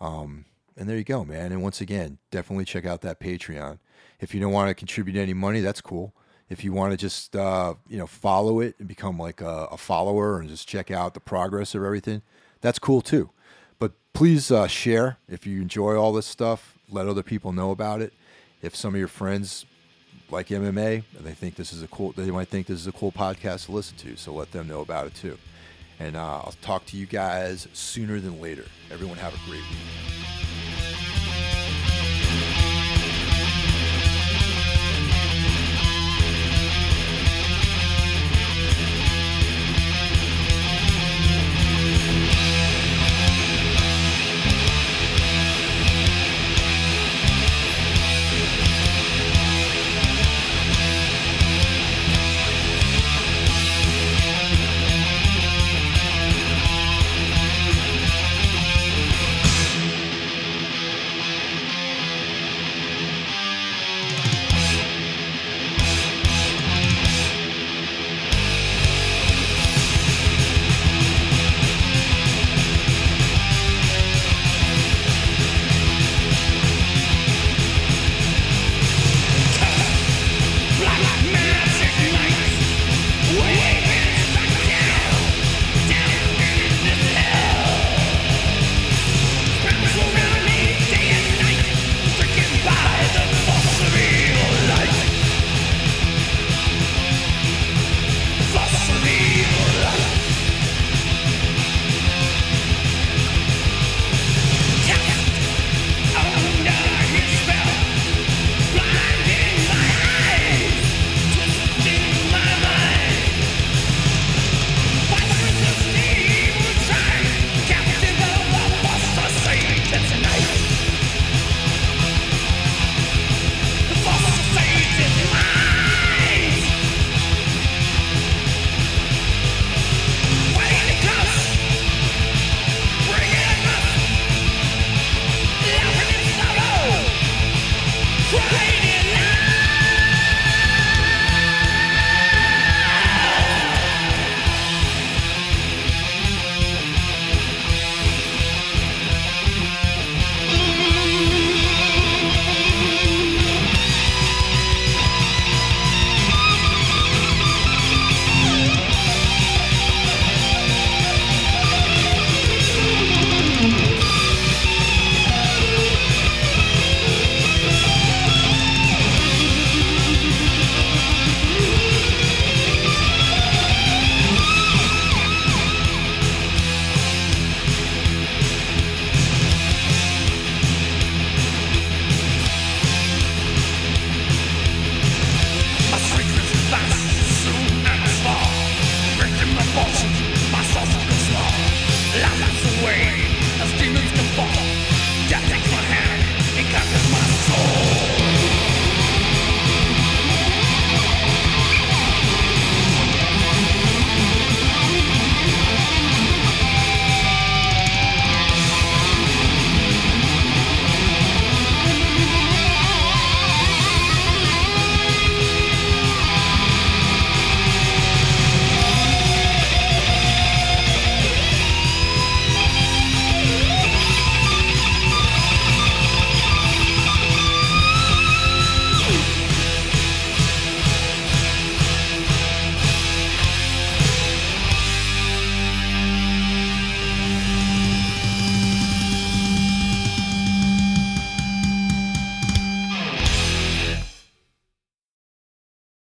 Um, 0.00 0.46
and 0.76 0.88
there 0.88 0.96
you 0.96 1.04
go, 1.04 1.24
man. 1.24 1.52
And 1.52 1.62
once 1.62 1.80
again, 1.80 2.18
definitely 2.30 2.64
check 2.64 2.84
out 2.84 3.00
that 3.02 3.20
Patreon. 3.20 3.78
If 4.20 4.34
you 4.34 4.40
don't 4.40 4.52
want 4.52 4.68
to 4.68 4.74
contribute 4.74 5.16
any 5.16 5.34
money, 5.34 5.60
that's 5.60 5.80
cool. 5.80 6.14
If 6.48 6.62
you 6.64 6.72
want 6.72 6.92
to 6.92 6.96
just 6.96 7.36
uh, 7.36 7.74
you 7.88 7.98
know 7.98 8.06
follow 8.06 8.60
it 8.60 8.76
and 8.78 8.88
become 8.88 9.18
like 9.18 9.40
a, 9.40 9.68
a, 9.70 9.76
follower 9.76 10.40
and 10.40 10.48
just 10.48 10.68
check 10.68 10.90
out 10.90 11.14
the 11.14 11.20
progress 11.20 11.74
of 11.74 11.84
everything, 11.84 12.22
that's 12.60 12.78
cool 12.78 13.00
too. 13.00 13.30
But 13.78 13.92
please 14.12 14.50
uh, 14.50 14.66
share 14.66 15.18
if 15.28 15.46
you 15.46 15.62
enjoy 15.62 15.96
all 15.96 16.12
this 16.12 16.26
stuff. 16.26 16.78
Let 16.90 17.08
other 17.08 17.22
people 17.22 17.52
know 17.52 17.70
about 17.70 18.02
it. 18.02 18.12
If 18.62 18.76
some 18.76 18.94
of 18.94 18.98
your 18.98 19.08
friends 19.08 19.64
like 20.30 20.48
MMA 20.48 21.04
and 21.16 21.24
they 21.24 21.32
think 21.32 21.56
this 21.56 21.72
is 21.72 21.82
a 21.82 21.88
cool, 21.88 22.12
they 22.12 22.30
might 22.30 22.48
think 22.48 22.66
this 22.66 22.80
is 22.80 22.86
a 22.86 22.92
cool 22.92 23.12
podcast 23.12 23.66
to 23.66 23.72
listen 23.72 23.96
to. 23.98 24.16
So 24.16 24.32
let 24.32 24.50
them 24.52 24.68
know 24.68 24.80
about 24.80 25.06
it 25.06 25.14
too. 25.14 25.38
And 26.00 26.16
uh, 26.16 26.38
I'll 26.38 26.54
talk 26.60 26.86
to 26.86 26.96
you 26.96 27.06
guys 27.06 27.68
sooner 27.72 28.18
than 28.20 28.40
later. 28.40 28.64
Everyone 28.90 29.16
have 29.18 29.34
a 29.34 29.48
great 29.48 29.62
week. 29.62 30.23